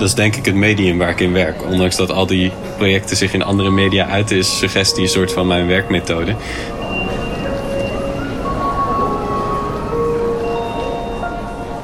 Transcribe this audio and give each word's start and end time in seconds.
dat 0.00 0.08
is 0.08 0.14
denk 0.14 0.36
ik 0.36 0.44
het 0.44 0.54
medium 0.54 0.98
waar 0.98 1.10
ik 1.10 1.20
in 1.20 1.32
werk. 1.32 1.64
Ondanks 1.64 1.96
dat 1.96 2.10
al 2.10 2.26
die 2.26 2.52
projecten 2.76 3.16
zich 3.16 3.32
in 3.32 3.42
andere 3.42 3.70
media 3.70 4.06
uiten, 4.06 4.36
is 4.36 4.58
suggestie 4.58 5.02
een 5.02 5.08
soort 5.08 5.32
van 5.32 5.46
mijn 5.46 5.66
werkmethode. 5.66 6.34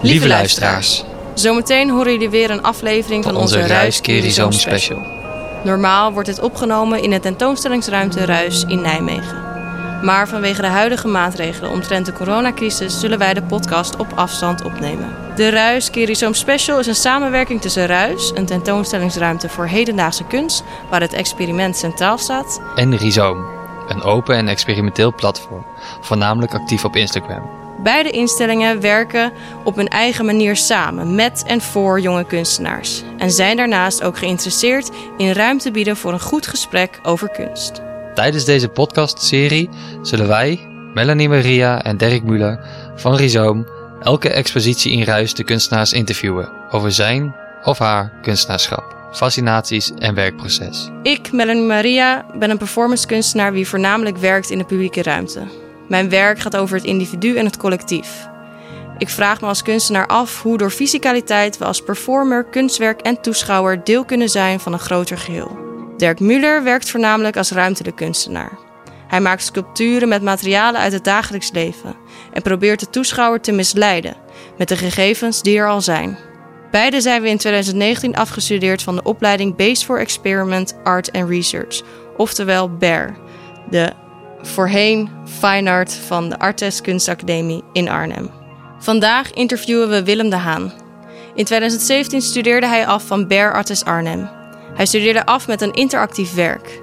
Lieve 0.00 0.28
luisteraars, 0.28 1.04
zometeen 1.34 1.90
horen 1.90 2.12
jullie 2.12 2.30
weer 2.30 2.50
een 2.50 2.62
aflevering 2.62 3.24
van, 3.24 3.36
onze 3.36 3.66
Ruis 3.66 4.00
Kerizoom 4.00 4.52
Special. 4.52 4.98
Normaal 5.64 6.12
wordt 6.12 6.28
dit 6.28 6.40
opgenomen 6.40 7.02
in 7.02 7.10
de 7.10 7.20
tentoonstellingsruimte 7.20 8.24
Ruis 8.24 8.64
in 8.68 8.80
Nijmegen. 8.80 9.45
Maar 10.02 10.28
vanwege 10.28 10.60
de 10.60 10.66
huidige 10.66 11.08
maatregelen 11.08 11.70
omtrent 11.70 12.06
de 12.06 12.12
coronacrisis 12.12 13.00
zullen 13.00 13.18
wij 13.18 13.34
de 13.34 13.42
podcast 13.42 13.96
op 13.96 14.12
afstand 14.14 14.64
opnemen. 14.64 15.16
De 15.36 15.48
Ruis 15.48 15.90
Kerizoom 15.90 16.34
Special 16.34 16.78
is 16.78 16.86
een 16.86 16.94
samenwerking 16.94 17.60
tussen 17.60 17.86
Ruis, 17.86 18.32
een 18.34 18.46
tentoonstellingsruimte 18.46 19.48
voor 19.48 19.66
hedendaagse 19.66 20.24
kunst, 20.24 20.64
waar 20.90 21.00
het 21.00 21.12
experiment 21.12 21.76
centraal 21.76 22.18
staat, 22.18 22.60
En 22.74 22.96
Rhizoom, 22.96 23.46
een 23.88 24.02
open 24.02 24.36
en 24.36 24.48
experimenteel 24.48 25.14
platform, 25.14 25.66
voornamelijk 26.00 26.54
actief 26.54 26.84
op 26.84 26.96
Instagram. 26.96 27.50
Beide 27.82 28.10
instellingen 28.10 28.80
werken 28.80 29.32
op 29.64 29.76
hun 29.76 29.88
eigen 29.88 30.24
manier 30.24 30.56
samen 30.56 31.14
met 31.14 31.44
en 31.46 31.60
voor 31.60 32.00
jonge 32.00 32.24
kunstenaars. 32.24 33.02
En 33.18 33.30
zijn 33.30 33.56
daarnaast 33.56 34.02
ook 34.02 34.18
geïnteresseerd 34.18 34.90
in 35.16 35.32
ruimte 35.32 35.70
bieden 35.70 35.96
voor 35.96 36.12
een 36.12 36.20
goed 36.20 36.46
gesprek 36.46 37.00
over 37.02 37.30
kunst. 37.30 37.82
Tijdens 38.16 38.44
deze 38.44 38.68
podcastserie 38.68 39.68
zullen 40.02 40.28
wij, 40.28 40.68
Melanie 40.94 41.28
Maria 41.28 41.82
en 41.82 41.96
Dirk 41.96 42.22
Muller 42.22 42.60
van 42.94 43.16
Rhizoom, 43.16 43.66
elke 44.02 44.28
expositie 44.28 44.92
in 44.92 45.02
Ruis 45.02 45.34
de 45.34 45.44
kunstenaars 45.44 45.92
interviewen 45.92 46.52
over 46.70 46.92
zijn 46.92 47.34
of 47.62 47.78
haar 47.78 48.12
kunstenaarschap, 48.22 48.96
fascinaties 49.12 49.92
en 49.98 50.14
werkproces. 50.14 50.90
Ik, 51.02 51.32
Melanie 51.32 51.62
Maria, 51.62 52.26
ben 52.38 52.50
een 52.50 52.58
performancekunstenaar 52.58 53.52
wie 53.52 53.68
voornamelijk 53.68 54.16
werkt 54.16 54.50
in 54.50 54.58
de 54.58 54.64
publieke 54.64 55.02
ruimte. 55.02 55.42
Mijn 55.88 56.08
werk 56.08 56.38
gaat 56.38 56.56
over 56.56 56.76
het 56.76 56.84
individu 56.84 57.36
en 57.36 57.44
het 57.44 57.56
collectief. 57.56 58.28
Ik 58.98 59.08
vraag 59.08 59.40
me 59.40 59.46
als 59.46 59.62
kunstenaar 59.62 60.06
af 60.06 60.42
hoe 60.42 60.58
door 60.58 60.70
fysicaliteit 60.70 61.58
we 61.58 61.64
als 61.64 61.82
performer, 61.82 62.44
kunstwerk 62.44 63.00
en 63.00 63.20
toeschouwer 63.20 63.84
deel 63.84 64.04
kunnen 64.04 64.28
zijn 64.28 64.60
van 64.60 64.72
een 64.72 64.78
groter 64.78 65.18
geheel. 65.18 65.65
Dirk 65.96 66.20
Muller 66.20 66.62
werkt 66.62 66.90
voornamelijk 66.90 67.36
als 67.36 67.50
ruimtelijk 67.50 67.96
kunstenaar. 67.96 68.58
Hij 69.08 69.20
maakt 69.20 69.42
sculpturen 69.42 70.08
met 70.08 70.22
materialen 70.22 70.80
uit 70.80 70.92
het 70.92 71.04
dagelijks 71.04 71.50
leven 71.52 71.96
en 72.32 72.42
probeert 72.42 72.80
de 72.80 72.90
toeschouwer 72.90 73.40
te 73.40 73.52
misleiden 73.52 74.16
met 74.58 74.68
de 74.68 74.76
gegevens 74.76 75.42
die 75.42 75.58
er 75.58 75.68
al 75.68 75.80
zijn. 75.80 76.18
Beide 76.70 77.00
zijn 77.00 77.22
we 77.22 77.28
in 77.28 77.38
2019 77.38 78.16
afgestudeerd 78.16 78.82
van 78.82 78.94
de 78.94 79.02
opleiding 79.02 79.56
Base 79.56 79.84
for 79.84 80.00
Experiment 80.00 80.76
Art 80.84 81.12
and 81.12 81.28
Research, 81.28 81.82
oftewel 82.16 82.76
BARE, 82.76 83.14
de 83.70 83.92
voorheen 84.42 85.10
Fine 85.38 85.70
Art 85.70 85.94
van 85.94 86.28
de 86.28 86.38
Artes 86.38 86.80
Kunstacademie 86.80 87.62
in 87.72 87.88
Arnhem. 87.88 88.30
Vandaag 88.78 89.32
interviewen 89.32 89.88
we 89.88 90.04
Willem 90.04 90.30
de 90.30 90.36
Haan. 90.36 90.72
In 91.34 91.44
2017 91.44 92.22
studeerde 92.22 92.66
hij 92.66 92.86
af 92.86 93.06
van 93.06 93.28
BARE 93.28 93.52
Artes 93.52 93.84
Arnhem. 93.84 94.28
Hij 94.76 94.86
studeerde 94.86 95.26
af 95.26 95.46
met 95.46 95.60
een 95.60 95.72
interactief 95.72 96.34
werk. 96.34 96.82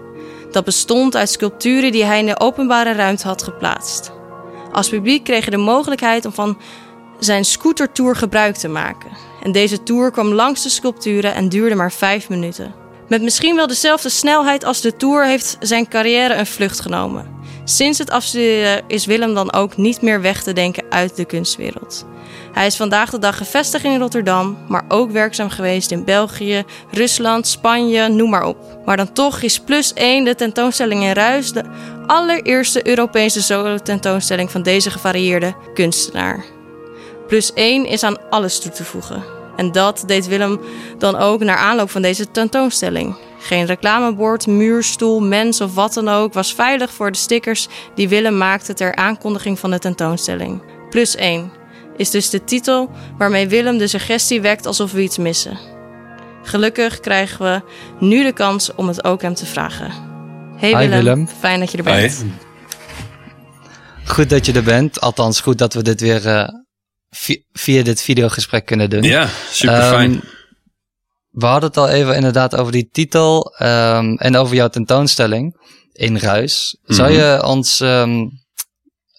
Dat 0.51 0.65
bestond 0.65 1.15
uit 1.15 1.29
sculpturen 1.29 1.91
die 1.91 2.03
hij 2.03 2.19
in 2.19 2.25
de 2.25 2.39
openbare 2.39 2.93
ruimte 2.93 3.27
had 3.27 3.43
geplaatst. 3.43 4.11
Als 4.71 4.89
publiek 4.89 5.23
kreeg 5.23 5.45
je 5.45 5.51
de 5.51 5.57
mogelijkheid 5.57 6.25
om 6.25 6.33
van 6.33 6.57
zijn 7.19 7.45
scootertour 7.45 8.15
gebruik 8.15 8.55
te 8.55 8.67
maken. 8.67 9.09
En 9.43 9.51
deze 9.51 9.83
tour 9.83 10.11
kwam 10.11 10.33
langs 10.33 10.63
de 10.63 10.69
sculpturen 10.69 11.33
en 11.33 11.49
duurde 11.49 11.75
maar 11.75 11.91
vijf 11.91 12.29
minuten. 12.29 12.73
Met 13.07 13.21
misschien 13.21 13.55
wel 13.55 13.67
dezelfde 13.67 14.09
snelheid 14.09 14.63
als 14.65 14.81
de 14.81 14.95
tour 14.95 15.25
heeft 15.25 15.57
zijn 15.59 15.87
carrière 15.87 16.33
een 16.33 16.45
vlucht 16.45 16.79
genomen. 16.79 17.31
Sinds 17.63 17.97
het 17.97 18.09
afstuderen 18.09 18.83
is 18.87 19.05
Willem 19.05 19.33
dan 19.33 19.53
ook 19.53 19.77
niet 19.77 20.01
meer 20.01 20.21
weg 20.21 20.43
te 20.43 20.53
denken 20.53 20.83
uit 20.89 21.15
de 21.15 21.25
kunstwereld. 21.25 22.05
Hij 22.53 22.65
is 22.65 22.75
vandaag 22.75 23.09
de 23.09 23.19
dag 23.19 23.37
gevestigd 23.37 23.83
in 23.83 23.99
Rotterdam, 23.99 24.57
maar 24.67 24.85
ook 24.87 25.11
werkzaam 25.11 25.49
geweest 25.49 25.91
in 25.91 26.03
België, 26.03 26.63
Rusland, 26.91 27.47
Spanje, 27.47 28.07
noem 28.07 28.29
maar 28.29 28.45
op. 28.45 28.57
Maar 28.85 28.97
dan 28.97 29.13
toch 29.13 29.41
is 29.41 29.59
Plus 29.59 29.93
1 29.93 30.25
de 30.25 30.35
tentoonstelling 30.35 31.03
in 31.03 31.11
Ruis 31.11 31.51
de 31.51 31.63
allereerste 32.05 32.87
Europese 32.87 33.43
solo-tentoonstelling 33.43 34.51
van 34.51 34.61
deze 34.61 34.91
gevarieerde 34.91 35.55
kunstenaar. 35.73 36.43
Plus 37.27 37.53
1 37.53 37.85
is 37.85 38.03
aan 38.03 38.29
alles 38.29 38.59
toe 38.59 38.71
te 38.71 38.83
voegen. 38.83 39.23
En 39.55 39.71
dat 39.71 40.03
deed 40.05 40.27
Willem 40.27 40.59
dan 40.97 41.15
ook 41.15 41.43
naar 41.43 41.57
aanloop 41.57 41.89
van 41.89 42.01
deze 42.01 42.31
tentoonstelling. 42.31 43.15
Geen 43.39 43.65
reclamebord, 43.65 44.47
muurstoel, 44.47 45.19
mens 45.19 45.61
of 45.61 45.73
wat 45.73 45.93
dan 45.93 46.09
ook 46.09 46.33
was 46.33 46.53
veilig 46.53 46.93
voor 46.93 47.11
de 47.11 47.17
stickers 47.17 47.67
die 47.95 48.09
Willem 48.09 48.37
maakte 48.37 48.73
ter 48.73 48.95
aankondiging 48.95 49.59
van 49.59 49.71
de 49.71 49.79
tentoonstelling. 49.79 50.61
Plus 50.89 51.15
1 51.15 51.61
is 51.97 52.09
dus 52.09 52.29
de 52.29 52.43
titel 52.43 52.89
waarmee 53.17 53.47
Willem 53.47 53.77
de 53.77 53.87
suggestie 53.87 54.41
wekt 54.41 54.65
alsof 54.65 54.91
we 54.91 55.01
iets 55.01 55.17
missen. 55.17 55.57
Gelukkig 56.43 56.99
krijgen 56.99 57.45
we 57.45 57.61
nu 58.05 58.23
de 58.23 58.33
kans 58.33 58.75
om 58.75 58.87
het 58.87 59.03
ook 59.03 59.21
hem 59.21 59.33
te 59.33 59.45
vragen. 59.45 59.91
Hey 60.57 60.69
Hi, 60.69 60.75
Willem, 60.77 60.97
Willem. 61.03 61.27
fijn 61.39 61.59
dat 61.59 61.71
je 61.71 61.77
er 61.77 61.83
bent. 61.83 62.25
Goed 64.05 64.29
dat 64.29 64.45
je 64.45 64.53
er 64.53 64.63
bent, 64.63 65.01
althans 65.01 65.39
goed 65.41 65.57
dat 65.57 65.73
we 65.73 65.81
dit 65.83 66.01
weer 66.01 66.27
eh, 66.27 66.47
vi- 67.09 67.45
via 67.51 67.83
dit 67.83 68.01
videogesprek 68.01 68.65
kunnen 68.65 68.89
doen. 68.89 69.03
Ja, 69.03 69.27
super 69.51 69.81
fijn. 69.81 70.11
Ehm, 70.13 70.21
we 71.29 71.45
hadden 71.45 71.69
het 71.69 71.77
al 71.77 71.89
even 71.89 72.15
inderdaad 72.15 72.55
over 72.55 72.71
die 72.71 72.89
titel 72.91 73.53
ehm, 73.57 74.13
en 74.15 74.35
over 74.35 74.55
jouw 74.55 74.67
tentoonstelling 74.67 75.57
in 75.93 76.17
Ruis. 76.17 76.77
Zou 76.83 77.09
Mhm. 77.11 77.19
je 77.19 77.43
ons 77.45 77.79
ehm, 77.79 78.25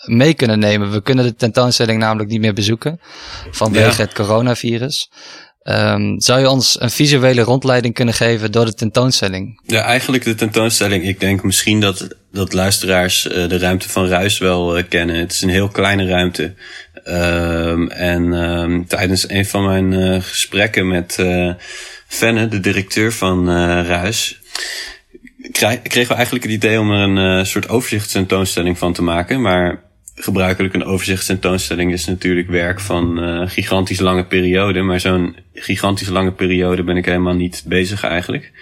mee 0.05 0.35
kunnen 0.35 0.59
nemen? 0.59 0.91
We 0.91 1.03
kunnen 1.03 1.25
de 1.25 1.35
tentoonstelling 1.35 1.99
namelijk 1.99 2.31
niet 2.31 2.41
meer 2.41 2.55
bezoeken 2.55 3.01
vanwege 3.51 3.97
Ja. 3.97 4.05
het 4.05 4.13
coronavirus. 4.13 5.11
Ehm, 5.65 6.19
zou 6.19 6.41
je 6.41 6.49
ons 6.49 6.81
een 6.81 6.91
visuele 6.91 7.43
rondleiding 7.43 7.95
kunnen 7.95 8.15
geven 8.15 8.53
door 8.53 8.65
de 8.65 8.75
tentoonstelling? 8.75 9.61
Ja, 9.67 9.83
eigenlijk 9.83 10.25
de 10.25 10.35
tentoonstelling. 10.35 11.05
Ik 11.05 11.21
denk 11.21 11.43
misschien 11.43 11.81
dat, 11.81 12.09
dat 12.33 12.53
luisteraars 12.53 13.29
eh, 13.29 13.49
de 13.49 13.59
ruimte 13.59 13.89
van 13.89 14.07
Ruis 14.07 14.39
wel 14.39 14.77
eh, 14.77 14.85
kennen. 14.89 15.17
Het 15.17 15.33
is 15.33 15.43
een 15.43 15.49
heel 15.49 15.69
kleine 15.69 16.07
ruimte. 16.07 16.55
Ehm, 17.05 17.87
en 17.87 18.33
ehm, 18.33 18.85
tijdens 18.85 19.29
een 19.29 19.47
van 19.47 19.65
mijn 19.65 19.93
eh, 19.93 20.23
gesprekken 20.23 20.89
met 20.89 21.19
Fenne, 22.07 22.49
de 22.49 22.61
directeur 22.61 23.13
van 23.13 23.49
Ruis, 23.87 24.39
kregen 25.83 26.09
we 26.09 26.15
eigenlijk 26.15 26.45
het 26.45 26.53
idee 26.53 26.81
om 26.81 26.91
er 26.91 27.23
een 27.23 27.47
soort 27.47 27.69
overzichtstentoonstelling 27.69 28.79
van 28.79 28.93
te 28.93 29.03
maken. 29.03 29.41
Maar 29.41 29.83
gebruikelijk 30.15 30.75
een 30.75 30.85
overzichtstentoonstelling 30.85 31.93
is 31.93 32.07
natuurlijk 32.07 32.49
werk 32.49 32.81
van 32.81 33.23
eh 33.23 33.43
gigantisch 33.49 34.01
lange 34.01 34.25
periode. 34.25 34.83
Maar 34.83 35.01
zo'n 35.01 35.37
gigantisch 35.55 36.09
lange 36.09 36.33
periode 36.33 36.83
ben 36.83 36.97
ik 36.97 37.05
helemaal 37.05 37.35
niet 37.35 37.65
bezig 37.67 38.05
eigenlijk. 38.05 38.53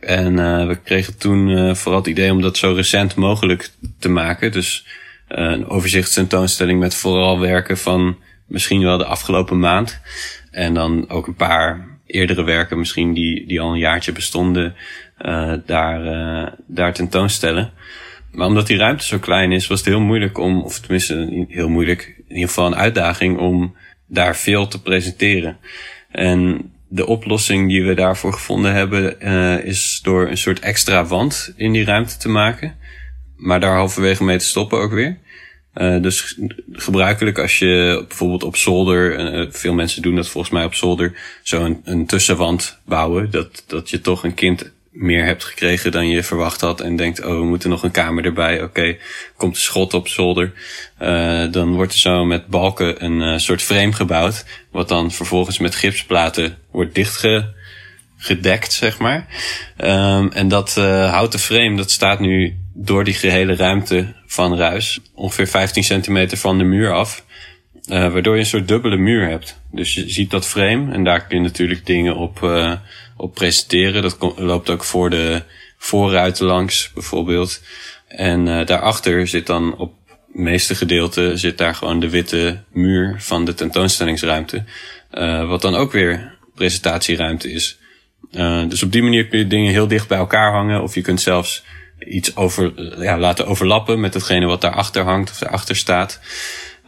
En 0.00 0.38
eh, 0.38 0.66
we 0.66 0.76
kregen 0.84 1.18
toen 1.18 1.50
eh, 1.50 1.74
vooral 1.74 2.00
het 2.00 2.08
idee 2.08 2.32
om 2.32 2.40
dat 2.40 2.56
zo 2.56 2.72
recent 2.72 3.14
mogelijk 3.14 3.70
te 3.98 4.08
maken. 4.08 4.52
Dus 4.52 4.86
een 5.28 5.68
overzichtstentoonstelling 5.68 6.80
met 6.80 6.94
vooral 6.94 7.40
werken 7.40 7.78
van 7.78 8.16
misschien 8.46 8.82
wel 8.82 8.98
de 8.98 9.04
afgelopen 9.04 9.58
maand. 9.58 10.00
En 10.50 10.74
dan 10.74 11.08
ook 11.08 11.26
een 11.26 11.34
paar 11.34 11.88
eerdere 12.06 12.42
werken, 12.44 12.78
misschien 12.78 13.14
die, 13.14 13.46
die 13.46 13.60
al 13.60 13.72
een 13.72 13.78
jaartje 13.78 14.12
bestonden, 14.12 14.74
daar, 15.66 16.02
daar 16.66 16.92
tentoonstellen. 16.92 17.72
Maar 18.32 18.46
omdat 18.46 18.66
die 18.66 18.76
ruimte 18.76 19.04
zo 19.04 19.18
klein 19.18 19.52
is, 19.52 19.66
was 19.66 19.78
het 19.78 19.88
heel 19.88 20.00
moeilijk 20.00 20.38
om, 20.38 20.62
of 20.62 20.78
tenminste 20.78 21.46
heel 21.48 21.68
moeilijk, 21.68 22.14
in 22.28 22.34
ieder 22.34 22.48
geval 22.48 22.66
een 22.66 22.76
uitdaging 22.76 23.38
om 23.38 23.76
daar 24.06 24.36
veel 24.36 24.68
te 24.68 24.82
presenteren. 24.82 25.58
En 26.10 26.70
de 26.88 27.06
oplossing 27.06 27.68
die 27.68 27.84
we 27.84 27.94
daarvoor 27.94 28.32
gevonden 28.32 28.72
hebben, 28.72 29.20
eh, 29.20 29.64
is 29.64 30.00
door 30.02 30.28
een 30.28 30.36
soort 30.36 30.60
extra 30.60 31.04
wand 31.04 31.52
in 31.56 31.72
die 31.72 31.84
ruimte 31.84 32.16
te 32.16 32.28
maken. 32.28 32.76
Maar 33.36 33.60
daar 33.60 33.76
halverwege 33.76 34.24
mee 34.24 34.38
te 34.38 34.44
stoppen 34.44 34.78
ook 34.78 34.92
weer. 34.92 35.18
Eh, 35.72 36.02
dus 36.02 36.38
gebruikelijk 36.72 37.38
als 37.38 37.58
je 37.58 38.04
bijvoorbeeld 38.08 38.42
op 38.42 38.56
zolder, 38.56 39.16
eh, 39.16 39.46
veel 39.50 39.74
mensen 39.74 40.02
doen 40.02 40.16
dat 40.16 40.28
volgens 40.28 40.52
mij 40.52 40.64
op 40.64 40.74
zolder, 40.74 41.38
zo 41.42 41.64
een, 41.64 41.80
een 41.84 42.06
tussenwand 42.06 42.78
bouwen. 42.84 43.30
Dat, 43.30 43.64
dat 43.66 43.90
je 43.90 44.00
toch 44.00 44.24
een 44.24 44.34
kind 44.34 44.72
meer 45.00 45.24
hebt 45.24 45.44
gekregen 45.44 45.92
dan 45.92 46.08
je 46.08 46.22
verwacht 46.22 46.60
had. 46.60 46.80
En 46.80 46.96
denkt, 46.96 47.24
oh, 47.24 47.38
we 47.38 47.44
moeten 47.44 47.70
nog 47.70 47.82
een 47.82 47.90
kamer 47.90 48.24
erbij. 48.24 48.62
Oké, 48.62 48.96
komt 49.36 49.54
een 49.54 49.62
schot 49.62 49.94
op 49.94 50.08
zolder. 50.08 50.52
Eh, 50.98 51.44
dan 51.50 51.74
wordt 51.74 51.92
er 51.92 51.98
zo 51.98 52.24
met 52.24 52.46
balken 52.46 53.04
een 53.04 53.22
eh, 53.22 53.38
soort 53.38 53.62
frame 53.62 53.92
gebouwd. 53.92 54.44
Wat 54.70 54.88
dan 54.88 55.10
vervolgens 55.10 55.58
met 55.58 55.74
gipsplaten 55.74 56.58
wordt 56.70 56.94
dichtge 56.94 57.54
gedekt, 58.16 58.72
zeg 58.72 58.98
maar. 58.98 59.26
Ehm, 59.76 60.28
en 60.32 60.48
dat 60.48 60.76
eh, 60.76 61.10
houten 61.12 61.38
frame, 61.38 61.76
dat 61.76 61.90
staat 61.90 62.20
nu 62.20 62.56
door 62.74 63.04
die 63.04 63.14
gehele 63.14 63.56
ruimte 63.56 64.14
van 64.26 64.56
Ruis. 64.56 65.00
Ongeveer 65.14 65.46
15 65.46 65.84
centimeter 65.84 66.38
van 66.38 66.58
de 66.58 66.64
muur 66.64 66.92
af. 66.92 67.24
Uh, 67.90 68.12
waardoor 68.12 68.34
je 68.34 68.40
een 68.40 68.46
soort 68.46 68.68
dubbele 68.68 68.96
muur 68.96 69.28
hebt. 69.28 69.60
Dus 69.70 69.94
je 69.94 70.10
ziet 70.10 70.30
dat 70.30 70.46
frame 70.46 70.92
en 70.92 71.04
daar 71.04 71.26
kun 71.26 71.36
je 71.36 71.42
natuurlijk 71.42 71.86
dingen 71.86 72.16
op, 72.16 72.40
uh, 72.42 72.72
op 73.16 73.34
presenteren. 73.34 74.02
Dat 74.02 74.16
loopt 74.36 74.70
ook 74.70 74.84
voor 74.84 75.10
de 75.10 75.42
voorruiten 75.78 76.46
langs 76.46 76.90
bijvoorbeeld. 76.92 77.62
En 78.08 78.46
uh, 78.46 78.66
daarachter 78.66 79.28
zit 79.28 79.46
dan 79.46 79.76
op 79.76 79.94
het 80.06 80.18
meeste 80.32 80.74
gedeelte 80.74 81.36
zit 81.36 81.58
daar 81.58 81.74
gewoon 81.74 82.00
de 82.00 82.10
witte 82.10 82.62
muur 82.72 83.16
van 83.18 83.44
de 83.44 83.54
tentoonstellingsruimte. 83.54 84.64
wat 85.46 85.62
dan 85.62 85.74
ook 85.74 85.92
weer 85.92 86.38
presentatieruimte 86.54 87.52
is. 87.52 87.78
dus 88.68 88.82
op 88.82 88.92
die 88.92 89.02
manier 89.02 89.26
kun 89.26 89.38
je 89.38 89.46
dingen 89.46 89.72
heel 89.72 89.88
dicht 89.88 90.08
bij 90.08 90.18
elkaar 90.18 90.52
hangen. 90.52 90.82
Of 90.82 90.94
je 90.94 91.00
kunt 91.00 91.20
zelfs 91.20 91.64
iets 91.98 92.36
over, 92.36 92.72
ja, 93.02 93.18
laten 93.18 93.46
overlappen 93.46 94.00
met 94.00 94.14
hetgene 94.14 94.46
wat 94.46 94.60
daarachter 94.60 95.02
hangt 95.02 95.30
of 95.30 95.38
daarachter 95.38 95.76
staat. 95.76 96.20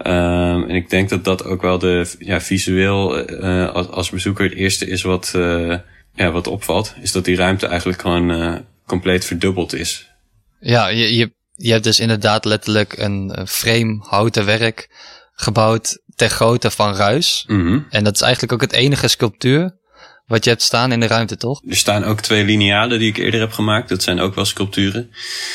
Um, 0.06 0.68
en 0.68 0.74
ik 0.74 0.90
denk 0.90 1.08
dat 1.08 1.24
dat 1.24 1.44
ook 1.44 1.62
wel 1.62 1.78
de 1.78 2.14
ja, 2.18 2.40
visueel 2.40 3.30
uh, 3.30 3.70
als, 3.70 3.88
als 3.88 4.10
bezoeker 4.10 4.44
het 4.44 4.54
eerste 4.54 4.86
is 4.86 5.02
wat, 5.02 5.32
uh, 5.36 5.76
ja, 6.14 6.30
wat 6.30 6.46
opvalt. 6.46 6.94
Is 7.00 7.12
dat 7.12 7.24
die 7.24 7.36
ruimte 7.36 7.66
eigenlijk 7.66 8.00
gewoon 8.00 8.30
uh, 8.30 8.54
compleet 8.86 9.24
verdubbeld 9.24 9.74
is. 9.74 10.10
Ja, 10.60 10.88
je, 10.88 11.16
je, 11.16 11.32
je 11.54 11.70
hebt 11.70 11.84
dus 11.84 12.00
inderdaad 12.00 12.44
letterlijk 12.44 12.98
een 12.98 13.46
frame 13.48 13.96
houten 14.00 14.44
werk 14.44 14.88
gebouwd 15.32 16.02
ter 16.14 16.28
grootte 16.28 16.70
van 16.70 16.94
Ruis. 16.94 17.44
Mm 17.46 17.66
-hmm. 17.66 17.86
En 17.90 18.04
dat 18.04 18.14
is 18.14 18.20
eigenlijk 18.20 18.52
ook 18.52 18.60
het 18.60 18.72
enige 18.72 19.08
sculptuur 19.08 19.80
wat 20.26 20.44
je 20.44 20.50
hebt 20.50 20.62
staan 20.62 20.92
in 20.92 21.00
de 21.00 21.06
ruimte, 21.06 21.36
toch? 21.36 21.62
Er 21.68 21.76
staan 21.76 22.04
ook 22.04 22.20
twee 22.20 22.44
linealen 22.44 22.98
die 22.98 23.08
ik 23.08 23.16
eerder 23.16 23.40
heb 23.40 23.52
gemaakt. 23.52 23.88
Dat 23.88 24.02
zijn 24.02 24.20
ook 24.20 24.34
wel 24.34 24.44
sculpturen. 24.44 25.10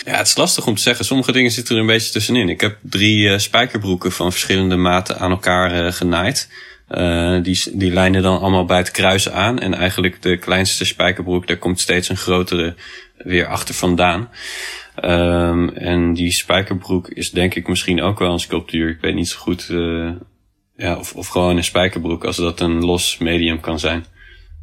Ja, 0.05 0.17
het 0.17 0.27
is 0.27 0.35
lastig 0.35 0.67
om 0.67 0.75
te 0.75 0.81
zeggen. 0.81 1.05
Sommige 1.05 1.31
dingen 1.31 1.51
zitten 1.51 1.75
er 1.75 1.81
een 1.81 1.87
beetje 1.87 2.11
tussenin. 2.11 2.49
Ik 2.49 2.61
heb 2.61 2.77
drie 2.81 3.29
uh, 3.29 3.37
spijkerbroeken 3.37 4.11
van 4.11 4.31
verschillende 4.31 4.75
maten 4.75 5.19
aan 5.19 5.31
elkaar 5.31 5.85
uh, 5.85 5.91
genaaid. 5.91 6.49
Uh, 6.89 7.43
die, 7.43 7.61
die 7.73 7.93
lijnen 7.93 8.21
dan 8.21 8.39
allemaal 8.39 8.65
bij 8.65 8.77
het 8.77 8.91
kruisen 8.91 9.33
aan. 9.33 9.59
En 9.59 9.73
eigenlijk 9.73 10.21
de 10.21 10.37
kleinste 10.37 10.85
spijkerbroek, 10.85 11.47
daar 11.47 11.57
komt 11.57 11.79
steeds 11.79 12.09
een 12.09 12.17
grotere 12.17 12.75
weer 13.17 13.47
achter 13.47 13.75
vandaan. 13.75 14.29
Um, 15.03 15.69
en 15.69 16.13
die 16.13 16.31
spijkerbroek 16.31 17.07
is 17.07 17.31
denk 17.31 17.55
ik 17.55 17.67
misschien 17.67 18.01
ook 18.01 18.19
wel 18.19 18.31
een 18.31 18.39
sculptuur. 18.39 18.89
Ik 18.89 19.01
weet 19.01 19.15
niet 19.15 19.29
zo 19.29 19.37
goed. 19.39 19.67
ja, 20.75 20.97
of, 20.97 21.13
of 21.13 21.27
gewoon 21.27 21.57
een 21.57 21.63
spijkerbroek, 21.63 22.25
als 22.25 22.35
dat 22.35 22.59
een 22.59 22.85
los 22.85 23.17
medium 23.17 23.59
kan 23.59 23.79
zijn. 23.79 24.05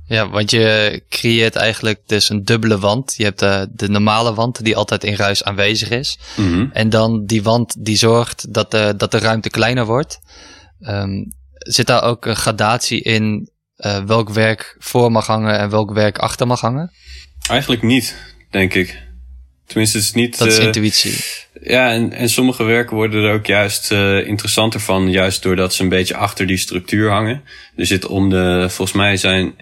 Ja, 0.06 0.28
want 0.28 0.50
je 0.50 1.02
creëert 1.08 1.56
eigenlijk 1.56 2.00
dus 2.06 2.28
een 2.28 2.44
dubbele 2.44 2.78
wand. 2.78 3.14
Je 3.16 3.24
hebt 3.24 3.38
de, 3.38 3.68
de 3.72 3.88
normale 3.88 4.34
wand 4.34 4.64
die 4.64 4.76
altijd 4.76 5.04
in 5.04 5.14
ruis 5.14 5.44
aanwezig 5.44 5.90
is. 5.90 6.18
Mm 6.36 6.52
-hmm. 6.52 6.70
En 6.72 6.90
dan 6.90 7.26
die 7.26 7.42
wand 7.42 7.84
die 7.84 7.96
zorgt 7.96 8.54
dat 8.54 8.70
de, 8.70 8.94
dat 8.96 9.10
de 9.10 9.18
ruimte 9.18 9.50
kleiner 9.50 9.84
wordt. 9.84 10.20
Um, 10.80 11.32
zit 11.58 11.86
daar 11.86 12.02
ook 12.02 12.26
een 12.26 12.36
gradatie 12.36 13.00
in 13.00 13.50
uh, 13.76 14.04
welk 14.04 14.30
werk 14.30 14.76
voor 14.78 15.12
mag 15.12 15.26
hangen 15.26 15.58
en 15.58 15.70
welk 15.70 15.92
werk 15.92 16.18
achter 16.18 16.46
mag 16.46 16.60
hangen? 16.60 16.92
Eigenlijk 17.48 17.82
niet, 17.82 18.16
denk 18.50 18.74
ik. 18.74 19.02
Tenminste, 19.66 19.96
het 19.96 20.06
is 20.06 20.12
niet... 20.12 20.38
Dat 20.38 20.48
is 20.48 20.58
uh, 20.58 20.64
intuïtie. 20.64 21.24
Ja, 21.62 21.90
en, 21.90 22.12
en 22.12 22.28
sommige 22.28 22.64
werken 22.64 22.96
worden 22.96 23.24
er 23.24 23.34
ook 23.34 23.46
juist 23.46 23.92
uh, 23.92 24.26
interessanter 24.26 24.80
van. 24.80 25.10
Juist 25.10 25.42
doordat 25.42 25.74
ze 25.74 25.82
een 25.82 25.88
beetje 25.88 26.16
achter 26.16 26.46
die 26.46 26.56
structuur 26.56 27.10
hangen. 27.10 27.42
Er 27.76 27.86
zit 27.86 28.06
om 28.06 28.30
de... 28.30 28.66
Volgens 28.68 28.96
mij 28.96 29.16
zijn 29.16 29.54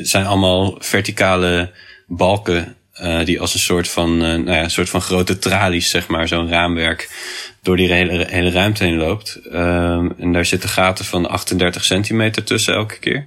het 0.00 0.08
zijn 0.08 0.26
allemaal 0.26 0.76
verticale 0.78 1.70
balken 2.06 2.76
uh, 3.02 3.24
die 3.24 3.40
als 3.40 3.54
een 3.54 3.60
soort 3.60 3.88
van, 3.88 4.12
uh, 4.12 4.20
nou 4.20 4.50
ja, 4.50 4.62
een 4.62 4.70
soort 4.70 4.88
van 4.88 5.00
grote 5.00 5.38
tralies, 5.38 5.90
zeg 5.90 6.08
maar, 6.08 6.28
zo'n 6.28 6.48
raamwerk 6.48 7.10
door 7.62 7.76
die 7.76 7.92
hele, 7.92 8.26
hele 8.28 8.50
ruimte 8.50 8.84
heen 8.84 8.96
loopt. 8.96 9.40
Um, 9.52 10.14
en 10.18 10.32
daar 10.32 10.44
zitten 10.44 10.68
gaten 10.68 11.04
van 11.04 11.28
38 11.28 11.84
centimeter 11.84 12.44
tussen 12.44 12.74
elke 12.74 12.98
keer. 12.98 13.26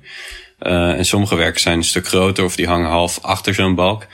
Uh, 0.59 0.97
en 0.97 1.05
sommige 1.05 1.35
werken 1.35 1.61
zijn 1.61 1.77
een 1.77 1.83
stuk 1.83 2.07
groter 2.07 2.43
of 2.43 2.55
die 2.55 2.67
hangen 2.67 2.89
half 2.89 3.19
achter 3.21 3.53
zo'n 3.53 3.75
balk. 3.75 4.07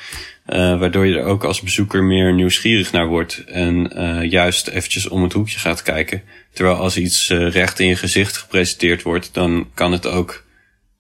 waardoor 0.46 1.06
je 1.06 1.18
er 1.18 1.26
ook 1.26 1.44
als 1.44 1.62
bezoeker 1.62 2.04
meer 2.04 2.34
nieuwsgierig 2.34 2.92
naar 2.92 3.08
wordt 3.08 3.44
en 3.46 3.92
juist 4.30 4.68
eventjes 4.68 5.08
om 5.08 5.24
het 5.24 5.34
hoekje 5.34 5.60
gaat 5.60 5.82
kijken. 5.82 6.22
Terwijl 6.54 6.76
als 6.76 6.98
iets 6.98 7.30
recht 7.30 7.80
in 7.80 7.88
je 7.88 7.96
gezicht 7.96 8.38
gepresenteerd 8.38 9.02
wordt, 9.02 9.30
dan 9.34 9.70
kan 9.74 9.92
het 9.92 10.08
ook 10.08 10.44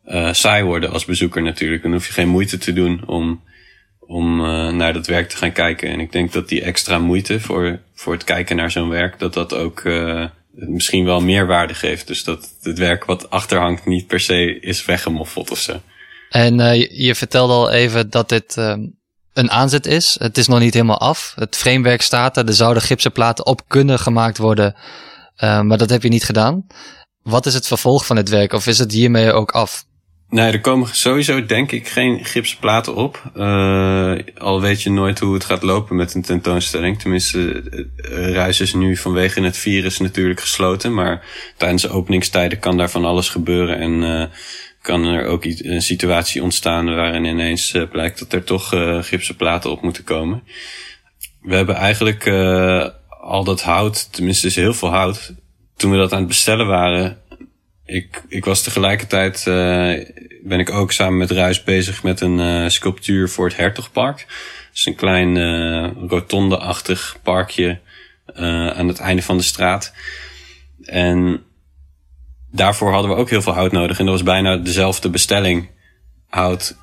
uh, 0.09 0.33
saai 0.33 0.63
worden 0.63 0.91
als 0.91 1.05
bezoeker 1.05 1.41
natuurlijk. 1.41 1.83
Dan 1.83 1.91
hoef 1.91 2.07
je 2.07 2.13
geen 2.13 2.27
moeite 2.27 2.57
te 2.57 2.73
doen 2.73 3.03
om, 3.05 3.43
om 3.99 4.39
uh, 4.39 4.69
naar 4.69 4.93
dat 4.93 5.07
werk 5.07 5.29
te 5.29 5.37
gaan 5.37 5.51
kijken. 5.51 5.89
En 5.89 5.99
ik 5.99 6.11
denk 6.11 6.31
dat 6.31 6.49
die 6.49 6.61
extra 6.61 6.99
moeite 6.99 7.39
voor, 7.39 7.79
voor 7.93 8.13
het 8.13 8.23
kijken 8.23 8.55
naar 8.55 8.71
zo'n 8.71 8.89
werk, 8.89 9.19
dat 9.19 9.33
dat 9.33 9.53
ook 9.53 9.83
uh, 9.83 10.25
misschien 10.51 11.05
wel 11.05 11.21
meer 11.21 11.47
waarde 11.47 11.73
geeft. 11.73 12.07
Dus 12.07 12.23
dat 12.23 12.53
het 12.61 12.77
werk 12.77 13.05
wat 13.05 13.29
achterhangt 13.29 13.85
niet 13.85 14.07
per 14.07 14.19
se 14.19 14.59
is 14.59 14.85
weggemoffeld 14.85 15.51
of 15.51 15.59
zo. 15.59 15.81
En 16.29 16.57
je, 16.89 17.15
vertelde 17.15 17.53
al 17.53 17.71
even 17.71 18.09
dat 18.09 18.29
dit 18.29 18.55
een 19.33 19.51
aanzet 19.51 19.85
is. 19.85 20.15
Het 20.19 20.37
is 20.37 20.47
nog 20.47 20.59
niet 20.59 20.73
helemaal 20.73 20.99
af. 20.99 21.33
Het 21.35 21.55
framewerk 21.55 22.01
staat 22.01 22.37
er. 22.37 22.47
Er 22.47 22.53
zouden 22.53 22.83
gipsen 22.83 23.11
platen 23.11 23.45
op 23.45 23.61
kunnen 23.67 23.99
gemaakt 23.99 24.37
worden. 24.37 24.75
maar 25.39 25.77
dat 25.77 25.89
heb 25.89 26.03
je 26.03 26.09
niet 26.09 26.23
gedaan. 26.23 26.67
Wat 27.21 27.45
is 27.45 27.53
het 27.53 27.67
vervolg 27.67 28.05
van 28.05 28.15
het 28.15 28.29
werk? 28.29 28.53
Of 28.53 28.67
is 28.67 28.79
het 28.79 28.91
hiermee 28.91 29.31
ook 29.31 29.51
af? 29.51 29.85
Nee, 30.29 30.51
er 30.51 30.61
komen 30.61 30.87
sowieso 30.95 31.45
denk 31.45 31.71
ik 31.71 31.87
geen 31.87 32.25
gipsen 32.25 32.57
platen 32.59 32.95
op. 32.95 33.31
Uh, 33.35 34.13
al 34.37 34.61
weet 34.61 34.81
je 34.81 34.89
nooit 34.91 35.19
hoe 35.19 35.33
het 35.33 35.43
gaat 35.43 35.63
lopen 35.63 35.95
met 35.95 36.13
een 36.13 36.21
tentoonstelling. 36.21 36.99
Tenminste, 36.99 37.63
Ruis 38.33 38.59
is 38.59 38.73
nu 38.73 38.97
vanwege 38.97 39.41
het 39.41 39.57
virus 39.57 39.99
natuurlijk 39.99 40.39
gesloten. 40.39 40.93
Maar 40.93 41.25
tijdens 41.57 41.81
de 41.81 41.89
openingstijden 41.89 42.59
kan 42.59 42.77
daar 42.77 42.89
van 42.89 43.05
alles 43.05 43.29
gebeuren. 43.29 43.79
En 43.79 43.91
uh, 43.91 44.25
kan 44.81 45.05
er 45.05 45.25
ook 45.25 45.45
een 45.45 45.81
situatie 45.81 46.43
ontstaan 46.43 46.95
waarin 46.95 47.25
ineens 47.25 47.75
blijkt 47.91 48.19
dat 48.19 48.33
er 48.33 48.43
toch 48.43 48.69
gipsen 49.01 49.35
platen 49.35 49.71
op 49.71 49.81
moeten 49.81 50.03
komen. 50.03 50.43
We 51.41 51.55
hebben 51.55 51.75
eigenlijk 51.75 52.27
al 53.21 53.43
dat 53.43 53.61
hout, 53.61 54.13
tenminste 54.13 54.47
is 54.47 54.55
heel 54.55 54.73
veel 54.73 54.89
hout. 54.89 55.33
Toen 55.75 55.91
we 55.91 55.97
dat 55.97 56.11
aan 56.11 56.19
het 56.19 56.27
bestellen 56.27 56.67
waren, 56.67 57.17
ik, 57.89 58.23
ik 58.27 58.45
was 58.45 58.63
tegelijkertijd, 58.63 59.45
uh, 59.47 60.05
ben 60.43 60.59
ik 60.59 60.71
ook 60.71 60.91
samen 60.91 61.17
met 61.17 61.31
Ruis 61.31 61.63
bezig 61.63 62.03
met 62.03 62.21
een 62.21 62.39
uh, 62.39 62.69
sculptuur 62.69 63.29
voor 63.29 63.47
het 63.47 63.57
Hertogpark. 63.57 64.25
Dus 64.71 64.85
een 64.85 64.95
klein 64.95 65.35
uh, 65.35 65.89
rotonde-achtig 66.07 67.17
parkje 67.23 67.79
aan 68.73 68.87
het 68.87 68.99
einde 68.99 69.21
van 69.21 69.37
de 69.37 69.43
straat. 69.43 69.93
En 70.83 71.43
daarvoor 72.51 72.91
hadden 72.91 73.11
we 73.11 73.17
ook 73.17 73.29
heel 73.29 73.41
veel 73.41 73.53
hout 73.53 73.71
nodig. 73.71 73.99
En 73.99 74.05
dat 74.05 74.13
was 74.13 74.23
bijna 74.23 74.57
dezelfde 74.57 75.09
bestelling 75.09 75.69
hout 76.27 76.77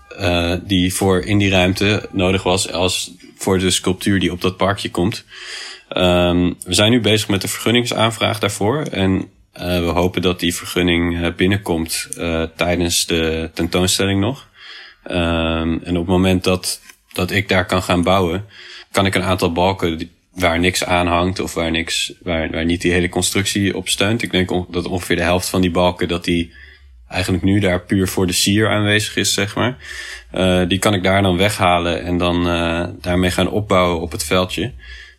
die 0.63 0.95
voor 0.95 1.21
in 1.21 1.39
die 1.39 1.51
ruimte 1.51 2.09
nodig 2.13 2.43
was 2.43 2.73
als 2.73 3.15
voor 3.37 3.59
de 3.59 3.71
sculptuur 3.71 4.21
die 4.21 4.33
op 4.33 4.41
dat 4.41 4.57
parkje 4.57 4.91
komt. 4.91 5.25
Um, 5.97 6.57
we 6.65 6.75
zijn 6.75 6.91
nu 6.91 7.01
bezig 7.01 7.29
met 7.29 7.41
de 7.41 7.49
vergunningsaanvraag 7.49 8.39
daarvoor. 8.39 8.83
En 8.83 9.31
uh, 9.61 9.79
we 9.79 9.91
hopen 9.91 10.23
dat 10.23 10.41
die 10.41 10.55
vergunning 10.55 11.21
uh, 11.21 11.35
binnenkomt 11.37 12.09
uh, 12.19 12.43
tijdens 12.57 13.07
de 13.07 13.51
tentoonstelling 13.55 14.21
nog. 14.21 14.49
Um, 15.11 15.83
en 15.83 15.91
op 15.91 15.97
het 15.97 16.07
moment 16.07 16.45
dat, 16.45 16.81
dat 17.13 17.31
ik 17.31 17.49
daar 17.49 17.67
kan 17.67 17.83
gaan 17.83 18.03
bouwen, 18.03 18.45
kan 18.91 19.07
ik 19.07 19.15
een 19.15 19.23
aantal 19.23 19.53
balken 19.53 20.11
waar 20.33 20.59
niks 20.59 20.85
aan 20.85 21.07
hangt 21.07 21.41
of 21.41 21.55
waar, 21.55 21.71
niks, 21.71 22.13
waar, 22.23 22.51
waar 22.51 22.65
niet 22.65 22.81
die 22.81 22.93
hele 22.93 23.09
constructie 23.09 23.77
op 23.77 23.89
steunt. 23.89 24.23
Ik 24.23 24.31
denk 24.31 24.73
dat 24.73 24.87
ongeveer 24.87 25.17
de 25.17 25.23
helft 25.23 25.49
van 25.49 25.61
die 25.61 25.71
balken 25.71 26.09
dat 26.09 26.25
die 26.25 26.53
eigenlijk 27.09 27.45
nu 27.45 27.61
daar 27.61 27.81
puur 27.81 28.09
voor 28.09 28.27
de 28.27 28.33
sier 28.33 28.69
aanwezig 28.69 29.17
is, 29.17 29.35
zeg 29.35 29.55
maar. 29.55 29.77
die 30.69 30.79
kan 30.79 30.95
ik 30.95 31.03
daar 31.03 31.23
dan 31.23 31.37
weghalen 31.37 32.03
en 32.05 32.19
dan 32.19 32.45
daarmee 33.01 33.31
gaan 33.31 33.51
opbouwen 33.51 34.01
op 34.01 34.13
het 34.13 34.25
veldje. 34.25 34.73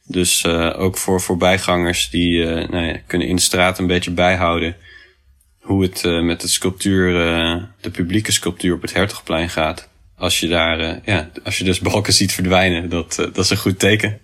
Dus 0.07 0.43
uh, 0.43 0.79
ook 0.79 0.97
voor 0.97 1.21
voorbijgangers 1.21 2.09
die 2.09 2.31
uh, 2.31 2.69
nou 2.69 2.85
ja, 2.85 2.97
kunnen 3.07 3.27
in 3.27 3.35
de 3.35 3.41
straat 3.41 3.79
een 3.79 3.87
beetje 3.87 4.11
bijhouden 4.11 4.75
hoe 5.61 5.83
het 5.83 6.03
uh, 6.03 6.21
met 6.21 6.41
de 6.41 6.47
sculptuur, 6.47 7.13
de 7.81 7.89
publieke 7.91 8.31
sculptuur 8.31 8.73
op 8.73 8.81
het 8.81 8.93
Hertogplein 8.93 9.49
gaat. 9.49 9.89
Als 10.15 10.39
je 10.39 10.47
daar, 10.47 10.99
ja, 11.05 11.29
als 11.43 11.57
je 11.57 11.63
dus 11.63 11.79
balken 11.79 12.13
ziet 12.13 12.31
verdwijnen, 12.33 12.89
dat, 12.89 13.15
dat 13.15 13.37
is 13.37 13.49
een 13.49 13.57
goed 13.57 13.79
teken. 13.79 14.19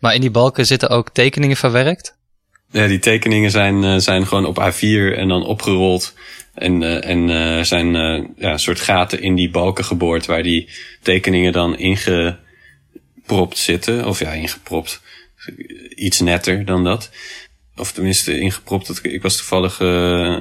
Maar 0.00 0.14
in 0.14 0.20
die 0.20 0.30
balken 0.30 0.66
zitten 0.66 0.88
ook 0.88 1.10
tekeningen 1.10 1.56
verwerkt? 1.56 2.16
Ja, 2.70 2.86
die 2.86 2.98
tekeningen 2.98 3.50
zijn, 3.50 4.00
zijn 4.00 4.26
gewoon 4.26 4.46
op 4.46 4.72
A4 4.72 5.16
en 5.16 5.28
dan 5.28 5.46
opgerold. 5.46 6.14
En, 6.54 7.02
en 7.02 7.66
zijn 7.66 7.92
ja, 8.36 8.52
een 8.52 8.58
soort 8.58 8.80
gaten 8.80 9.22
in 9.22 9.34
die 9.34 9.50
balken 9.50 9.84
geboord 9.84 10.26
waar 10.26 10.42
die 10.42 10.68
tekeningen 11.02 11.52
dan 11.52 11.78
ingepropt 11.78 13.58
zitten. 13.58 14.06
Of 14.06 14.18
ja, 14.18 14.32
ingepropt 14.32 15.02
iets 15.94 16.20
netter 16.20 16.64
dan 16.64 16.84
dat. 16.84 17.10
Of 17.76 17.92
tenminste 17.92 18.38
ingepropt. 18.38 19.04
Ik 19.04 19.22
was 19.22 19.36
toevallig 19.36 19.80
uh, 19.80 20.38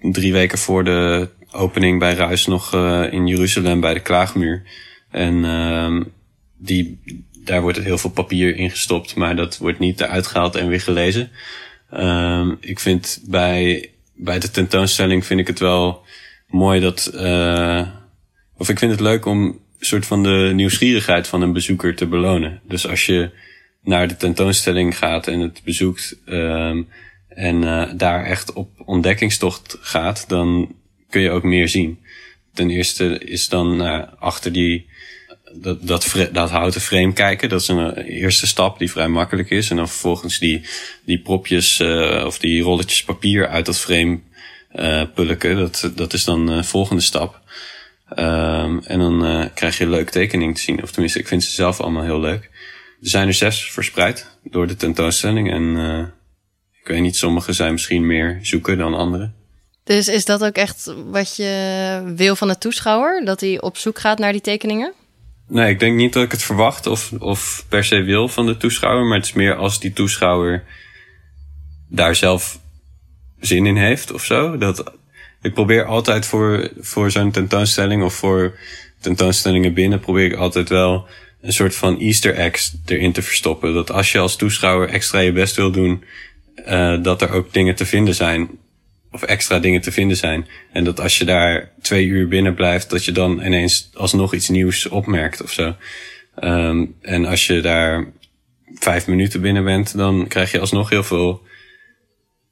drie 0.00 0.32
weken 0.32 0.58
voor 0.58 0.84
de 0.84 1.28
opening 1.50 1.98
bij 1.98 2.14
Ruis 2.14 2.46
nog 2.46 2.74
uh, 2.74 3.12
in 3.12 3.26
Jeruzalem 3.26 3.80
bij 3.80 3.94
de 3.94 4.00
Klaagmuur. 4.00 4.62
En 5.10 5.34
uh, 5.34 6.04
die, 6.56 7.00
daar 7.44 7.62
wordt 7.62 7.78
heel 7.78 7.98
veel 7.98 8.10
papier 8.10 8.56
ingestopt, 8.56 9.14
maar 9.14 9.36
dat 9.36 9.58
wordt 9.58 9.78
niet 9.78 10.00
eruit 10.00 10.26
gehaald 10.26 10.56
en 10.56 10.68
weer 10.68 10.80
gelezen. 10.80 11.30
Uh, 11.92 12.52
ik 12.60 12.78
vind 12.80 13.20
bij, 13.24 13.90
bij 14.14 14.38
de 14.38 14.50
tentoonstelling 14.50 15.26
vind 15.26 15.40
ik 15.40 15.46
het 15.46 15.58
wel 15.58 16.04
mooi 16.48 16.80
dat, 16.80 17.10
uh, 17.14 17.88
of 18.56 18.68
ik 18.68 18.78
vind 18.78 18.90
het 18.90 19.00
leuk 19.00 19.24
om 19.24 19.42
een 19.42 19.86
soort 19.86 20.06
van 20.06 20.22
de 20.22 20.50
nieuwsgierigheid 20.54 21.26
van 21.26 21.42
een 21.42 21.52
bezoeker 21.52 21.96
te 21.96 22.06
belonen. 22.06 22.60
Dus 22.68 22.88
als 22.88 23.06
je 23.06 23.30
naar 23.82 24.08
de 24.08 24.16
tentoonstelling 24.16 24.98
gaat 24.98 25.26
en 25.26 25.40
het 25.40 25.60
bezoekt, 25.64 26.16
um, 26.26 26.88
en 27.28 27.62
uh, 27.62 27.90
daar 27.94 28.24
echt 28.24 28.52
op 28.52 28.70
ontdekkingstocht 28.84 29.76
gaat, 29.80 30.28
dan 30.28 30.74
kun 31.10 31.20
je 31.20 31.30
ook 31.30 31.42
meer 31.42 31.68
zien. 31.68 31.98
Ten 32.54 32.70
eerste 32.70 33.18
is 33.18 33.48
dan 33.48 33.86
uh, 33.86 34.02
achter 34.18 34.52
die 34.52 34.86
dat, 35.52 35.86
dat, 36.32 36.50
houten 36.50 36.80
frame 36.80 37.12
kijken. 37.12 37.48
Dat 37.48 37.60
is 37.60 37.68
een 37.68 37.96
eerste 37.96 38.46
stap 38.46 38.78
die 38.78 38.90
vrij 38.90 39.08
makkelijk 39.08 39.50
is. 39.50 39.70
En 39.70 39.76
dan 39.76 39.88
vervolgens 39.88 40.38
die, 40.38 40.62
die 41.04 41.18
propjes 41.18 41.80
of 42.24 42.38
die 42.38 42.62
rolletjes 42.62 43.04
papier 43.04 43.48
uit 43.48 43.66
dat 43.66 43.78
frame 43.78 44.20
pulken. 45.14 45.56
Dat, 45.56 45.90
dat 45.94 46.12
is 46.12 46.24
dan 46.24 46.46
de 46.46 46.64
volgende 46.64 47.02
stap. 47.02 47.40
Um, 48.10 48.80
en 48.84 48.98
dan 48.98 49.50
krijg 49.54 49.78
je 49.78 49.84
een 49.84 49.90
leuke 49.90 50.10
tekening 50.10 50.54
te 50.54 50.60
zien. 50.60 50.82
Of 50.82 50.90
tenminste, 50.90 51.18
ik 51.18 51.28
vind 51.28 51.44
ze 51.44 51.50
zelf 51.50 51.80
allemaal 51.80 52.04
heel 52.04 52.20
leuk. 52.20 52.50
Er 53.00 53.08
zijn 53.08 53.26
er 53.26 53.34
zes 53.34 53.72
verspreid 53.72 54.38
door 54.42 54.66
de 54.66 54.76
tentoonstelling. 54.76 55.50
En 55.50 55.76
ik 56.80 56.88
weet 56.88 57.00
niet, 57.00 57.16
sommige 57.16 57.52
zijn 57.52 57.72
misschien 57.72 58.06
meer 58.06 58.38
zoeken 58.42 58.78
dan 58.78 58.94
andere. 58.94 59.30
Dus 59.84 60.08
is 60.08 60.24
dat 60.24 60.44
ook 60.44 60.54
echt 60.54 60.94
wat 61.10 61.36
je 61.36 62.12
wil 62.16 62.36
van 62.36 62.48
de 62.48 62.58
toeschouwer? 62.58 63.24
Dat 63.24 63.40
hij 63.40 63.60
op 63.60 63.76
zoek 63.76 63.98
gaat 63.98 64.18
naar 64.18 64.32
die 64.32 64.40
tekeningen? 64.40 64.92
Nee, 65.48 65.70
ik 65.70 65.80
denk 65.80 65.96
niet 65.96 66.12
dat 66.12 66.22
ik 66.22 66.30
het 66.30 66.42
verwacht 66.42 66.86
of, 66.86 67.12
of 67.18 67.64
per 67.68 67.84
se 67.84 68.02
wil 68.02 68.28
van 68.28 68.46
de 68.46 68.56
toeschouwer. 68.56 69.04
Maar 69.04 69.16
het 69.16 69.26
is 69.26 69.32
meer 69.32 69.54
als 69.54 69.80
die 69.80 69.92
toeschouwer 69.92 70.64
daar 71.88 72.14
zelf 72.16 72.60
zin 73.40 73.66
in 73.66 73.76
heeft 73.76 74.12
of 74.12 74.24
zo. 74.24 74.58
Dat, 74.58 74.92
ik 75.42 75.54
probeer 75.54 75.84
altijd 75.84 76.26
voor, 76.26 76.70
voor 76.80 77.10
zo'n 77.10 77.30
tentoonstelling 77.30 78.02
of 78.02 78.14
voor 78.14 78.58
tentoonstellingen 79.00 79.74
binnen, 79.74 80.00
probeer 80.00 80.24
ik 80.24 80.34
altijd 80.34 80.68
wel 80.68 81.06
een 81.40 81.52
soort 81.52 81.74
van 81.74 81.98
Easter 81.98 82.34
eggs 82.34 82.74
erin 82.86 83.12
te 83.12 83.22
verstoppen. 83.22 83.74
Dat 83.74 83.90
als 83.90 84.12
je 84.12 84.18
als 84.18 84.36
toeschouwer 84.36 84.88
extra 84.88 85.18
je 85.18 85.32
best 85.32 85.56
wil 85.56 85.70
doen, 85.70 86.04
uh, 86.68 87.02
dat 87.02 87.22
er 87.22 87.30
ook 87.30 87.52
dingen 87.52 87.74
te 87.74 87.86
vinden 87.86 88.14
zijn 88.14 88.50
of 89.10 89.22
extra 89.22 89.58
dingen 89.58 89.80
te 89.80 89.92
vinden 89.92 90.16
zijn. 90.16 90.46
En 90.72 90.84
dat 90.84 91.00
als 91.00 91.18
je 91.18 91.24
daar 91.24 91.70
twee 91.82 92.06
uur 92.06 92.28
binnen 92.28 92.54
blijft, 92.54 92.90
dat 92.90 93.04
je 93.04 93.12
dan 93.12 93.44
ineens 93.44 93.90
alsnog 93.94 94.34
iets 94.34 94.48
nieuws 94.48 94.88
opmerkt 94.88 95.42
of 95.42 95.52
zo. 95.52 95.74
Um, 96.40 96.94
en 97.00 97.24
als 97.24 97.46
je 97.46 97.60
daar 97.60 98.12
vijf 98.74 99.06
minuten 99.06 99.40
binnen 99.40 99.64
bent, 99.64 99.96
dan 99.96 100.26
krijg 100.28 100.50
je 100.52 100.60
alsnog 100.60 100.90
heel 100.90 101.02
veel 101.02 101.42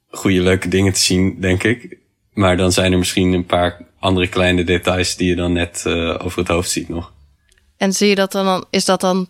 goede, 0.09 0.41
leuke 0.41 0.67
dingen 0.67 0.93
te 0.93 0.99
zien, 0.99 1.39
denk 1.39 1.63
ik. 1.63 1.97
Maar 2.33 2.57
dan 2.57 2.71
zijn 2.71 2.91
er 2.91 2.97
misschien 2.97 3.33
een 3.33 3.45
paar 3.45 3.85
andere 3.99 4.27
kleine 4.27 4.63
details 4.63 5.15
die 5.15 5.29
je 5.29 5.35
dan 5.35 5.53
net 5.53 5.83
uh, 5.87 6.15
over 6.23 6.39
het 6.39 6.47
hoofd 6.47 6.69
ziet 6.69 6.89
nog. 6.89 7.13
En 7.77 7.93
zie 7.93 8.07
je 8.07 8.15
dat 8.15 8.31
dan, 8.31 8.65
is 8.69 8.85
dat 8.85 9.01
dan 9.01 9.27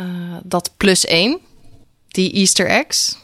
uh, 0.00 0.36
dat 0.42 0.74
plus 0.76 1.04
één? 1.04 1.38
Die 2.08 2.32
Easter 2.32 2.66
eggs? 2.66 3.18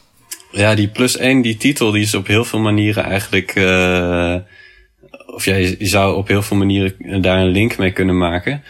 Ja, 0.51 0.75
die 0.75 0.87
plus 0.87 1.17
één, 1.17 1.41
die 1.41 1.57
titel, 1.57 1.91
die 1.91 2.01
is 2.01 2.13
op 2.13 2.27
heel 2.27 2.45
veel 2.45 2.59
manieren 2.59 3.03
eigenlijk. 3.03 3.55
Uh, 3.55 4.35
of 5.25 5.45
ja, 5.45 5.55
je, 5.55 5.77
zou 5.79 6.15
op 6.15 6.27
heel 6.27 6.41
veel 6.41 6.57
manieren 6.57 7.21
daar 7.21 7.39
een 7.39 7.51
link 7.51 7.77
mee 7.77 7.91
kunnen 7.91 8.17
maken. 8.17 8.63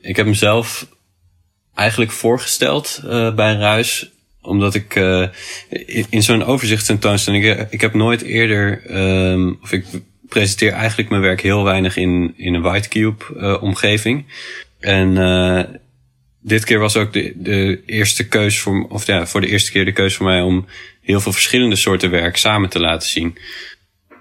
Ik 0.00 0.16
heb 0.16 0.26
hem 0.26 0.34
zelf 0.34 0.86
eigenlijk 1.74 2.10
voorgesteld 2.10 3.00
uh, 3.04 3.34
bij 3.34 3.54
Ruis. 3.54 4.10
Omdat 4.42 4.74
ik 4.74 4.94
in, 6.10 6.22
zo'n 6.22 6.44
overzichtstentoonstelling. 6.44 7.44
Ik, 7.44 7.66
ik 7.70 7.80
heb 7.80 7.94
nooit 7.94 8.22
eerder. 8.22 8.82
Um, 9.30 9.58
of 9.62 9.72
ik 9.72 9.84
presenteer 10.30 10.72
eigenlijk 10.72 11.08
mijn 11.08 11.22
werk 11.22 11.40
heel 11.40 11.64
weinig 11.64 11.96
in, 11.96 12.34
in 12.36 12.54
een 12.54 12.62
Whitecube 12.62 13.24
uh, 13.36 13.62
omgeving. 13.62 14.24
En 14.80 15.16
uh, 15.16 15.62
dit 16.40 16.64
keer 16.64 16.78
was 16.78 16.96
ook 16.96 17.12
de, 17.12 17.32
de 17.36 17.82
eerste 17.86 18.28
keus 18.28 18.58
voor, 18.58 18.86
of 18.88 19.06
ja, 19.06 19.26
voor 19.26 19.40
de 19.40 19.46
eerste 19.46 19.70
keer 19.70 19.84
de 19.84 19.92
keus 19.92 20.14
voor 20.14 20.26
mij 20.26 20.40
om 20.40 20.66
heel 21.00 21.20
veel 21.20 21.32
verschillende 21.32 21.76
soorten 21.76 22.10
werk 22.10 22.36
samen 22.36 22.68
te 22.68 22.80
laten 22.80 23.08
zien. 23.08 23.38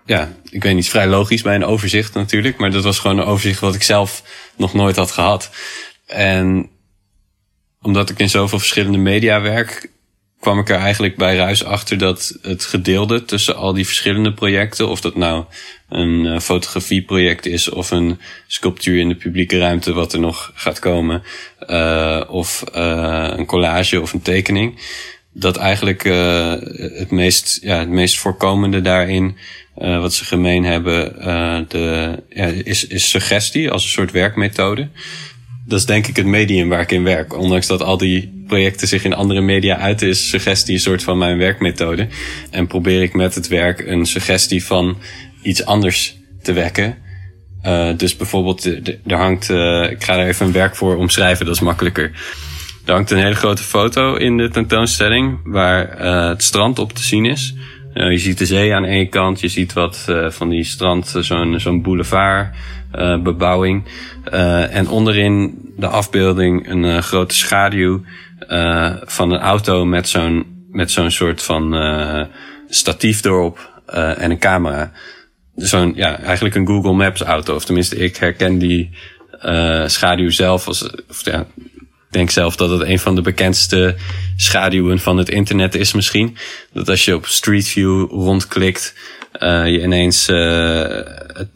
Ja, 0.05 0.33
ik 0.49 0.63
weet 0.63 0.75
niet, 0.75 0.89
vrij 0.89 1.07
logisch 1.07 1.41
bij 1.41 1.55
een 1.55 1.65
overzicht 1.65 2.13
natuurlijk, 2.13 2.57
maar 2.57 2.71
dat 2.71 2.83
was 2.83 2.99
gewoon 2.99 3.17
een 3.17 3.25
overzicht 3.25 3.59
wat 3.59 3.75
ik 3.75 3.83
zelf 3.83 4.23
nog 4.57 4.73
nooit 4.73 4.95
had 4.95 5.11
gehad. 5.11 5.49
En 6.05 6.69
omdat 7.81 8.09
ik 8.09 8.19
in 8.19 8.29
zoveel 8.29 8.59
verschillende 8.59 8.97
media 8.97 9.41
werk, 9.41 9.89
kwam 10.39 10.59
ik 10.59 10.69
er 10.69 10.77
eigenlijk 10.77 11.15
bij 11.15 11.35
Ruis 11.35 11.63
achter 11.63 11.97
dat 11.97 12.37
het 12.41 12.63
gedeelde 12.63 13.25
tussen 13.25 13.55
al 13.55 13.73
die 13.73 13.85
verschillende 13.85 14.33
projecten, 14.33 14.87
of 14.87 15.01
dat 15.01 15.15
nou 15.15 15.45
een 15.89 16.25
uh, 16.25 16.39
fotografieproject 16.39 17.45
is 17.45 17.69
of 17.69 17.91
een 17.91 18.19
sculptuur 18.47 18.99
in 18.99 19.09
de 19.09 19.15
publieke 19.15 19.57
ruimte 19.57 19.93
wat 19.93 20.13
er 20.13 20.19
nog 20.19 20.51
gaat 20.55 20.79
komen, 20.79 21.23
uh, 21.69 22.21
of 22.27 22.63
uh, 22.75 23.33
een 23.35 23.45
collage 23.45 24.01
of 24.01 24.13
een 24.13 24.21
tekening, 24.21 24.81
dat 25.33 25.57
eigenlijk 25.57 26.03
het, 26.03 27.11
meest, 27.11 27.59
ja, 27.61 27.79
het 27.79 27.89
meest 27.89 28.17
voorkomende 28.17 28.81
daarin, 28.81 29.37
wat 29.75 30.13
ze 30.13 30.25
gemeen 30.25 30.63
hebben, 30.63 31.15
de, 31.67 32.15
ja, 32.29 32.45
is, 32.45 32.87
is 32.87 33.09
suggestie 33.09 33.71
als 33.71 33.83
een 33.83 33.89
soort 33.89 34.11
werkmethode 34.11 34.89
dat 35.69 35.79
is 35.79 35.85
denk 35.85 36.07
ik 36.07 36.15
het 36.15 36.25
medium 36.25 36.69
waar 36.69 36.81
ik 36.81 36.91
in 36.91 37.03
werk. 37.03 37.37
Ondanks 37.37 37.67
dat 37.67 37.81
al 37.81 37.97
die 37.97 38.38
projecten 38.49 38.87
zich 38.87 39.03
in 39.03 39.13
andere 39.13 39.41
media 39.41 39.77
uiten, 39.77 40.07
is 40.07 40.29
suggestie 40.29 40.73
een 40.73 40.79
soort 40.79 41.03
van 41.03 41.17
mijn 41.17 41.37
werkmethode. 41.37 42.07
En 42.51 42.67
probeer 42.67 43.01
ik 43.01 43.13
met 43.13 43.35
het 43.35 43.47
werk 43.47 43.79
een 43.79 44.05
suggestie 44.05 44.63
van 44.63 44.97
iets 45.41 45.65
anders 45.65 46.17
te 46.41 46.53
wekken. 46.53 46.97
Uh, 47.65 47.97
dus 47.97 48.15
bijvoorbeeld, 48.15 48.65
er 49.05 49.17
hangt, 49.17 49.49
uh, 49.49 49.91
ik 49.91 50.03
ga 50.03 50.17
er 50.17 50.27
even 50.27 50.45
een 50.45 50.51
werk 50.51 50.75
voor 50.75 50.95
omschrijven, 50.95 51.45
dat 51.45 51.55
is 51.55 51.61
makkelijker. 51.61 52.11
Er 52.85 52.93
hangt 52.93 53.11
een 53.11 53.17
hele 53.17 53.35
grote 53.35 53.63
foto 53.63 54.15
in 54.15 54.37
de 54.37 54.49
tentoonstelling 54.49 55.39
waar 55.43 56.01
uh, 56.01 56.27
het 56.27 56.43
strand 56.43 56.79
op 56.79 56.93
te 56.93 57.03
zien 57.03 57.25
is. 57.25 57.55
je 57.93 58.17
ziet 58.17 58.37
de 58.37 58.45
zee 58.45 58.73
aan 58.73 58.85
één 58.85 59.09
kant, 59.09 59.39
je 59.39 59.47
ziet 59.47 59.73
wat 59.73 60.05
van 60.27 60.49
die 60.49 60.63
strand, 60.63 61.15
zo'n 61.19 61.59
zo'n 61.59 61.81
boulevard 61.81 62.55
bebouwing. 63.23 63.83
En 64.71 64.89
onderin 64.89 65.57
de 65.77 65.87
afbeelding 65.87 66.69
een 66.69 67.03
grote 67.03 67.35
schaduw 67.35 68.01
uh, 68.47 68.95
van 69.01 69.31
een 69.31 69.39
auto 69.39 69.85
met 69.85 70.09
zo'n 70.09 70.57
met 70.71 70.91
zo'n 70.91 71.11
soort 71.11 71.43
van 71.43 71.75
statief 72.69 73.23
erop 73.25 73.81
en 73.85 74.31
een 74.31 74.39
camera. 74.39 74.91
Zo'n, 75.55 75.91
ja, 75.95 76.19
eigenlijk 76.19 76.55
een 76.55 76.67
Google 76.67 76.93
Maps 76.93 77.21
auto. 77.21 77.55
Of 77.55 77.65
tenminste, 77.65 77.95
ik 77.95 78.17
herken 78.17 78.57
die 78.57 78.89
schaduw 79.85 80.29
zelf 80.29 80.67
als, 80.67 80.89
of 81.09 81.25
ja, 81.25 81.45
ik 82.09 82.15
denk 82.15 82.29
zelf 82.29 82.55
dat 82.55 82.69
het 82.69 82.81
een 82.81 82.99
van 82.99 83.15
de 83.15 83.21
bekendste 83.21 83.95
schaduwen 84.35 84.99
van 84.99 85.17
het 85.17 85.29
internet 85.29 85.75
is 85.75 85.93
misschien. 85.93 86.37
Dat 86.73 86.89
als 86.89 87.05
je 87.05 87.15
op 87.15 87.25
Street 87.25 87.67
View 87.67 88.11
rondklikt, 88.11 88.93
uh, 89.39 89.67
je 89.67 89.81
ineens 89.81 90.29
uh, 90.29 90.99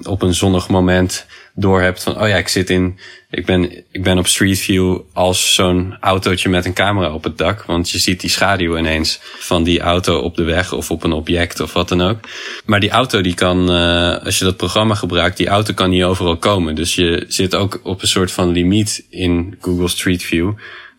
op 0.03 0.21
een 0.21 0.33
zonnig 0.33 0.69
moment 0.69 1.25
door 1.55 1.81
hebt 1.81 2.03
van, 2.03 2.21
oh 2.21 2.27
ja, 2.27 2.35
ik 2.35 2.47
zit 2.47 2.69
in, 2.69 2.99
ik 3.29 3.45
ben, 3.45 3.71
ik 3.91 4.03
ben 4.03 4.17
op 4.17 4.27
Street 4.27 4.59
View 4.59 4.99
als 5.13 5.53
zo'n 5.53 5.97
autootje 5.99 6.49
met 6.49 6.65
een 6.65 6.73
camera 6.73 7.13
op 7.13 7.23
het 7.23 7.37
dak. 7.37 7.63
Want 7.63 7.89
je 7.89 7.99
ziet 7.99 8.21
die 8.21 8.29
schaduw 8.29 8.77
ineens 8.77 9.19
van 9.21 9.63
die 9.63 9.79
auto 9.79 10.19
op 10.19 10.35
de 10.35 10.43
weg 10.43 10.73
of 10.73 10.91
op 10.91 11.03
een 11.03 11.11
object 11.11 11.59
of 11.59 11.73
wat 11.73 11.89
dan 11.89 12.01
ook. 12.01 12.19
Maar 12.65 12.79
die 12.79 12.89
auto 12.89 13.21
die 13.21 13.33
kan, 13.33 13.71
uh, 13.71 14.17
als 14.17 14.39
je 14.39 14.45
dat 14.45 14.57
programma 14.57 14.95
gebruikt, 14.95 15.37
die 15.37 15.47
auto 15.47 15.73
kan 15.73 15.89
niet 15.89 16.03
overal 16.03 16.37
komen. 16.37 16.75
Dus 16.75 16.95
je 16.95 17.25
zit 17.27 17.55
ook 17.55 17.79
op 17.83 18.01
een 18.01 18.07
soort 18.07 18.31
van 18.31 18.51
limiet 18.51 19.05
in 19.09 19.57
Google 19.61 19.87
Street 19.87 20.23
View 20.23 20.51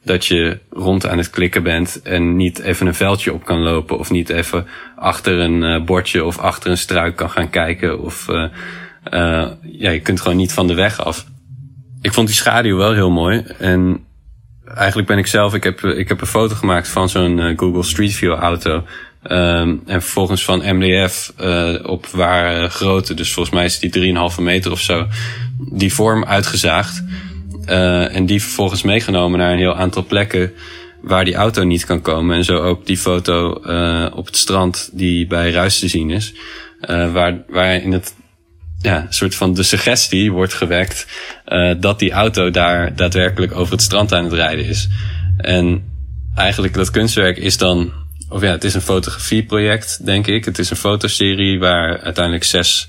dat 0.04 0.26
je 0.26 0.58
rond 0.70 1.06
aan 1.06 1.18
het 1.18 1.30
klikken 1.30 1.62
bent 1.62 2.02
en 2.02 2.36
niet 2.36 2.58
even 2.58 2.86
een 2.86 2.94
veldje 2.94 3.32
op 3.32 3.44
kan 3.44 3.58
lopen 3.58 3.98
of 3.98 4.10
niet 4.10 4.28
even 4.28 4.66
achter 4.96 5.38
een 5.38 5.62
uh, 5.62 5.84
bordje 5.84 6.24
of 6.24 6.38
achter 6.38 6.70
een 6.70 6.78
struik 6.78 7.16
kan 7.16 7.30
gaan 7.30 7.50
kijken 7.50 8.00
of 8.00 8.28
uh, 8.28 8.44
uh, 9.10 9.46
ja, 9.62 9.90
je 9.90 10.00
kunt 10.00 10.20
gewoon 10.20 10.36
niet 10.36 10.52
van 10.52 10.66
de 10.66 10.74
weg 10.74 11.04
af. 11.04 11.26
Ik 12.00 12.12
vond 12.12 12.26
die 12.26 12.36
schaduw 12.36 12.76
wel 12.76 12.92
heel 12.92 13.10
mooi 13.10 13.44
en 13.58 14.04
eigenlijk 14.74 15.08
ben 15.08 15.18
ik 15.18 15.26
zelf, 15.26 15.54
ik 15.54 15.64
heb, 15.64 15.80
ik 15.80 16.08
heb 16.08 16.20
een 16.20 16.26
foto 16.26 16.54
gemaakt 16.54 16.88
van 16.88 17.08
zo'n 17.08 17.54
Google 17.56 17.82
Street 17.82 18.14
View 18.14 18.32
auto 18.32 18.74
um, 18.74 19.82
en 19.86 20.02
vervolgens 20.02 20.44
van 20.44 20.76
MDF 20.76 21.32
op 21.82 22.06
ware 22.06 22.68
grootte, 22.68 23.14
dus 23.14 23.32
volgens 23.32 23.54
mij 23.54 23.64
is 23.64 23.78
die 23.78 24.14
3,5 24.36 24.42
meter 24.42 24.72
of 24.72 24.80
zo, 24.80 25.06
die 25.58 25.94
vorm 25.94 26.24
uitgezaagd. 26.24 27.04
En 27.66 28.26
die 28.26 28.42
vervolgens 28.42 28.82
meegenomen 28.82 29.38
naar 29.38 29.52
een 29.52 29.58
heel 29.58 29.76
aantal 29.76 30.04
plekken 30.04 30.52
waar 31.02 31.24
die 31.24 31.34
auto 31.34 31.64
niet 31.64 31.84
kan 31.84 32.00
komen. 32.00 32.36
En 32.36 32.44
zo 32.44 32.58
ook 32.58 32.86
die 32.86 32.98
foto 32.98 33.50
op 34.14 34.26
het 34.26 34.36
strand 34.36 34.90
die 34.92 35.26
bij 35.26 35.50
Ruis 35.50 35.78
te 35.78 35.88
zien 35.88 36.10
is. 36.10 36.34
Waar, 36.86 37.44
waar 37.48 37.74
in 37.74 37.92
het 37.92 38.14
ja, 38.84 39.06
soort 39.08 39.34
van 39.34 39.54
de 39.54 39.62
suggestie 39.62 40.32
wordt 40.32 40.54
gewekt 40.54 41.06
dat 41.80 41.98
die 41.98 42.12
auto 42.12 42.50
daar 42.50 42.96
daadwerkelijk 42.96 43.54
over 43.54 43.72
het 43.72 43.82
strand 43.82 44.12
aan 44.12 44.24
het 44.24 44.32
rijden 44.32 44.64
is. 44.64 44.88
En 45.36 45.84
eigenlijk 46.34 46.74
dat 46.74 46.90
kunstwerk 46.90 47.36
is 47.36 47.56
dan 47.56 47.92
of 48.28 48.42
ja, 48.42 48.50
het 48.50 48.64
is 48.64 48.74
een 48.74 48.80
fotografieproject, 48.80 50.06
denk 50.06 50.26
ik. 50.26 50.44
Het 50.44 50.58
is 50.58 50.70
een 50.70 50.76
fotoserie 50.76 51.58
waar 51.58 52.00
uiteindelijk 52.00 52.44
zes, 52.44 52.88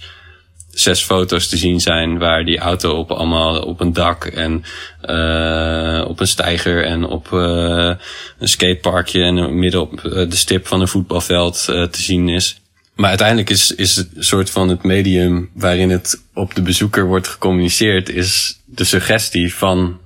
zes 0.70 1.02
foto's 1.02 1.48
te 1.48 1.58
zien 1.58 1.80
zijn. 1.80 2.18
Waar 2.18 2.46
die 2.46 2.58
auto 2.58 2.98
op 2.98 3.12
allemaal 3.12 3.62
op 3.62 3.80
een 3.80 3.94
dak 3.94 4.26
en 4.26 4.64
uh, 5.06 6.06
op 6.08 6.20
een 6.20 6.28
steiger 6.28 6.86
en 6.86 7.04
op 7.04 7.30
uh, 7.32 7.94
een 8.40 8.48
skateparkje 8.48 9.24
en 9.24 9.60
midden 9.60 9.82
op 9.82 10.02
de 10.02 10.36
stip 10.36 10.68
van 10.68 10.82
een 10.82 10.88
voetbalveld 10.88 11.64
te 11.66 12.02
zien 12.02 12.30
is. 12.30 12.60
Maar 12.96 13.10
uiteindelijk 13.10 13.50
is, 13.50 13.72
is 13.72 13.96
het 13.96 14.10
soort 14.18 14.50
van 14.50 14.70
het 14.70 14.84
medium 14.84 15.50
waarin 15.54 15.90
het 15.90 16.22
op 16.34 16.56
de 16.56 16.62
bezoeker 16.62 17.06
wordt 17.06 17.28
gecommuniceerd, 17.28 18.10
is 18.10 18.60
de 18.66 18.84
suggestie 18.84 19.56
van 19.56 20.00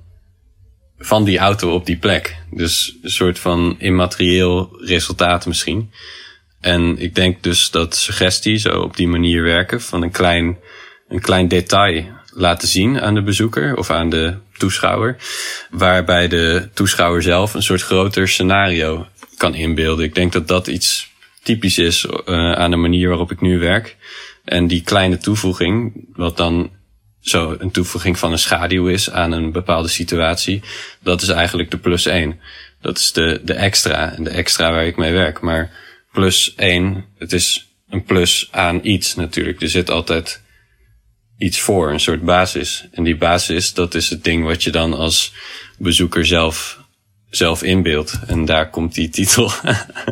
van 1.00 1.24
die 1.24 1.38
auto 1.38 1.74
op 1.74 1.86
die 1.86 1.96
plek. 1.96 2.36
Dus 2.50 2.96
een 3.02 3.10
soort 3.10 3.38
van 3.38 3.76
immaterieel 3.78 4.76
resultaat 4.80 5.46
misschien. 5.46 5.90
En 6.60 6.98
ik 6.98 7.14
denk 7.14 7.42
dus 7.42 7.70
dat 7.70 7.96
suggestie 7.96 8.56
zo 8.56 8.80
op 8.80 8.96
die 8.96 9.08
manier 9.08 9.42
werken 9.42 9.80
van 9.80 10.02
een 10.02 10.10
klein, 10.10 10.58
een 11.08 11.20
klein 11.20 11.48
detail 11.48 12.04
laten 12.32 12.68
zien 12.68 13.00
aan 13.00 13.14
de 13.14 13.22
bezoeker 13.22 13.76
of 13.76 13.90
aan 13.90 14.10
de 14.10 14.36
toeschouwer. 14.58 15.16
Waarbij 15.70 16.28
de 16.28 16.68
toeschouwer 16.74 17.22
zelf 17.22 17.54
een 17.54 17.62
soort 17.62 17.82
groter 17.82 18.28
scenario 18.28 19.06
kan 19.36 19.54
inbeelden. 19.54 20.04
Ik 20.04 20.14
denk 20.14 20.32
dat 20.32 20.48
dat 20.48 20.66
iets 20.66 21.09
typisch 21.42 21.78
is 21.78 22.04
uh, 22.04 22.52
aan 22.52 22.70
de 22.70 22.76
manier 22.76 23.08
waarop 23.08 23.30
ik 23.30 23.40
nu 23.40 23.58
werk. 23.58 23.96
En 24.44 24.66
die 24.66 24.82
kleine 24.82 25.18
toevoeging, 25.18 26.04
wat 26.12 26.36
dan 26.36 26.70
zo 27.20 27.56
een 27.58 27.70
toevoeging 27.70 28.18
van 28.18 28.32
een 28.32 28.38
schaduw 28.38 28.88
is 28.88 29.10
aan 29.10 29.32
een 29.32 29.52
bepaalde 29.52 29.88
situatie, 29.88 30.62
dat 31.00 31.22
is 31.22 31.28
eigenlijk 31.28 31.70
de 31.70 31.78
plus 31.78 32.06
1. 32.06 32.40
Dat 32.80 32.98
is 32.98 33.12
de, 33.12 33.40
de 33.44 33.54
extra 33.54 34.14
en 34.14 34.24
de 34.24 34.30
extra 34.30 34.70
waar 34.70 34.86
ik 34.86 34.96
mee 34.96 35.12
werk. 35.12 35.40
Maar 35.40 35.70
plus 36.12 36.54
1, 36.54 37.04
het 37.18 37.32
is 37.32 37.68
een 37.88 38.04
plus 38.04 38.48
aan 38.50 38.80
iets 38.82 39.14
natuurlijk. 39.14 39.62
Er 39.62 39.68
zit 39.68 39.90
altijd 39.90 40.42
iets 41.38 41.60
voor, 41.60 41.90
een 41.90 42.00
soort 42.00 42.24
basis. 42.24 42.88
En 42.92 43.02
die 43.02 43.16
basis, 43.16 43.74
dat 43.74 43.94
is 43.94 44.10
het 44.10 44.24
ding 44.24 44.44
wat 44.44 44.62
je 44.62 44.70
dan 44.70 44.94
als 44.94 45.32
bezoeker 45.78 46.26
zelf, 46.26 46.79
zelf 47.30 47.62
inbeeldt. 47.62 48.18
En 48.26 48.44
daar 48.44 48.70
komt 48.70 48.94
die 48.94 49.08
titel 49.08 49.52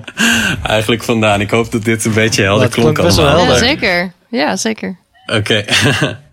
eigenlijk 0.63 1.03
vandaan. 1.03 1.41
Ik 1.41 1.51
hoop 1.51 1.73
dat 1.73 1.85
dit 1.85 2.05
een 2.05 2.13
beetje 2.13 2.43
helder 2.43 2.69
klonk 2.69 2.99
allemaal. 2.99 3.39
Ja, 3.39 3.57
zeker. 3.57 4.13
Ja, 4.29 4.57
zeker. 4.57 4.97
Oké. 5.27 5.65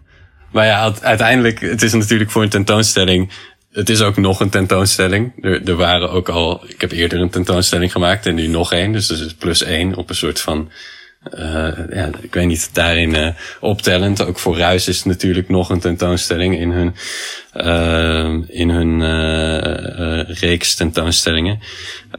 Maar 0.56 0.65
ja, 0.65 0.94
uiteindelijk, 1.01 1.60
het 1.60 1.82
is 1.82 1.94
natuurlijk 1.94 2.32
voor 2.32 2.44
een 2.44 2.50
tentoonstelling. 2.50 3.32
Het 3.72 3.89
is 3.89 4.01
ook 4.01 4.18
nog 4.18 4.39
een 4.39 4.50
tentoonstelling. 4.50 5.34
Er, 5.42 5.70
er 5.70 5.75
waren 5.75 6.12
ook 6.12 6.30
al, 6.30 6.63
ik 6.68 6.82
heb 6.82 6.92
eerder 6.92 7.22
een 7.22 7.30
tentoonstelling 7.30 7.92
gemaakt 7.92 8.25
en 8.25 8.36
nu 8.36 8.48
nog 8.48 8.74
één. 8.74 8.92
Dus 8.92 9.08
dat 9.08 9.20
is 9.20 9.34
plus 9.34 9.63
één 9.63 9.96
op 9.96 10.10
een 10.10 10.15
soort 10.15 10.42
van 10.42 10.60
uh, 10.60 10.74
ja, 11.89 12.10
ik 12.22 12.34
weet 12.34 12.46
niet, 12.46 12.70
daarin 12.74 13.13
uh, 13.13 13.27
optellend. 13.60 14.25
Ook 14.25 14.39
voor 14.39 14.58
Ruis 14.58 14.88
is 14.88 15.03
natuurlijk 15.03 15.50
nog 15.50 15.70
een 15.70 15.79
tentoonstelling 15.79 16.60
in 16.60 16.72
hun, 16.72 16.96
uh, 17.53 18.48
in 18.48 18.70
hun 18.70 19.01
reeks 20.25 20.75
tentoonstellingen. 20.75 21.60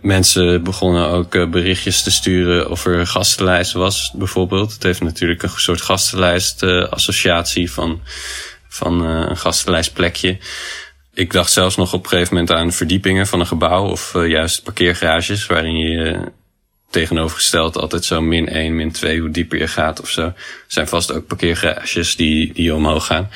Mensen 0.00 0.62
begonnen 0.62 1.08
ook 1.08 1.50
berichtjes 1.50 2.02
te 2.02 2.10
sturen 2.10 2.70
of 2.70 2.86
er 2.86 3.06
gastenlijst 3.06 3.72
was, 3.72 4.12
bijvoorbeeld. 4.14 4.72
Het 4.72 4.82
heeft 4.82 5.02
natuurlijk 5.02 5.42
een 5.42 5.50
soort 5.56 5.80
gastenlijst 5.80 6.62
associatie 6.90 7.72
van, 7.72 8.00
van 8.68 9.04
een 9.04 9.36
gastenlijstplekje. 9.36 10.38
Ik 11.14 11.32
dacht 11.32 11.52
zelfs 11.52 11.76
nog 11.76 11.92
op 11.92 12.02
een 12.02 12.08
gegeven 12.08 12.34
moment 12.34 12.52
aan 12.52 12.72
verdiepingen 12.72 13.26
van 13.26 13.40
een 13.40 13.46
gebouw 13.46 13.84
of 13.84 14.12
juist 14.26 14.62
parkeergarages 14.62 15.46
waarin 15.46 15.76
je 15.76 16.18
tegenovergesteld 17.00 17.76
altijd 17.76 18.04
zo 18.04 18.20
min 18.20 18.48
1, 18.48 18.76
min 18.76 18.92
2, 18.92 19.20
hoe 19.20 19.30
dieper 19.30 19.58
je 19.58 19.68
gaat 19.68 20.00
of 20.00 20.08
zo. 20.08 20.22
Er 20.22 20.34
zijn 20.66 20.88
vast 20.88 21.12
ook 21.12 21.26
parkeergarages 21.26 22.16
die, 22.16 22.52
die 22.52 22.74
omhoog 22.74 23.06
gaan. 23.06 23.30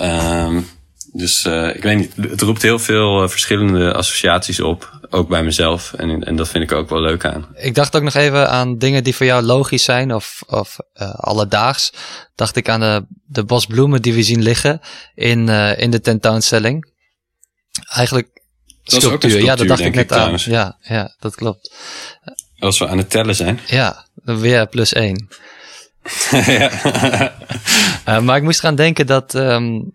Um, 0.00 0.68
dus 1.12 1.44
uh, 1.44 1.74
ik 1.74 1.82
weet 1.82 1.96
niet, 1.96 2.30
het 2.30 2.40
roept 2.40 2.62
heel 2.62 2.78
veel 2.78 3.22
uh, 3.22 3.28
verschillende 3.28 3.92
associaties 3.94 4.60
op, 4.60 5.00
ook 5.10 5.28
bij 5.28 5.42
mezelf. 5.42 5.92
En, 5.92 6.24
en 6.24 6.36
dat 6.36 6.48
vind 6.48 6.64
ik 6.64 6.72
ook 6.72 6.88
wel 6.88 7.00
leuk 7.00 7.24
aan. 7.24 7.46
Ik 7.54 7.74
dacht 7.74 7.96
ook 7.96 8.02
nog 8.02 8.14
even 8.14 8.50
aan 8.50 8.78
dingen 8.78 9.04
die 9.04 9.14
voor 9.14 9.26
jou 9.26 9.42
logisch 9.42 9.84
zijn 9.84 10.14
of, 10.14 10.42
of 10.46 10.76
uh, 10.94 11.14
alledaags. 11.14 11.92
Dacht 12.34 12.56
ik 12.56 12.68
aan 12.68 12.80
de, 12.80 13.06
de 13.26 13.44
bosbloemen 13.44 14.02
die 14.02 14.14
we 14.14 14.22
zien 14.22 14.42
liggen 14.42 14.80
in, 15.14 15.48
in 15.78 15.90
de 15.90 16.00
tentoonstelling. 16.00 16.92
Eigenlijk 17.88 18.28
sculptuur. 18.82 19.30
sculptuur. 19.30 19.42
Ja, 19.44 19.56
dat 19.56 19.68
dacht 19.68 19.80
ik 19.80 19.94
net 19.94 20.12
aan. 20.12 20.34
Ja, 20.36 20.78
ja, 20.80 21.14
dat 21.18 21.34
klopt. 21.34 21.72
Als 22.58 22.78
we 22.78 22.88
aan 22.88 22.98
het 22.98 23.10
tellen 23.10 23.36
zijn. 23.36 23.60
Ja, 23.66 24.06
dan 24.14 24.40
weer 24.40 24.66
plus 24.66 24.92
één. 24.92 25.28
ja. 26.30 26.70
uh, 28.08 28.20
maar 28.24 28.36
ik 28.36 28.42
moest 28.42 28.58
eraan 28.58 28.74
denken 28.74 29.06
dat 29.06 29.34
um, 29.34 29.92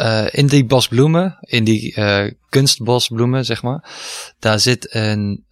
uh, 0.00 0.26
in 0.30 0.46
die 0.46 0.64
bosbloemen, 0.64 1.38
in 1.40 1.64
die 1.64 1.96
uh, 1.96 2.30
kunstbosbloemen, 2.48 3.44
zeg 3.44 3.62
maar, 3.62 3.90
daar 4.38 4.60
zit 4.60 4.94
een, 4.94 5.44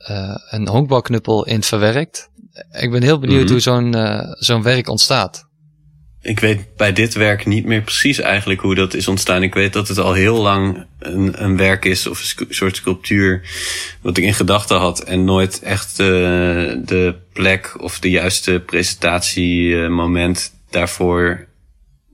een 0.50 0.68
honkbalknuppel 0.68 1.46
in 1.46 1.62
verwerkt. 1.62 2.30
Ik 2.72 2.90
ben 2.90 3.02
heel 3.02 3.18
benieuwd 3.18 3.40
mm 3.40 3.46
-hmm. 3.46 3.52
hoe 3.52 3.92
zo'n 3.92 4.34
zo'n 4.38 4.62
werk 4.62 4.88
ontstaat 4.88 5.50
ik 6.22 6.40
weet 6.40 6.76
bij 6.76 6.92
dit 6.92 7.14
werk 7.14 7.46
niet 7.46 7.64
meer 7.64 7.82
precies 7.82 8.18
eigenlijk 8.18 8.60
hoe 8.60 8.74
dat 8.74 8.94
is 8.94 9.08
ontstaan. 9.08 9.42
Ik 9.42 9.54
weet 9.54 9.72
dat 9.72 9.88
het 9.88 9.98
al 9.98 10.12
heel 10.12 10.40
lang 10.40 10.86
een, 10.98 11.44
een 11.44 11.56
werk 11.56 11.84
is 11.84 12.06
of 12.06 12.36
een 12.38 12.46
soort 12.48 12.76
sculptuur 12.76 13.42
wat 14.00 14.16
ik 14.16 14.24
in 14.24 14.34
gedachten 14.34 14.76
had 14.76 15.02
en 15.02 15.24
nooit 15.24 15.62
echt 15.62 15.96
de, 15.96 16.80
de 16.84 17.14
plek 17.32 17.74
of 17.80 17.98
de 17.98 18.10
juiste 18.10 18.62
presentatiemoment 18.66 20.52
daarvoor 20.70 21.46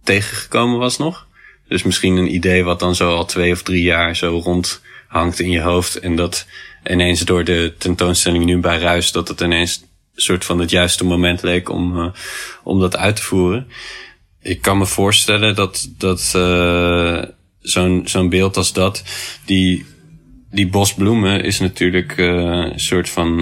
tegengekomen 0.05 0.79
was 0.79 0.99
nog. 0.99 1.27
Dus 1.69 1.83
misschien 1.83 2.17
een 2.17 2.35
idee 2.35 2.65
wat 2.65 2.81
dan 2.81 2.95
zo 2.95 3.15
al 3.15 3.25
twee 3.25 3.53
of 3.53 3.63
drie 3.63 3.83
jaar 3.83 4.17
zo 4.17 4.41
rond 4.45 4.81
hangt 5.09 5.41
in 5.41 5.51
je 5.51 5.61
hoofd 5.61 5.99
en 5.99 6.17
dat 6.17 6.47
ineens 6.85 7.21
door 7.21 7.45
de 7.45 7.75
tentoonstelling 7.79 8.45
nu 8.45 8.59
bij 8.59 8.79
Ruis 8.79 9.13
dat 9.13 9.29
het 9.29 9.41
ineens 9.41 9.85
soort 10.21 10.45
van 10.45 10.59
het 10.59 10.71
juiste 10.71 11.05
moment 11.05 11.43
leek 11.43 11.69
om, 11.69 11.99
uh, 11.99 12.07
om 12.63 12.81
dat 12.81 12.97
uit 12.97 13.17
te 13.17 13.23
voeren. 13.23 13.67
Ik 14.43 14.63
kan 14.63 14.79
me 14.79 14.87
voorstellen 14.87 15.55
dat, 15.55 15.89
dat 15.99 16.33
uh, 16.37 17.23
zo'n 17.61 18.03
zo'n 18.05 18.29
beeld 18.29 18.57
als 18.57 18.73
dat, 18.73 19.03
die, 19.45 19.87
die 20.51 20.69
bos 20.69 20.95
bloemen 20.95 21.45
is 21.45 21.61
natuurlijk 21.61 22.17
uh, 22.17 22.27
een 22.73 22.81
soort 22.81 23.09
van 23.09 23.41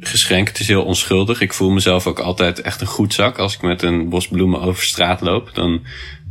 geschenk. 0.00 0.48
Het 0.48 0.60
is 0.60 0.68
heel 0.68 0.84
onschuldig. 0.84 1.40
Ik 1.40 1.52
voel 1.52 1.70
mezelf 1.70 2.06
ook 2.06 2.18
altijd 2.18 2.60
echt 2.60 2.80
een 2.80 2.86
goed 2.86 3.14
zak 3.14 3.38
als 3.38 3.54
ik 3.54 3.62
met 3.62 3.82
een 3.82 4.08
bos 4.08 4.28
bloemen 4.28 4.60
over 4.60 4.84
straat 4.84 5.20
loop. 5.20 5.50
Dan, 5.54 5.82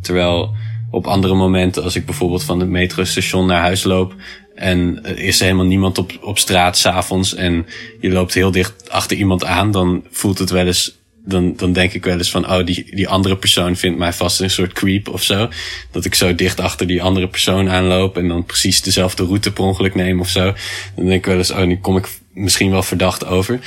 terwijl 0.02 0.56
op 0.92 1.08
andere 1.08 1.34
momenten, 1.34 1.84
als 1.84 1.96
ik 1.96 2.06
bijvoorbeeld 2.06 2.44
van 2.44 2.60
het 2.60 2.70
metrostation 2.70 3.46
naar 3.46 3.62
huis 3.62 3.84
loop, 3.84 4.16
en 4.56 5.00
er 5.04 5.20
is 5.20 5.40
helemaal 5.40 5.66
niemand 5.66 5.98
op, 5.98 6.12
op 6.22 6.38
straat 6.38 6.78
s'avonds 6.78 7.36
en 7.36 7.66
je 8.00 8.12
loopt 8.12 8.34
heel 8.34 8.52
dicht 8.52 8.90
achter 8.90 9.18
iemand 9.18 9.46
aan, 9.46 9.72
dan 9.72 10.04
voelt 10.12 10.40
het 10.40 10.50
wel 10.50 10.66
eens, 10.66 11.00
dan, 11.26 11.54
dan 11.56 11.74
denk 11.74 11.94
ik 11.94 12.06
wel 12.06 12.18
eens 12.18 12.32
van, 12.32 12.52
oh, 12.52 12.66
die, 12.66 12.96
die 12.96 13.08
andere 13.08 13.38
persoon 13.38 13.76
vindt 13.76 13.98
mij 13.98 14.14
vast 14.14 14.40
een 14.40 14.50
soort 14.50 14.74
creep 14.74 15.08
of 15.08 15.24
zo. 15.24 15.50
Dat 15.92 16.06
ik 16.06 16.16
zo 16.16 16.36
dicht 16.36 16.60
achter 16.60 16.88
die 16.88 17.04
andere 17.04 17.28
persoon 17.28 17.70
aanloop 17.70 18.18
en 18.18 18.28
dan 18.28 18.46
precies 18.46 18.82
dezelfde 18.82 19.26
route 19.26 19.52
per 19.52 19.64
ongeluk 19.64 19.96
neem 19.96 20.20
of 20.20 20.30
zo. 20.30 20.54
Dan 20.96 21.06
denk 21.06 21.20
ik 21.20 21.26
wel 21.26 21.38
eens, 21.38 21.52
oh, 21.52 21.64
nu 21.64 21.78
kom 21.78 21.98
ik 21.98 22.08
misschien 22.34 22.72
wel 22.72 22.84
verdacht 22.84 23.26
over. 23.26 23.60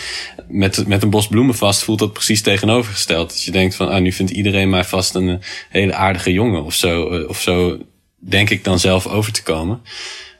Met, 0.48 0.86
met 0.86 1.02
een 1.02 1.10
bos 1.10 1.26
bloemen 1.26 1.54
vast 1.54 1.82
voelt 1.82 1.98
dat 1.98 2.12
precies 2.12 2.42
tegenovergesteld. 2.42 3.28
Dat 3.28 3.42
je 3.42 3.50
denkt 3.50 3.74
van, 3.74 3.88
oh, 3.88 3.98
nu 3.98 4.12
vindt 4.12 4.32
iedereen 4.32 4.70
mij 4.70 4.84
vast 4.84 5.14
een 5.14 5.42
hele 5.68 5.94
aardige 5.94 6.32
jongen 6.32 6.64
of 6.64 6.74
zo. 6.74 7.10
Eh, 7.10 7.28
of 7.28 7.40
zo 7.40 7.78
denk 8.18 8.50
ik 8.50 8.64
dan 8.64 8.78
zelf 8.78 9.06
over 9.06 9.32
te 9.32 9.42
komen. 9.42 9.82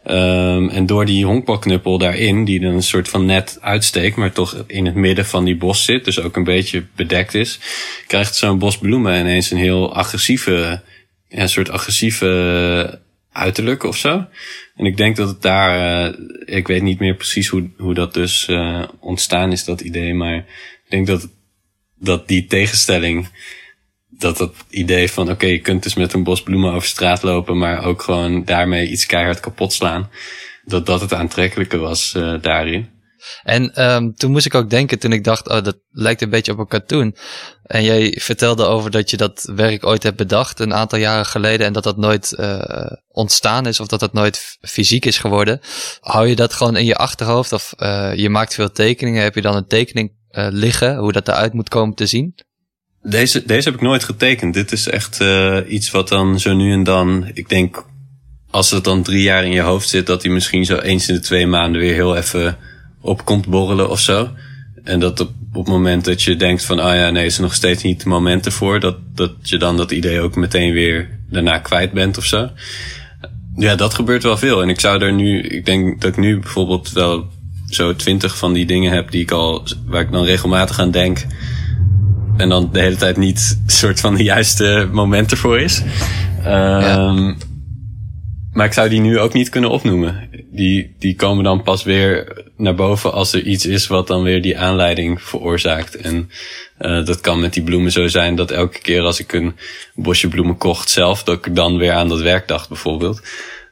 Um, 0.07 0.69
en 0.69 0.87
door 0.87 1.07
die 1.07 1.25
honkbalknuppel 1.25 1.99
daarin, 1.99 2.45
die 2.45 2.61
dan 2.61 2.75
een 2.75 2.83
soort 2.83 3.09
van 3.09 3.25
net 3.25 3.59
uitsteekt, 3.61 4.17
maar 4.17 4.33
toch 4.33 4.65
in 4.67 4.87
het 4.87 4.95
midden 4.95 5.27
van 5.27 5.45
die 5.45 5.57
bos 5.57 5.85
zit, 5.85 6.05
dus 6.05 6.21
ook 6.21 6.37
een 6.37 6.45
beetje 6.45 6.85
bedekt 6.97 7.35
is, 7.35 7.59
krijgt 8.07 8.37
zo'n 8.37 8.59
bos 8.59 8.79
bloemen 8.79 9.21
ineens 9.21 9.51
een 9.51 9.59
heel 9.59 9.95
agressieve, 9.95 10.83
ja, 11.29 11.47
soort 11.47 11.71
agressieve 11.71 13.01
uiterlijk 13.35 13.83
of 13.83 13.97
zo. 13.97 14.27
En 14.75 14.85
ik 14.85 14.97
denk 14.97 15.17
dat 15.17 15.29
het 15.29 15.43
daar, 15.43 16.07
uh, 16.09 16.19
ik 16.57 16.67
weet 16.67 16.83
niet 16.83 16.99
meer 16.99 17.15
precies 17.15 17.49
hoe, 17.49 17.71
hoe 17.77 17.95
dat 17.95 18.15
dus 18.15 18.49
uh, 18.49 18.83
ontstaan 19.01 19.53
is, 19.53 19.65
dat 19.65 19.81
idee, 19.81 20.15
maar 20.15 20.37
ik 20.37 20.87
denk 20.89 21.07
dat, 21.07 21.29
dat 21.95 22.29
die 22.29 22.47
tegenstelling 22.47 23.29
dat 24.19 24.37
dat 24.37 24.55
idee 24.71 25.11
van 25.11 25.31
oké, 25.31 25.47
je 25.47 25.61
kunt 25.61 25.83
dus 25.83 25.95
met 25.95 26.13
een 26.13 26.23
bos 26.23 26.43
bloemen 26.43 26.73
over 26.73 26.89
straat 26.89 27.23
lopen, 27.23 27.59
maar 27.59 27.85
ook 27.85 28.03
gewoon 28.03 28.45
daarmee 28.45 28.89
iets 28.89 29.07
keihard 29.07 29.41
kapot 29.41 29.73
slaan. 29.73 30.11
Dat 30.65 30.87
dat 30.87 31.01
het 31.01 31.15
aantrekkelijke 31.15 31.77
was 31.77 32.15
uh, 32.17 32.43
daarin. 32.43 32.93
En 33.43 33.83
um, 33.85 34.15
toen 34.15 34.31
moest 34.31 34.47
ik 34.47 34.55
ook 34.55 34.71
denken, 34.71 34.99
toen 34.99 35.13
ik 35.13 35.25
dacht, 35.25 35.49
oh, 35.49 35.63
dat 35.63 35.79
lijkt 35.91 36.23
een 36.23 36.31
beetje 36.31 36.53
op 36.53 36.59
een 36.59 36.67
cartoon. 36.67 37.17
En 37.65 37.85
jij 37.85 38.19
vertelde 38.21 38.65
over 38.65 38.91
dat 38.91 39.11
je 39.11 39.17
dat 39.17 39.51
werk 39.55 39.87
ooit 39.87 40.03
hebt 40.03 40.17
bedacht, 40.17 40.61
een 40.61 40.75
aantal 40.75 40.99
jaren 40.99 41.27
geleden, 41.27 41.67
en 41.67 41.73
dat 41.73 41.83
dat 41.83 41.97
nooit 41.97 42.37
uh, 42.41 42.87
ontstaan 43.09 43.67
is, 43.67 43.81
of 43.81 43.87
dat 43.87 44.01
dat 44.01 44.13
nooit 44.13 44.59
fysiek 44.61 45.05
is 45.05 45.19
geworden. 45.19 45.61
Hou 46.01 46.29
je 46.29 46.37
dat 46.37 46.53
gewoon 46.53 46.77
in 46.77 46.85
je 46.85 46.97
achterhoofd, 46.97 47.53
of 47.53 47.75
uh, 47.79 48.15
je 48.15 48.29
maakt 48.29 48.55
veel 48.55 48.73
tekeningen, 48.73 49.23
heb 49.23 49.35
je 49.35 49.41
dan 49.41 49.57
een 49.57 49.67
tekening 49.67 50.13
uh, 50.31 50.47
liggen, 50.51 50.97
hoe 50.97 51.13
dat 51.13 51.29
eruit 51.29 51.53
moet 51.53 51.69
komen 51.69 51.95
te 51.95 52.07
zien? 52.07 52.35
Deze, 53.03 53.45
deze 53.45 53.69
heb 53.69 53.79
ik 53.79 53.85
nooit 53.85 54.05
getekend. 54.05 54.55
Dit 54.55 54.73
is 54.73 54.89
echt 54.89 55.21
iets 55.69 55.91
wat 55.91 56.09
dan 56.09 56.41
zo 56.41 56.55
nu 56.55 56.73
en 56.73 56.85
dan, 56.85 57.31
ik 57.35 57.49
denk, 57.49 57.85
als 58.51 58.71
het 58.71 58.85
dan 58.85 59.03
drie 59.03 59.23
jaar 59.23 59.45
in 59.45 59.51
je 59.51 59.61
hoofd 59.61 59.89
zit, 59.89 60.07
dat 60.07 60.23
hij 60.23 60.33
misschien 60.33 60.65
zo 60.65 60.77
eens 60.77 61.09
in 61.09 61.15
de 61.15 61.21
twee 61.21 61.47
maanden 61.47 61.81
weer 61.81 61.95
heel 61.95 62.17
even 62.17 62.59
op 63.01 63.25
komt 63.25 63.47
borrelen 63.47 63.91
of 63.91 64.01
zo. 64.01 64.31
En 64.85 65.01
dat 65.01 65.21
op, 65.21 65.31
op 65.53 65.65
het 65.65 65.75
moment 65.75 66.05
dat 66.05 66.23
je 66.23 66.37
denkt 66.37 66.65
van, 66.65 66.79
ah 66.79 66.95
ja, 66.95 67.11
nee, 67.11 67.27
is 67.27 67.37
er 67.37 67.43
nog 67.43 67.55
steeds 67.55 67.83
niet 67.83 68.05
momenten 68.05 68.53
voor, 68.53 68.81
dat, 68.81 68.97
dat 69.15 69.33
je 69.43 69.59
dan 69.59 69.77
dat 69.77 69.91
idee 69.91 70.21
ook 70.21 70.37
meteen 70.37 70.73
weer 70.73 71.19
daarna 71.31 71.59
kwijt 71.59 71.93
bent 71.93 72.19
of 72.19 72.25
zo. 72.25 72.51
Ja, 73.57 73.75
dat 73.75 73.95
gebeurt 73.95 74.23
wel 74.23 74.37
veel. 74.37 74.63
En 74.63 74.69
ik 74.69 74.81
zou 74.81 75.03
er 75.03 75.13
nu, 75.13 75.41
ik 75.41 75.65
denk 75.65 76.01
dat 76.01 76.11
ik 76.11 76.17
nu 76.17 76.39
bijvoorbeeld 76.39 76.93
wel 76.93 77.27
zo 77.69 77.97
twintig 77.97 78.39
van 78.39 78.53
die 78.53 78.67
dingen 78.67 78.93
heb 78.93 79.11
die 79.11 79.23
ik 79.23 79.31
al, 79.31 79.67
waar 79.87 80.01
ik 80.01 80.13
dan 80.13 80.25
regelmatig 80.25 80.79
aan 80.79 80.91
denk. 80.91 81.27
En 82.37 82.49
dan 82.49 82.69
de 82.73 82.81
hele 82.81 82.97
tijd 82.97 83.17
niet 83.17 83.61
soort 83.67 84.01
van 84.01 84.15
de 84.15 84.23
juiste 84.23 84.89
momenten 84.93 85.37
voor 85.37 85.61
is. 85.61 85.83
Um, 86.45 86.51
ja. 86.51 87.35
Maar 88.55 88.67
ik 88.67 88.73
zou 88.73 88.89
die 88.89 89.01
nu 89.01 89.19
ook 89.19 89.33
niet 89.33 89.49
kunnen 89.49 89.71
opnoemen. 89.71 90.31
Die, 90.51 90.95
die 90.99 91.17
komen 91.17 91.45
dan 91.45 91.63
pas 91.63 91.83
weer 91.83 92.43
naar 92.57 92.75
boven 92.75 93.13
als 93.13 93.33
er 93.33 93.43
iets 93.43 93.67
is 93.67 93.87
wat 93.87 94.07
dan 94.07 94.23
weer 94.23 94.43
die 94.43 94.59
aanleiding 94.59 95.23
veroorzaakt. 95.23 95.97
En 95.97 96.31
uh, 96.81 97.05
dat 97.05 97.21
kan 97.21 97.41
met 97.41 97.53
die 97.53 97.63
bloemen 97.63 97.93
zo 97.93 98.09
zijn 98.09 98.35
dat 98.35 98.51
elke 98.51 98.79
keer 98.79 99.03
als 99.03 99.21
ik 99.21 99.33
een 99.33 99.57
bosje 99.95 100.29
bloemen 100.29 100.57
kocht 100.57 100.91
zelf, 100.91 101.23
dat 101.23 101.47
ik 101.47 101.57
dan 101.57 101.77
weer 101.77 101.93
aan 101.93 102.09
dat 102.09 102.21
werk 102.21 102.49
dacht 102.49 102.69
bijvoorbeeld. 102.69 103.23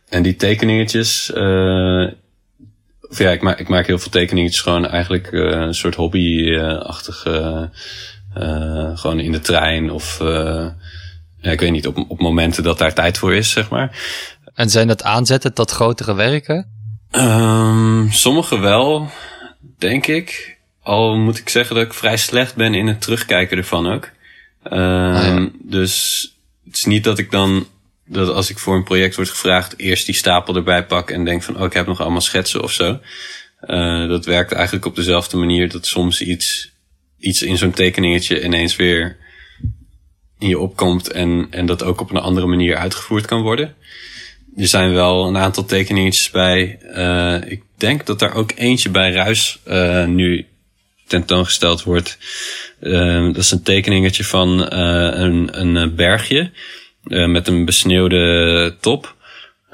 En 0.09 0.23
die 0.23 0.37
tekeningetjes, 0.37 1.33
uh, 1.35 2.09
of 3.01 3.19
ja, 3.19 3.31
ik 3.31 3.43
maak, 3.43 3.59
ik 3.59 3.69
maak 3.69 3.87
heel 3.87 3.99
veel 3.99 4.11
tekeningetjes 4.11 4.61
gewoon 4.61 4.87
eigenlijk 4.87 5.33
uh, 5.33 5.51
een 5.51 5.75
soort 5.75 5.95
hobby-achtig, 5.95 7.27
gewoon 8.95 9.21
in 9.21 9.33
de 9.33 9.41
trein 9.41 9.91
of 9.91 10.21
ja, 11.43 11.51
ik 11.51 11.61
weet 11.61 11.71
niet, 11.71 11.87
op, 11.87 12.05
op 12.09 12.21
momenten 12.21 12.63
dat 12.63 12.79
daar 12.79 12.95
tijd 12.95 13.19
voor 13.19 13.35
is, 13.35 13.51
zeg 13.51 13.69
maar. 13.69 13.99
En 14.55 14.71
zijn 14.71 14.87
dat 14.87 15.03
aanzetten 15.03 15.55
tot 15.55 15.71
grotere 15.71 16.15
werken? 16.15 16.71
Um, 17.11 18.13
sommige 18.13 18.59
wel, 18.59 19.11
denk 19.79 20.07
ik. 20.07 20.59
Al 20.83 21.17
moet 21.17 21.39
ik 21.39 21.49
zeggen 21.49 21.77
dat 21.77 21.85
ik 21.85 21.95
vrij 21.95 22.17
slecht 22.17 22.55
ben 22.55 22.75
in 22.75 22.87
het 22.87 23.01
terugkijken 23.01 23.57
ervan 23.57 23.93
ook. 23.93 24.11
Um, 24.65 24.73
ah, 25.15 25.25
ja. 25.25 25.49
Dus 25.61 26.27
het 26.65 26.77
is 26.77 26.85
niet 26.85 27.05
dat 27.05 27.19
ik 27.19 27.31
dan, 27.31 27.67
dat 28.07 28.29
als 28.29 28.51
ik 28.51 28.59
voor 28.59 28.77
een 28.77 28.85
project 28.85 29.17
word 29.17 29.29
gevraagd, 29.29 29.79
eerst 29.79 30.07
die 30.07 30.15
stapel 30.15 30.57
erbij 30.57 30.87
pak 30.87 31.11
en 31.11 31.25
denk 31.25 31.43
van, 31.43 31.57
oh, 31.59 31.65
ik 31.65 31.73
heb 31.73 31.87
nog 31.87 32.01
allemaal 32.01 32.21
schetsen 32.21 32.63
of 32.63 32.73
zo. 32.73 32.99
Uh, 33.67 34.09
dat 34.09 34.25
werkt 34.25 34.53
eigenlijk 34.53 34.87
op 34.87 34.97
dezelfde 34.97 35.37
manier 35.37 35.69
dat 35.69 35.87
soms 35.87 36.21
iets, 36.21 36.73
iets 37.19 37.43
in 37.43 37.59
zo'n 37.59 37.71
tekeningetje 37.71 38.45
ineens 38.45 38.77
weer 38.77 39.17
in 40.39 40.49
je 40.49 40.59
opkomt 40.59 41.11
en, 41.11 41.47
en 41.51 41.67
dat 41.67 41.83
ook 41.83 42.01
op 42.01 42.11
een 42.11 42.17
andere 42.17 42.47
manier 42.47 42.77
uitgevoerd 42.77 43.27
kan 43.27 43.43
worden 43.43 43.75
er 44.57 44.67
zijn 44.67 44.93
wel 44.93 45.27
een 45.27 45.37
aantal 45.37 45.65
tekeningetjes 45.65 46.31
bij. 46.31 46.79
Uh, 46.97 47.51
ik 47.51 47.63
denk 47.77 48.07
dat 48.07 48.19
daar 48.19 48.35
ook 48.35 48.53
eentje 48.55 48.91
bij 48.91 49.13
Ruis 49.13 49.59
uh, 49.69 50.05
nu 50.05 50.47
tentoongesteld 51.07 51.83
wordt. 51.83 52.19
Uh, 52.81 53.27
dat 53.27 53.37
is 53.37 53.51
een 53.51 53.63
tekeningetje 53.63 54.25
van 54.25 54.73
een, 54.73 55.61
een 55.61 55.95
bergje 55.95 56.51
met 57.03 57.49
een 57.49 57.65
besneeuwde 57.65 58.77
top. 58.81 59.17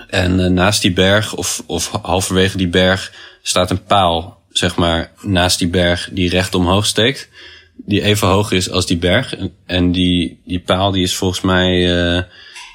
En 0.08 0.54
naast 0.54 0.82
die 0.82 0.92
berg, 0.92 1.34
of, 1.34 1.62
of 1.66 1.90
halverwege 2.02 2.56
die 2.56 2.68
berg, 2.68 3.12
staat 3.42 3.70
een 3.70 3.84
paal, 3.84 4.42
zeg 4.50 4.76
maar, 4.76 5.12
naast 5.20 5.58
die 5.58 5.68
berg 5.68 6.08
die 6.12 6.28
recht 6.28 6.54
omhoog 6.54 6.86
steekt. 6.86 7.28
Die 7.76 8.02
even 8.02 8.28
hoog 8.28 8.52
is 8.52 8.70
als 8.70 8.86
die 8.86 8.96
berg. 8.96 9.34
En 9.66 9.92
die, 9.92 10.40
die 10.44 10.60
paal 10.60 10.90
die 10.90 11.02
is 11.02 11.14
volgens 11.14 11.40
mij 11.40 11.86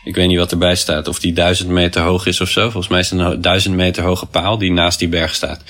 ik 0.03 0.15
weet 0.15 0.27
niet 0.27 0.37
wat 0.37 0.51
erbij 0.51 0.75
staat. 0.75 1.07
Of 1.07 1.19
die 1.19 1.33
duizend 1.33 1.69
meter 1.69 2.01
hoog 2.01 2.25
is 2.25 2.41
of 2.41 2.49
zo. 2.49 2.61
Volgens 2.61 2.87
mij 2.87 2.99
is 2.99 3.09
het 3.09 3.19
een 3.19 3.41
duizend 3.41 3.75
meter 3.75 4.03
hoge 4.03 4.25
paal 4.25 4.57
die 4.57 4.71
naast 4.71 4.99
die 4.99 5.07
berg 5.07 5.35
staat. 5.35 5.63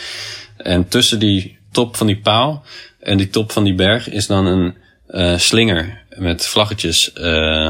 En 0.57 0.87
tussen 0.87 1.19
die 1.19 1.57
top 1.71 1.95
van 1.95 2.07
die 2.07 2.19
paal 2.19 2.63
en 2.99 3.17
die 3.17 3.29
top 3.29 3.51
van 3.51 3.63
die 3.63 3.75
berg 3.75 4.09
is 4.09 4.27
dan 4.27 4.45
een 4.45 4.75
uh, 5.09 5.37
slinger 5.37 6.01
met 6.17 6.47
vlaggetjes 6.47 7.11
uh, 7.15 7.69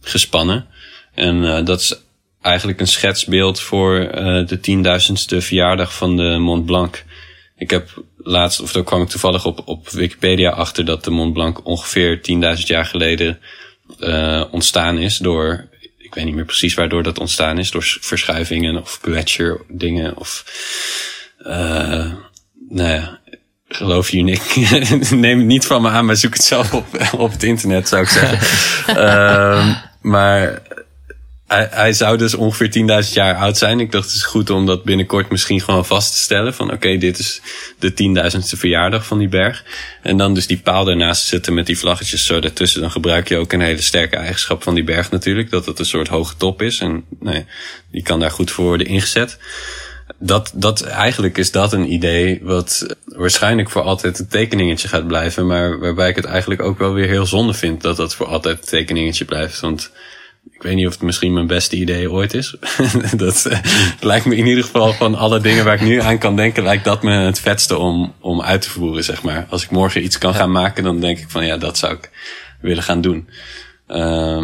gespannen. 0.00 0.66
En 1.14 1.36
uh, 1.36 1.64
dat 1.64 1.80
is 1.80 1.94
eigenlijk 2.40 2.80
een 2.80 2.86
schetsbeeld 2.86 3.60
voor 3.60 3.98
de 4.46 4.58
tienduizendste 4.60 5.40
verjaardag 5.40 5.94
van 5.94 6.16
de 6.16 6.36
Mont 6.38 6.66
Blanc. 6.66 7.04
Ik 7.56 7.70
heb 7.70 8.02
laatst, 8.16 8.60
of 8.60 8.72
daar 8.72 8.84
kwam 8.84 9.02
ik 9.02 9.08
toevallig 9.08 9.44
op, 9.44 9.62
op 9.64 9.88
Wikipedia 9.88 10.50
achter 10.50 10.84
dat 10.84 11.04
de 11.04 11.10
Mont 11.10 11.32
Blanc 11.32 11.66
ongeveer 11.66 12.20
10.000 12.58 12.62
jaar 12.66 12.84
geleden 12.84 13.38
ontstaan 14.50 14.98
is 14.98 15.18
door 15.18 15.68
ik 16.12 16.18
weet 16.18 16.26
niet 16.26 16.34
meer 16.34 16.44
precies 16.44 16.74
waardoor 16.74 17.02
dat 17.02 17.18
ontstaan 17.18 17.58
is. 17.58 17.70
Door 17.70 17.98
verschuivingen 18.00 18.80
of 18.80 18.98
gletsjer 19.02 19.60
dingen 19.68 20.16
of... 20.16 20.44
Uh, 21.46 22.12
nou 22.68 22.90
ja, 22.90 23.20
geloof 23.68 24.10
je 24.10 24.22
niet. 24.22 24.56
Neem 25.10 25.38
het 25.38 25.46
niet 25.46 25.66
van 25.66 25.82
me 25.82 25.88
aan, 25.88 26.04
maar 26.04 26.16
zoek 26.16 26.32
het 26.32 26.44
zelf 26.44 26.74
op, 26.74 26.86
op 27.12 27.32
het 27.32 27.42
internet, 27.42 27.88
zou 27.88 28.02
ik 28.02 28.08
zeggen. 28.08 28.38
uh, 28.88 29.76
maar 30.12 30.62
hij, 31.52 31.68
hij 31.70 31.92
zou 31.92 32.18
dus 32.18 32.34
ongeveer 32.34 33.04
10.000 33.04 33.12
jaar 33.12 33.34
oud 33.34 33.58
zijn. 33.58 33.80
Ik 33.80 33.92
dacht 33.92 34.04
het 34.04 34.14
is 34.14 34.24
goed 34.24 34.50
om 34.50 34.66
dat 34.66 34.84
binnenkort 34.84 35.30
misschien 35.30 35.60
gewoon 35.60 35.86
vast 35.86 36.12
te 36.12 36.18
stellen. 36.18 36.54
Van 36.54 36.72
oké, 36.72 36.96
dit 36.96 37.18
is 37.18 37.40
de 37.78 37.94
tienduizendste 37.94 38.56
verjaardag 38.56 39.06
van 39.06 39.18
die 39.18 39.28
berg. 39.28 39.64
En 40.02 40.16
dan 40.16 40.34
dus 40.34 40.46
die 40.46 40.60
paal 40.60 40.88
ernaast 40.88 41.26
zetten 41.26 41.54
met 41.54 41.66
die 41.66 41.78
vlaggetjes 41.78 42.26
zo 42.26 42.40
daartussen. 42.40 42.80
Dan 42.80 42.90
gebruik 42.90 43.28
je 43.28 43.36
ook 43.36 43.52
een 43.52 43.60
hele 43.60 43.80
sterke 43.80 44.16
eigenschap 44.16 44.62
van 44.62 44.74
die 44.74 44.84
berg 44.84 45.10
natuurlijk. 45.10 45.50
Dat 45.50 45.66
het 45.66 45.78
een 45.78 45.84
soort 45.84 46.08
hoge 46.08 46.36
top 46.36 46.62
is. 46.62 46.78
En 46.78 47.04
nee, 47.20 47.44
die 47.90 48.02
kan 48.02 48.20
daar 48.20 48.30
goed 48.30 48.50
voor 48.50 48.64
worden 48.64 48.86
ingezet. 48.86 49.38
Dat, 50.18 50.52
dat, 50.54 50.82
eigenlijk 50.82 51.38
is 51.38 51.50
dat 51.50 51.72
een 51.72 51.92
idee 51.92 52.40
wat 52.42 52.86
waarschijnlijk 53.04 53.70
voor 53.70 53.82
altijd 53.82 54.18
een 54.18 54.28
tekeningetje 54.28 54.88
gaat 54.88 55.06
blijven. 55.06 55.46
Maar 55.46 55.78
waarbij 55.78 56.08
ik 56.08 56.16
het 56.16 56.24
eigenlijk 56.24 56.62
ook 56.62 56.78
wel 56.78 56.92
weer 56.92 57.08
heel 57.08 57.26
zonde 57.26 57.54
vind 57.54 57.82
dat 57.82 57.96
dat 57.96 58.14
voor 58.14 58.26
altijd 58.26 58.58
een 58.58 58.68
tekeningetje 58.68 59.24
blijft. 59.24 59.60
Want 59.60 59.90
ik 60.50 60.62
weet 60.62 60.76
niet 60.76 60.86
of 60.86 60.92
het 60.92 61.02
misschien 61.02 61.32
mijn 61.32 61.46
beste 61.46 61.76
idee 61.76 62.10
ooit 62.10 62.34
is. 62.34 62.56
dat 63.16 63.46
uh, 63.48 63.58
lijkt 64.00 64.26
me 64.26 64.36
in 64.36 64.46
ieder 64.46 64.64
geval 64.64 64.92
van 64.92 65.14
alle 65.14 65.40
dingen 65.40 65.64
waar 65.64 65.74
ik 65.74 65.80
nu 65.80 66.00
aan 66.00 66.18
kan 66.18 66.36
denken, 66.36 66.62
lijkt 66.62 66.84
dat 66.84 67.02
me 67.02 67.12
het 67.12 67.40
vetste 67.40 67.78
om, 67.78 68.14
om 68.20 68.42
uit 68.42 68.62
te 68.62 68.70
voeren, 68.70 69.04
zeg 69.04 69.22
maar. 69.22 69.46
Als 69.50 69.62
ik 69.62 69.70
morgen 69.70 70.04
iets 70.04 70.18
kan 70.18 70.34
gaan 70.34 70.50
maken, 70.50 70.84
dan 70.84 71.00
denk 71.00 71.18
ik 71.18 71.30
van 71.30 71.46
ja, 71.46 71.56
dat 71.56 71.78
zou 71.78 71.94
ik 71.94 72.10
willen 72.60 72.82
gaan 72.82 73.00
doen. 73.00 73.28
Uh, 73.88 74.42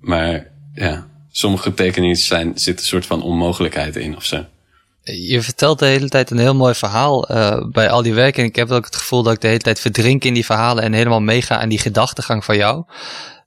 maar 0.00 0.46
ja, 0.74 1.06
sommige 1.30 1.74
tekeningen 1.74 2.16
zijn, 2.16 2.46
zitten 2.54 2.84
een 2.84 2.90
soort 2.90 3.06
van 3.06 3.22
onmogelijkheid 3.22 3.96
in 3.96 4.16
of 4.16 4.24
zo. 4.24 4.44
Je 5.02 5.42
vertelt 5.42 5.78
de 5.78 5.86
hele 5.86 6.08
tijd 6.08 6.30
een 6.30 6.38
heel 6.38 6.54
mooi 6.54 6.74
verhaal 6.74 7.30
uh, 7.30 7.70
bij 7.70 7.90
al 7.90 8.02
die 8.02 8.14
werken. 8.14 8.42
En 8.42 8.48
ik 8.48 8.56
heb 8.56 8.70
ook 8.70 8.84
het 8.84 8.96
gevoel 8.96 9.22
dat 9.22 9.32
ik 9.32 9.40
de 9.40 9.46
hele 9.46 9.58
tijd 9.58 9.80
verdrink 9.80 10.24
in 10.24 10.34
die 10.34 10.44
verhalen 10.44 10.84
en 10.84 10.92
helemaal 10.92 11.20
meega 11.20 11.58
aan 11.58 11.68
die 11.68 11.78
gedachtegang 11.78 12.44
van 12.44 12.56
jou. 12.56 12.84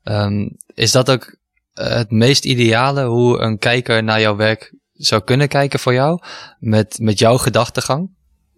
Um, 0.04 0.58
is 0.74 0.92
dat 0.92 1.12
ook 1.12 1.38
het 1.78 2.12
meest 2.12 2.46
ideale 2.46 3.04
hoe 3.04 3.40
een 3.40 3.58
kijker 3.58 4.04
naar 4.04 4.22
jouw 4.22 4.36
werk 4.36 4.74
zou 4.94 5.22
kunnen 5.24 5.48
kijken 5.48 5.80
voor 5.80 5.94
jou? 5.94 6.20
Met, 6.60 6.98
met 7.00 7.20
jouw 7.20 7.38
gedachtegang? 7.38 8.10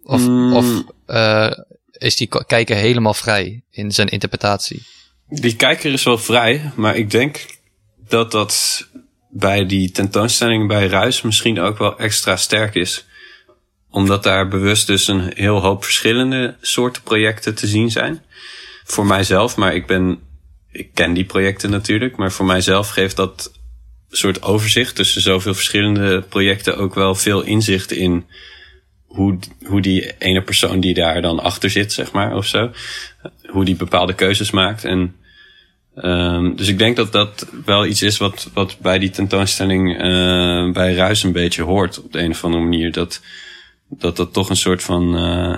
Of, 0.02 0.26
mm. 0.26 0.56
of 0.56 0.66
uh, 1.06 1.50
is 1.90 2.16
die 2.16 2.28
kijker 2.46 2.76
helemaal 2.76 3.14
vrij 3.14 3.62
in 3.70 3.92
zijn 3.92 4.08
interpretatie? 4.08 4.82
Die 5.28 5.56
kijker 5.56 5.92
is 5.92 6.02
wel 6.02 6.18
vrij, 6.18 6.72
maar 6.74 6.96
ik 6.96 7.10
denk 7.10 7.46
dat 8.08 8.30
dat 8.30 8.86
bij 9.30 9.66
die 9.66 9.90
tentoonstelling 9.90 10.68
bij 10.68 10.86
Ruis 10.86 11.22
misschien 11.22 11.60
ook 11.60 11.78
wel 11.78 11.98
extra 11.98 12.36
sterk 12.36 12.74
is. 12.74 13.04
Omdat 13.90 14.22
daar 14.22 14.48
bewust 14.48 14.86
dus 14.86 15.08
een 15.08 15.32
heel 15.34 15.60
hoop 15.60 15.84
verschillende 15.84 16.56
soorten 16.60 17.02
projecten 17.02 17.54
te 17.54 17.66
zien 17.66 17.90
zijn. 17.90 18.22
Voor 18.84 19.06
mijzelf, 19.06 19.56
maar 19.56 19.74
ik 19.74 19.86
ben 19.86 20.20
ik 20.72 20.90
ken 20.94 21.12
die 21.12 21.24
projecten 21.24 21.70
natuurlijk, 21.70 22.16
maar 22.16 22.32
voor 22.32 22.46
mijzelf 22.46 22.88
geeft 22.88 23.16
dat 23.16 23.52
soort 24.08 24.42
overzicht 24.42 24.94
tussen 24.94 25.20
zoveel 25.20 25.54
verschillende 25.54 26.22
projecten 26.22 26.76
ook 26.76 26.94
wel 26.94 27.14
veel 27.14 27.42
inzicht 27.42 27.92
in 27.92 28.24
hoe, 29.06 29.38
hoe 29.64 29.80
die 29.80 30.12
ene 30.18 30.42
persoon 30.42 30.80
die 30.80 30.94
daar 30.94 31.22
dan 31.22 31.40
achter 31.40 31.70
zit, 31.70 31.92
zeg 31.92 32.12
maar, 32.12 32.36
of 32.36 32.46
zo, 32.46 32.70
hoe 33.48 33.64
die 33.64 33.76
bepaalde 33.76 34.14
keuzes 34.14 34.50
maakt. 34.50 34.84
En 34.84 35.14
um, 35.94 36.56
dus 36.56 36.68
ik 36.68 36.78
denk 36.78 36.96
dat 36.96 37.12
dat 37.12 37.46
wel 37.64 37.86
iets 37.86 38.02
is 38.02 38.16
wat, 38.16 38.50
wat 38.54 38.76
bij 38.80 38.98
die 38.98 39.10
tentoonstelling 39.10 40.02
uh, 40.02 40.72
bij 40.72 40.94
Ruis 40.94 41.22
een 41.22 41.32
beetje 41.32 41.62
hoort 41.62 42.02
op 42.02 42.12
de 42.12 42.18
een 42.18 42.30
of 42.30 42.44
andere 42.44 42.62
manier. 42.62 42.92
Dat 42.92 43.20
dat, 43.90 44.16
dat 44.16 44.32
toch 44.32 44.50
een 44.50 44.56
soort 44.56 44.82
van 44.82 45.16
uh, 45.16 45.56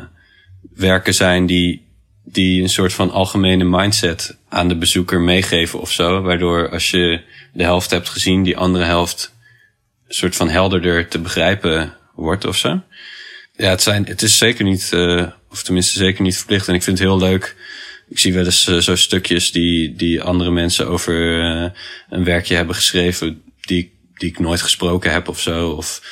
werken 0.74 1.14
zijn 1.14 1.46
die, 1.46 1.86
die 2.24 2.62
een 2.62 2.68
soort 2.68 2.92
van 2.92 3.10
algemene 3.10 3.64
mindset 3.64 4.36
aan 4.48 4.68
de 4.68 4.76
bezoeker 4.76 5.20
meegeven 5.20 5.80
of 5.80 5.92
zo. 5.92 6.22
Waardoor 6.22 6.70
als 6.70 6.90
je 6.90 7.20
de 7.52 7.62
helft 7.62 7.90
hebt 7.90 8.08
gezien, 8.08 8.42
die 8.42 8.56
andere 8.56 8.84
helft 8.84 9.34
een 10.08 10.14
soort 10.14 10.36
van 10.36 10.48
helderder 10.48 11.08
te 11.08 11.18
begrijpen 11.18 11.96
wordt 12.14 12.44
of 12.44 12.56
zo. 12.56 12.82
Ja, 13.56 13.68
het, 13.68 13.82
zijn, 13.82 14.06
het 14.06 14.22
is 14.22 14.38
zeker 14.38 14.64
niet, 14.64 14.90
uh, 14.94 15.26
of 15.50 15.62
tenminste 15.62 15.98
zeker 15.98 16.22
niet 16.22 16.36
verplicht. 16.36 16.68
En 16.68 16.74
ik 16.74 16.82
vind 16.82 16.98
het 16.98 17.08
heel 17.08 17.18
leuk. 17.18 17.56
Ik 18.08 18.18
zie 18.18 18.32
wel 18.32 18.44
eens 18.44 18.68
uh, 18.68 18.78
zo 18.78 18.96
stukjes 18.96 19.52
die, 19.52 19.94
die 19.94 20.22
andere 20.22 20.50
mensen 20.50 20.88
over 20.88 21.38
uh, 21.38 21.70
een 22.10 22.24
werkje 22.24 22.54
hebben 22.54 22.74
geschreven. 22.74 23.42
Die, 23.60 23.92
die 24.14 24.28
ik 24.28 24.38
nooit 24.38 24.62
gesproken 24.62 25.12
heb 25.12 25.28
of 25.28 25.40
zo. 25.40 25.70
Of 25.70 26.02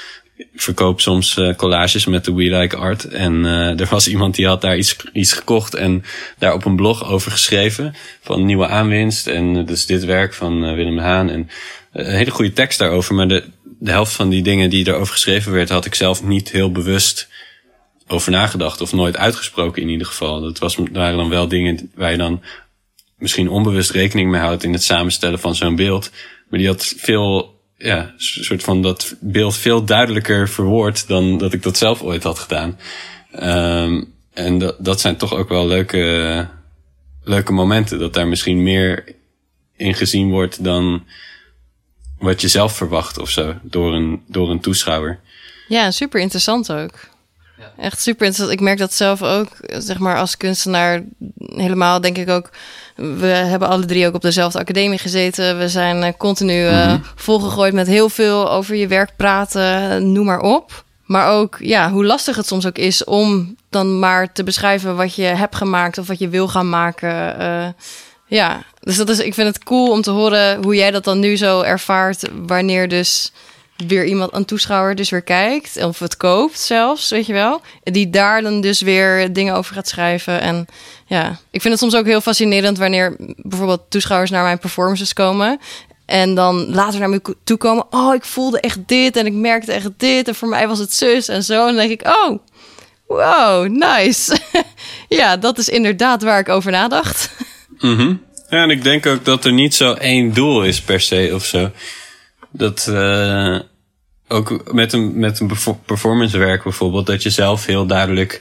ik 0.52 0.60
verkoop 0.60 1.00
soms 1.00 1.36
uh, 1.36 1.54
collages 1.54 2.06
met 2.06 2.24
de 2.24 2.34
We 2.34 2.42
Like 2.42 2.76
Art. 2.76 3.04
En 3.04 3.34
uh, 3.34 3.80
er 3.80 3.86
was 3.90 4.08
iemand 4.08 4.34
die 4.34 4.46
had 4.46 4.60
daar 4.60 4.76
iets, 4.76 4.96
iets 5.12 5.32
gekocht 5.32 5.74
en 5.74 6.04
daar 6.38 6.54
op 6.54 6.64
een 6.64 6.76
blog 6.76 7.04
over 7.04 7.30
geschreven. 7.30 7.94
Van 8.22 8.44
nieuwe 8.44 8.66
aanwinst. 8.66 9.26
En 9.26 9.66
dus 9.66 9.86
dit 9.86 10.04
werk 10.04 10.34
van 10.34 10.74
Willem 10.74 10.98
Haan. 10.98 11.30
En 11.30 11.50
een 11.92 12.16
hele 12.16 12.30
goede 12.30 12.52
tekst 12.52 12.78
daarover. 12.78 13.14
Maar 13.14 13.28
de, 13.28 13.44
de 13.78 13.90
helft 13.90 14.12
van 14.12 14.28
die 14.28 14.42
dingen 14.42 14.70
die 14.70 14.88
erover 14.88 15.12
geschreven 15.12 15.52
werd, 15.52 15.68
had 15.68 15.84
ik 15.84 15.94
zelf 15.94 16.22
niet 16.22 16.50
heel 16.50 16.72
bewust 16.72 17.28
over 18.06 18.30
nagedacht. 18.30 18.80
Of 18.80 18.92
nooit 18.92 19.16
uitgesproken 19.16 19.82
in 19.82 19.88
ieder 19.88 20.06
geval. 20.06 20.40
Dat 20.40 20.58
was, 20.58 20.76
waren 20.92 21.16
dan 21.16 21.28
wel 21.28 21.48
dingen 21.48 21.90
waar 21.94 22.10
je 22.10 22.16
dan 22.16 22.42
misschien 23.18 23.48
onbewust 23.48 23.90
rekening 23.90 24.30
mee 24.30 24.40
houdt 24.40 24.64
in 24.64 24.72
het 24.72 24.82
samenstellen 24.82 25.38
van 25.38 25.54
zo'n 25.54 25.76
beeld. 25.76 26.10
Maar 26.48 26.58
die 26.58 26.68
had 26.68 26.94
veel 26.96 27.59
ja, 27.82 28.14
soort 28.16 28.62
van 28.62 28.82
dat 28.82 29.14
beeld 29.20 29.56
veel 29.56 29.84
duidelijker 29.84 30.48
verwoord 30.48 31.08
dan 31.08 31.38
dat 31.38 31.52
ik 31.52 31.62
dat 31.62 31.76
zelf 31.76 32.02
ooit 32.02 32.22
had 32.22 32.38
gedaan. 32.38 32.78
Um, 33.42 34.12
en 34.32 34.58
dat, 34.58 34.76
dat 34.78 35.00
zijn 35.00 35.16
toch 35.16 35.34
ook 35.34 35.48
wel 35.48 35.66
leuke, 35.66 36.48
leuke 37.24 37.52
momenten. 37.52 37.98
Dat 37.98 38.14
daar 38.14 38.28
misschien 38.28 38.62
meer 38.62 39.14
in 39.76 39.94
gezien 39.94 40.30
wordt 40.30 40.64
dan 40.64 41.06
wat 42.18 42.40
je 42.40 42.48
zelf 42.48 42.76
verwacht 42.76 43.18
of 43.18 43.30
zo. 43.30 43.54
Door 43.62 43.94
een, 43.94 44.22
door 44.26 44.50
een 44.50 44.60
toeschouwer. 44.60 45.20
Ja, 45.68 45.90
super 45.90 46.20
interessant 46.20 46.72
ook. 46.72 47.08
Ja. 47.58 47.72
Echt 47.78 48.00
super 48.00 48.26
interessant. 48.26 48.58
Ik 48.58 48.64
merk 48.64 48.78
dat 48.78 48.94
zelf 48.94 49.22
ook, 49.22 49.48
zeg 49.60 49.98
maar, 49.98 50.16
als 50.16 50.36
kunstenaar 50.36 51.02
helemaal, 51.38 52.00
denk 52.00 52.18
ik 52.18 52.28
ook 52.28 52.50
we 53.00 53.26
hebben 53.26 53.68
alle 53.68 53.84
drie 53.84 54.06
ook 54.06 54.14
op 54.14 54.22
dezelfde 54.22 54.58
academie 54.58 54.98
gezeten. 54.98 55.58
We 55.58 55.68
zijn 55.68 56.02
uh, 56.02 56.08
continu 56.18 56.62
mm 56.62 56.70
-hmm. 56.70 57.02
volgegooid 57.14 57.72
met 57.72 57.86
heel 57.86 58.08
veel 58.08 58.50
over 58.50 58.76
je 58.76 58.86
werk 58.86 59.10
praten, 59.16 60.12
noem 60.12 60.24
maar 60.24 60.40
op. 60.40 60.84
Maar 61.04 61.30
ook 61.30 61.56
ja, 61.60 61.90
hoe 61.90 62.04
lastig 62.04 62.36
het 62.36 62.46
soms 62.46 62.66
ook 62.66 62.78
is 62.78 63.04
om 63.04 63.56
dan 63.70 63.98
maar 63.98 64.32
te 64.32 64.44
beschrijven 64.44 64.96
wat 64.96 65.14
je 65.14 65.22
hebt 65.22 65.56
gemaakt 65.56 65.98
of 65.98 66.06
wat 66.06 66.18
je 66.18 66.28
wil 66.28 66.48
gaan 66.48 66.68
maken. 66.68 67.40
Uh, 67.40 67.66
ja, 68.26 68.62
dus 68.80 68.96
dat 68.96 69.08
is, 69.08 69.18
ik 69.18 69.34
vind 69.34 69.48
het 69.48 69.64
cool 69.64 69.90
om 69.90 70.02
te 70.02 70.10
horen 70.10 70.62
hoe 70.62 70.74
jij 70.74 70.90
dat 70.90 71.04
dan 71.04 71.18
nu 71.18 71.36
zo 71.36 71.60
ervaart. 71.60 72.28
Wanneer 72.46 72.88
dus 72.88 73.32
weer 73.86 74.04
iemand, 74.04 74.34
een 74.34 74.44
toeschouwer, 74.44 74.94
dus 74.94 75.10
weer 75.10 75.22
kijkt. 75.22 75.84
Of 75.84 75.98
het 75.98 76.16
koopt 76.16 76.58
zelfs, 76.58 77.10
weet 77.10 77.26
je 77.26 77.32
wel. 77.32 77.60
Die 77.82 78.10
daar 78.10 78.42
dan 78.42 78.60
dus 78.60 78.80
weer 78.80 79.32
dingen 79.32 79.54
over 79.54 79.74
gaat 79.74 79.88
schrijven. 79.88 80.40
En 80.40 80.66
ja, 81.06 81.28
ik 81.50 81.60
vind 81.60 81.74
het 81.74 81.82
soms 81.82 81.96
ook 81.96 82.06
heel 82.06 82.20
fascinerend 82.20 82.78
wanneer 82.78 83.16
bijvoorbeeld 83.36 83.82
toeschouwers 83.88 84.30
naar 84.30 84.42
mijn 84.42 84.58
performances 84.58 85.12
komen. 85.12 85.60
En 86.06 86.34
dan 86.34 86.74
later 86.74 87.00
naar 87.00 87.08
me 87.08 87.20
toe 87.44 87.56
komen. 87.56 87.84
Oh, 87.90 88.14
ik 88.14 88.24
voelde 88.24 88.60
echt 88.60 88.78
dit 88.86 89.16
en 89.16 89.26
ik 89.26 89.32
merkte 89.32 89.72
echt 89.72 89.90
dit. 89.96 90.28
En 90.28 90.34
voor 90.34 90.48
mij 90.48 90.68
was 90.68 90.78
het 90.78 90.94
zus 90.94 91.28
en 91.28 91.42
zo. 91.42 91.60
En 91.60 91.66
dan 91.66 91.88
denk 91.88 92.00
ik, 92.00 92.06
oh, 92.06 92.38
wow, 93.06 93.68
nice. 93.68 94.38
ja, 95.08 95.36
dat 95.36 95.58
is 95.58 95.68
inderdaad 95.68 96.22
waar 96.22 96.38
ik 96.38 96.48
over 96.48 96.70
nadacht. 96.70 97.30
Mm. 97.78 98.22
Ja, 98.50 98.62
en 98.62 98.70
ik 98.70 98.82
denk 98.82 99.06
ook 99.06 99.24
dat 99.24 99.44
er 99.44 99.52
niet 99.52 99.74
zo 99.74 99.92
één 99.92 100.34
doel 100.34 100.64
is 100.64 100.80
per 100.80 101.00
se 101.00 101.30
of 101.34 101.44
zo. 101.44 101.70
Dat 102.50 102.86
uh, 102.90 103.58
ook 104.30 104.72
met 104.72 104.92
een, 104.92 105.18
met 105.18 105.40
een 105.40 105.50
performance 105.86 106.38
werk 106.38 106.62
bijvoorbeeld, 106.62 107.06
dat 107.06 107.22
je 107.22 107.30
zelf 107.30 107.66
heel 107.66 107.86
duidelijk 107.86 108.40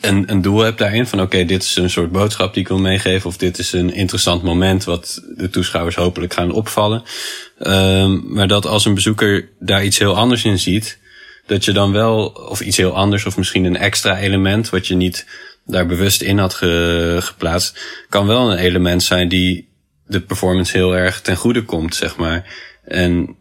een, 0.00 0.30
een 0.30 0.42
doel 0.42 0.60
hebt 0.60 0.78
daarin. 0.78 1.06
Van 1.06 1.20
oké, 1.20 1.44
dit 1.44 1.62
is 1.62 1.76
een 1.76 1.90
soort 1.90 2.12
boodschap 2.12 2.54
die 2.54 2.62
ik 2.62 2.68
wil 2.68 2.78
meegeven. 2.78 3.28
Of 3.28 3.36
dit 3.36 3.58
is 3.58 3.72
een 3.72 3.94
interessant 3.94 4.42
moment 4.42 4.84
wat 4.84 5.22
de 5.36 5.50
toeschouwers 5.50 5.96
hopelijk 5.96 6.34
gaan 6.34 6.52
opvallen. 6.52 7.02
Um, 7.58 8.22
maar 8.26 8.48
dat 8.48 8.66
als 8.66 8.84
een 8.84 8.94
bezoeker 8.94 9.48
daar 9.58 9.84
iets 9.84 9.98
heel 9.98 10.16
anders 10.16 10.44
in 10.44 10.58
ziet. 10.58 10.98
Dat 11.46 11.64
je 11.64 11.72
dan 11.72 11.92
wel, 11.92 12.26
of 12.26 12.60
iets 12.60 12.76
heel 12.76 12.96
anders, 12.96 13.26
of 13.26 13.36
misschien 13.36 13.64
een 13.64 13.76
extra 13.76 14.18
element 14.18 14.70
wat 14.70 14.86
je 14.86 14.94
niet 14.94 15.26
daar 15.66 15.86
bewust 15.86 16.22
in 16.22 16.38
had 16.38 16.54
ge, 16.54 17.16
geplaatst. 17.20 17.80
Kan 18.08 18.26
wel 18.26 18.50
een 18.50 18.58
element 18.58 19.02
zijn 19.02 19.28
die 19.28 19.68
de 20.06 20.20
performance 20.20 20.76
heel 20.76 20.96
erg 20.96 21.20
ten 21.20 21.36
goede 21.36 21.64
komt, 21.64 21.94
zeg 21.94 22.16
maar. 22.16 22.44
En 22.84 23.36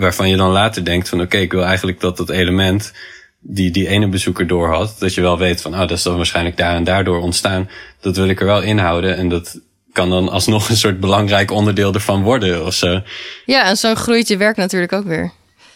waarvan 0.00 0.28
je 0.28 0.36
dan 0.36 0.50
later 0.50 0.84
denkt 0.84 1.08
van 1.08 1.18
oké, 1.18 1.26
okay, 1.26 1.42
ik 1.42 1.52
wil 1.52 1.64
eigenlijk 1.64 2.00
dat 2.00 2.16
dat 2.16 2.30
element 2.30 2.92
die 3.40 3.70
die 3.70 3.88
ene 3.88 4.08
bezoeker 4.08 4.46
door 4.46 4.68
had, 4.68 4.96
dat 4.98 5.14
je 5.14 5.20
wel 5.20 5.38
weet 5.38 5.60
van, 5.60 5.72
oh, 5.72 5.78
dat 5.78 5.90
is 5.90 6.02
dan 6.02 6.16
waarschijnlijk 6.16 6.56
daar 6.56 6.74
en 6.74 6.84
daardoor 6.84 7.20
ontstaan. 7.20 7.70
Dat 8.00 8.16
wil 8.16 8.28
ik 8.28 8.40
er 8.40 8.46
wel 8.46 8.62
inhouden 8.62 9.16
en 9.16 9.28
dat 9.28 9.60
kan 9.92 10.10
dan 10.10 10.28
alsnog 10.28 10.68
een 10.68 10.76
soort 10.76 11.00
belangrijk 11.00 11.50
onderdeel 11.50 11.94
ervan 11.94 12.22
worden 12.22 12.66
of 12.66 12.74
zo. 12.74 13.02
Ja, 13.44 13.64
en 13.64 13.76
zo 13.76 13.94
groeit 13.94 14.28
je 14.28 14.36
werk 14.36 14.56
natuurlijk 14.56 14.92
ook 14.92 15.04
weer. 15.04 15.32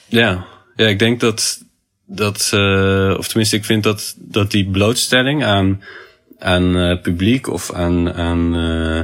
Ja, 0.06 0.44
ja 0.76 0.86
ik 0.86 0.98
denk 0.98 1.20
dat, 1.20 1.62
dat 2.06 2.50
uh, 2.54 3.14
of 3.18 3.26
tenminste, 3.28 3.56
ik 3.56 3.64
vind 3.64 3.82
dat, 3.82 4.14
dat 4.18 4.50
die 4.50 4.70
blootstelling 4.70 5.44
aan, 5.44 5.82
aan 6.38 6.76
uh, 6.76 7.00
publiek 7.00 7.48
of 7.48 7.72
aan, 7.72 8.12
aan, 8.12 8.54
uh, 8.56 9.00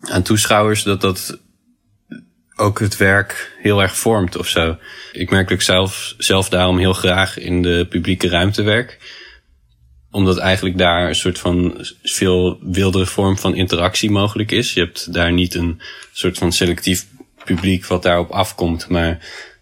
aan 0.00 0.22
toeschouwers, 0.22 0.82
dat 0.82 1.00
dat 1.00 1.38
ook 2.56 2.78
het 2.78 2.96
werk 2.96 3.52
heel 3.58 3.82
erg 3.82 3.96
vormt 3.96 4.36
of 4.36 4.48
zo. 4.48 4.76
Ik 5.12 5.30
merk 5.30 5.48
dat 5.48 5.58
ik 5.58 5.64
zelf, 5.64 6.14
zelf 6.18 6.48
daarom 6.48 6.78
heel 6.78 6.92
graag 6.92 7.38
in 7.38 7.62
de 7.62 7.86
publieke 7.88 8.28
ruimte 8.28 8.62
werk. 8.62 8.98
Omdat 10.10 10.38
eigenlijk 10.38 10.78
daar 10.78 11.08
een 11.08 11.14
soort 11.14 11.38
van 11.38 11.86
veel 12.02 12.58
wildere 12.62 13.06
vorm 13.06 13.38
van 13.38 13.54
interactie 13.54 14.10
mogelijk 14.10 14.50
is. 14.50 14.74
Je 14.74 14.80
hebt 14.80 15.12
daar 15.12 15.32
niet 15.32 15.54
een 15.54 15.80
soort 16.12 16.38
van 16.38 16.52
selectief 16.52 17.06
publiek 17.44 17.86
wat 17.86 18.02
daarop 18.02 18.30
afkomt, 18.30 18.88
maar 18.88 19.18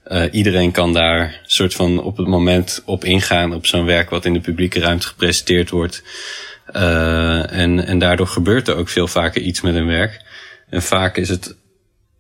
uh, 0.07 0.25
iedereen 0.31 0.73
kan 0.73 0.93
daar 0.93 1.41
soort 1.47 1.75
van 1.75 2.03
op 2.03 2.17
het 2.17 2.27
moment 2.27 2.83
op 2.85 3.05
ingaan 3.05 3.55
op 3.55 3.67
zo'n 3.67 3.85
werk 3.85 4.11
wat 4.11 4.25
in 4.25 4.33
de 4.33 4.41
publieke 4.41 4.81
ruimte 4.81 5.07
gepresenteerd 5.07 5.71
wordt. 5.71 6.03
Uh, 6.73 7.53
en, 7.53 7.87
en 7.87 7.99
daardoor 7.99 8.27
gebeurt 8.27 8.69
er 8.69 8.77
ook 8.77 8.89
veel 8.89 9.09
vaker 9.09 9.43
iets 9.43 9.61
met 9.61 9.75
een 9.75 9.87
werk. 9.87 10.21
En 10.69 10.83
vaak 10.83 11.17
is 11.17 11.29
het 11.29 11.57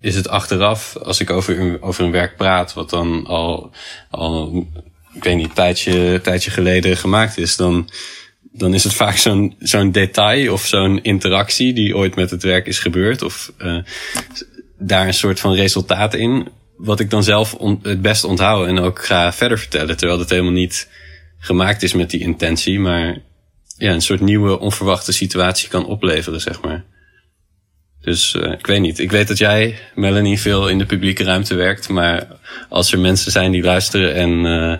is 0.03 0.15
het 0.15 0.29
achteraf, 0.29 0.97
als 0.97 1.21
ik 1.21 1.31
over, 1.31 1.61
een, 1.61 1.83
over 1.83 2.05
een 2.05 2.11
werk 2.11 2.37
praat, 2.37 2.75
wat 2.75 2.91
dan 2.91 3.27
al, 3.27 3.71
al 4.11 4.67
ik 5.15 5.25
weet 5.25 5.37
niet, 5.37 5.49
een 5.49 5.55
tijdje, 5.55 6.21
tijdje 6.21 6.51
geleden 6.51 6.97
gemaakt 6.97 7.38
is, 7.38 7.57
dan, 7.57 7.91
dan 8.53 8.75
is 8.75 8.85
het 8.85 8.95
vaak 8.95 9.17
zo'n 9.17 9.55
zo'n 9.59 9.91
detail 9.91 10.53
of 10.53 10.67
zo'n 10.67 11.03
interactie 11.03 11.73
die 11.73 11.97
ooit 11.97 12.15
met 12.15 12.31
het 12.31 12.43
werk 12.43 12.67
is 12.67 12.79
gebeurd. 12.79 13.23
Of 13.23 13.53
uh, 13.59 13.79
daar 14.79 15.07
een 15.07 15.15
soort 15.15 15.41
van 15.41 15.55
resultaat 15.55 16.15
in, 16.15 16.49
wat 16.77 17.01
ik 17.01 17.11
dan 17.11 17.25
zelf 17.25 17.57
het 17.83 18.03
best 18.03 18.25
onthoud 18.25 18.67
en 18.67 18.79
ook 18.79 19.05
ga 19.05 19.33
verder 19.33 19.59
vertellen. 19.59 19.97
Terwijl 19.97 20.19
het 20.19 20.31
helemaal 20.31 20.53
niet 20.53 20.88
gemaakt 21.38 21.83
is 21.83 21.93
met 21.93 22.11
die 22.11 22.21
intentie, 22.21 22.79
maar 22.79 23.19
ja, 23.77 23.93
een 23.93 24.03
soort 24.03 24.21
nieuwe 24.21 24.59
onverwachte 24.59 25.12
situatie 25.12 25.69
kan 25.69 25.87
opleveren, 25.87 26.41
zeg 26.41 26.61
maar. 26.61 26.85
Dus 28.03 28.35
uh, 28.35 28.53
ik 28.53 28.67
weet 28.67 28.81
niet. 28.81 28.99
Ik 28.99 29.11
weet 29.11 29.29
dat 29.29 29.38
jij, 29.38 29.79
Melanie, 29.95 30.41
veel 30.41 30.69
in 30.69 30.79
de 30.79 30.87
publieke 30.87 31.25
ruimte 31.25 31.55
werkt. 31.55 31.88
Maar 31.88 32.27
als 32.69 32.93
er 32.93 32.99
mensen 32.99 33.33
zijn 33.33 33.51
die 33.51 33.62
luisteren 33.62 34.15
en 34.15 34.45
uh, 34.45 34.75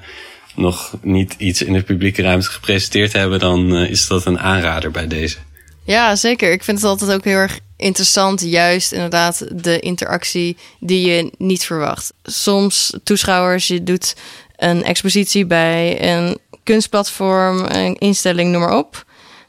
nog 0.55 0.95
niet 1.03 1.35
iets 1.39 1.63
in 1.63 1.73
de 1.73 1.83
publieke 1.83 2.23
ruimte 2.23 2.51
gepresenteerd 2.51 3.13
hebben, 3.13 3.39
dan 3.39 3.77
uh, 3.77 3.91
is 3.91 4.07
dat 4.07 4.27
een 4.27 4.39
aanrader 4.39 4.91
bij 4.91 5.07
deze. 5.07 5.37
Ja, 5.85 6.17
zeker. 6.17 6.53
Ik 6.53 6.65
vind 6.65 6.79
het 6.79 6.87
altijd 6.87 7.13
ook 7.13 7.25
heel 7.25 7.37
erg 7.37 7.59
interessant. 7.77 8.41
Juist 8.41 8.93
inderdaad 8.93 9.47
de 9.65 9.81
interactie 9.81 10.57
die 10.81 11.11
je 11.11 11.31
niet 11.39 11.65
verwacht. 11.65 12.13
Soms 12.23 12.97
toeschouwers, 13.03 13.67
je 13.67 13.83
doet 13.83 14.17
een 14.57 14.85
expositie 14.85 15.47
bij 15.47 16.11
een 16.15 16.39
kunstplatform, 16.63 17.65
een 17.69 17.97
instelling, 17.99 18.51
noem 18.51 18.61
maar 18.61 18.77
op. 18.77 19.05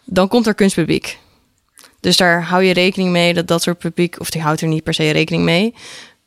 Dan 0.05 0.27
komt 0.27 0.47
er 0.47 0.55
kunstpubliek. 0.55 1.17
Dus 2.03 2.17
daar 2.17 2.43
hou 2.43 2.63
je 2.63 2.73
rekening 2.73 3.11
mee 3.11 3.33
dat 3.33 3.47
dat 3.47 3.61
soort 3.61 3.77
publiek, 3.77 4.19
of 4.19 4.29
die 4.29 4.41
houdt 4.41 4.61
er 4.61 4.67
niet 4.67 4.83
per 4.83 4.93
se 4.93 5.11
rekening 5.11 5.43
mee. 5.43 5.73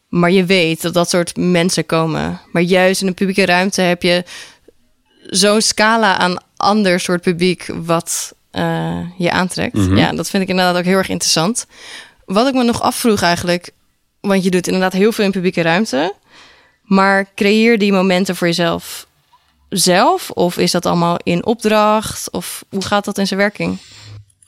Maar 0.09 0.31
je 0.31 0.45
weet 0.45 0.83
dat 0.83 0.95
dat 0.95 1.11
soort 1.11 1.37
mensen 1.37 1.87
komen. 1.87 2.41
Maar 2.53 2.63
juist 2.63 3.01
in 3.01 3.07
een 3.07 3.15
publieke 3.15 3.47
ruimte 3.47 3.81
heb 3.81 4.03
je 4.03 4.25
zo'n 5.27 5.61
scala 5.61 6.19
aan 6.19 6.37
ander 6.57 7.01
soort 7.01 7.23
publiek 7.23 7.71
wat 7.85 8.35
uh, 8.53 8.99
je 9.17 9.31
aantrekt. 9.31 9.75
Mm-hmm. 9.75 9.97
Ja, 9.97 10.13
dat 10.13 10.31
vind 10.31 10.43
ik 10.43 10.49
inderdaad 10.49 10.77
ook 10.77 10.85
heel 10.85 10.97
erg 10.97 11.09
interessant. 11.09 11.67
Wat 12.25 12.47
ik 12.47 12.55
me 12.55 12.63
nog 12.63 12.83
afvroeg 12.83 13.23
eigenlijk, 13.23 13.71
want 14.21 14.45
je 14.45 14.51
doet 14.51 14.67
inderdaad 14.67 14.93
heel 14.93 15.13
veel 15.13 15.25
in 15.25 15.31
publieke 15.31 15.63
ruimte. 15.63 16.15
Maar 16.83 17.27
creëer 17.35 17.79
die 17.79 17.93
momenten 17.93 18.37
voor 18.37 18.47
jezelf 18.47 19.07
zelf? 19.69 20.31
Of 20.31 20.57
is 20.59 20.71
dat 20.71 20.87
allemaal 20.87 21.19
in 21.23 21.47
opdracht? 21.47 22.31
Of 22.31 22.65
hoe 22.69 22.85
gaat 22.85 23.05
dat 23.05 23.19
in 23.19 23.27
zijn 23.27 23.41
werking? 23.41 23.79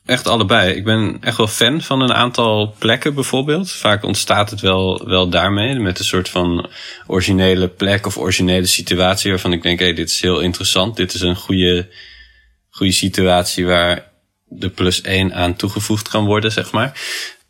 Echt 0.08 0.26
allebei. 0.26 0.74
Ik 0.74 0.84
ben 0.84 1.18
echt 1.20 1.36
wel 1.36 1.46
fan 1.46 1.82
van 1.82 2.00
een 2.00 2.12
aantal 2.12 2.74
plekken 2.78 3.14
bijvoorbeeld. 3.14 3.70
Vaak 3.70 4.04
ontstaat 4.04 4.50
het 4.50 4.60
wel, 4.60 5.08
wel 5.08 5.28
daarmee. 5.28 5.74
Met 5.74 5.98
een 5.98 6.04
soort 6.04 6.28
van 6.28 6.70
originele 7.06 7.68
plek 7.68 8.06
of 8.06 8.18
originele 8.18 8.66
situatie. 8.66 9.30
Waarvan 9.30 9.52
ik 9.52 9.62
denk, 9.62 9.78
hé, 9.78 9.92
dit 9.92 10.10
is 10.10 10.20
heel 10.20 10.40
interessant. 10.40 10.96
Dit 10.96 11.14
is 11.14 11.20
een 11.20 11.36
goede, 11.36 11.88
goede 12.70 12.92
situatie 12.92 13.66
waar 13.66 14.10
de 14.44 14.68
plus 14.68 15.00
één 15.00 15.34
aan 15.34 15.56
toegevoegd 15.56 16.08
kan 16.08 16.24
worden, 16.24 16.52
zeg 16.52 16.72
maar. 16.72 17.00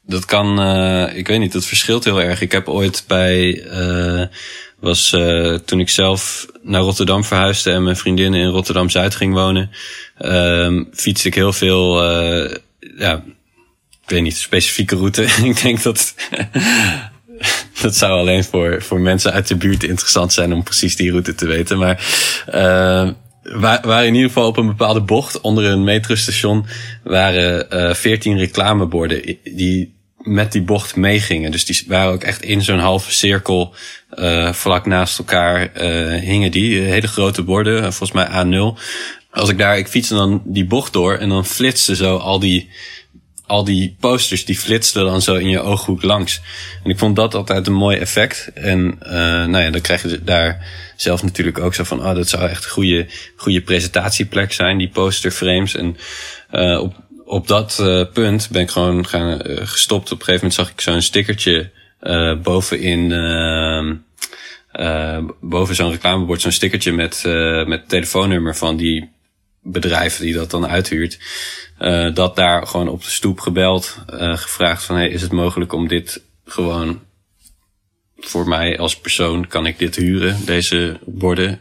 Dat 0.03 0.25
kan, 0.25 0.61
uh, 0.61 1.17
ik 1.17 1.27
weet 1.27 1.39
niet, 1.39 1.53
dat 1.53 1.65
verschilt 1.65 2.05
heel 2.05 2.21
erg. 2.21 2.41
Ik 2.41 2.53
heb 2.53 2.69
ooit 2.69 3.05
bij, 3.07 3.65
uh, 3.65 4.27
was 4.81 5.13
uh, 5.13 5.55
toen 5.55 5.81
ik 5.81 5.89
zelf 5.89 6.47
naar 6.63 6.81
Rotterdam 6.81 7.25
verhuisde 7.25 7.71
en 7.71 7.83
mijn 7.83 7.97
vriendinnen 7.97 8.41
in 8.41 8.49
Rotterdam 8.49 8.91
Zuid 8.91 9.15
ging 9.15 9.35
wonen, 9.35 9.71
uh, 10.21 10.83
fietste 10.93 11.29
ik 11.29 11.35
heel 11.35 11.53
veel, 11.53 12.13
uh, 12.13 12.55
ja, 12.99 13.23
ik 14.03 14.11
weet 14.11 14.23
niet, 14.23 14.37
specifieke 14.37 14.97
route. 14.97 15.23
ik 15.45 15.63
denk 15.63 15.83
dat 15.83 16.15
dat 17.83 17.97
zou 17.97 18.19
alleen 18.19 18.45
voor, 18.45 18.83
voor 18.83 19.01
mensen 19.01 19.33
uit 19.33 19.49
de 19.49 19.57
buurt 19.57 19.83
interessant 19.83 20.33
zijn 20.33 20.53
om 20.53 20.63
precies 20.63 20.97
die 20.97 21.11
route 21.11 21.35
te 21.35 21.47
weten. 21.47 21.79
Maar 21.79 22.07
uh, 22.49 23.11
waar, 23.83 24.07
in 24.07 24.15
ieder 24.15 24.29
geval 24.29 24.47
op 24.47 24.57
een 24.57 24.67
bepaalde 24.67 25.01
bocht 25.01 25.41
onder 25.41 25.65
een 25.65 25.85
metrostation 25.85 26.67
waren 27.05 27.67
uh, 27.71 27.95
14 27.95 28.39
reclameborden 28.39 29.37
die 29.45 29.97
met 30.19 30.53
die 30.53 30.63
bocht 30.63 30.97
meegingen. 30.97 31.51
Dus 31.51 31.65
die 31.65 31.85
waren 31.87 32.13
ook 32.13 32.23
echt 32.23 32.43
in 32.43 32.63
zo'n 32.63 32.79
halve 32.79 33.13
cirkel 33.13 33.75
uh, 34.15 34.53
vlak 34.53 34.87
naast 34.87 35.19
elkaar 35.19 35.71
uh, 35.77 36.21
hingen 36.21 36.51
die. 36.51 36.81
Hele 36.81 37.09
grote 37.09 37.43
borden, 37.43 37.93
volgens 37.93 38.13
mij 38.13 38.27
A0. 38.27 38.79
Als 39.31 39.49
ik 39.49 39.59
daar, 39.59 39.79
ik 39.79 39.89
fietste 39.89 40.15
dan 40.15 40.43
die 40.45 40.65
bocht 40.65 40.93
door 40.93 41.15
en 41.15 41.29
dan 41.29 41.47
flitste 41.47 41.97
zo 41.97 42.17
al 42.17 42.39
die, 42.39 42.71
al 43.47 43.65
die 43.65 43.97
posters, 44.01 44.45
die 44.45 44.59
flitsten 44.59 45.05
dan 45.05 45.23
zo 45.23 45.35
in 45.35 45.49
je 45.49 45.61
ooghoek 45.61 46.03
langs. 46.03 46.41
En 46.85 46.91
ik 46.91 46.99
vond 46.99 47.17
dat 47.17 47.35
altijd 47.35 47.67
een 47.67 47.73
mooi 47.73 47.97
effect. 47.97 48.51
En 48.55 48.99
uh, 49.03 49.11
nou 49.13 49.59
ja, 49.59 49.71
dan 49.71 49.81
krijg 49.81 50.03
je 50.03 50.25
daar 50.25 50.67
zelf 50.97 51.23
natuurlijk 51.23 51.59
ook 51.59 51.75
zo 51.75 51.85
van, 51.85 51.99
oh, 51.99 52.15
dat 52.15 52.29
zou 52.29 52.49
echt 52.49 52.65
een 52.65 52.71
goede, 52.71 53.07
goede 53.37 53.61
presentatieplek 53.61 54.53
zijn, 54.53 54.79
die 54.79 54.89
posterframes. 54.89 55.77
En 55.77 55.97
uh, 56.53 56.81
op, 56.81 56.95
op 57.25 57.49
dat 57.49 57.79
uh, 57.81 58.05
punt 58.13 58.49
ben 58.51 58.63
ik 58.63 58.71
gewoon 58.71 59.07
gaan, 59.07 59.41
uh, 59.47 59.57
gestopt. 59.63 60.13
Op 60.13 60.19
een 60.19 60.25
gegeven 60.25 60.49
moment 60.49 60.55
zag 60.55 60.71
ik 60.71 60.81
zo'n 60.81 61.03
stickertje 61.03 61.71
uh, 62.03 62.41
bovenin, 62.41 63.09
boven 65.41 65.75
zo'n 65.75 65.91
reclamebord, 65.91 66.41
zo'n 66.41 66.53
stickertje 66.53 66.93
met, 66.93 67.23
met 67.67 67.89
telefoonnummer 67.89 68.57
van 68.57 68.77
die 68.77 69.17
bedrijf 69.71 70.17
die 70.17 70.35
dat 70.35 70.51
dan 70.51 70.67
uithuurt. 70.67 71.19
dat 72.15 72.37
daar 72.37 72.67
gewoon 72.67 72.89
op 72.89 73.03
de 73.03 73.11
stoep 73.11 73.41
gebeld, 73.41 73.99
gevraagd 74.17 74.85
van, 74.85 74.97
hey, 74.97 75.09
is 75.09 75.23
het 75.23 75.33
mogelijk 75.33 75.73
om 75.73 75.89
dit 75.89 76.23
gewoon 76.45 77.01
voor 78.19 78.49
mij 78.49 78.79
als 78.79 78.99
persoon 78.99 79.47
kan 79.47 79.67
ik 79.67 79.79
dit 79.79 79.97
huren, 79.97 80.37
deze 80.45 80.99
borden. 81.05 81.61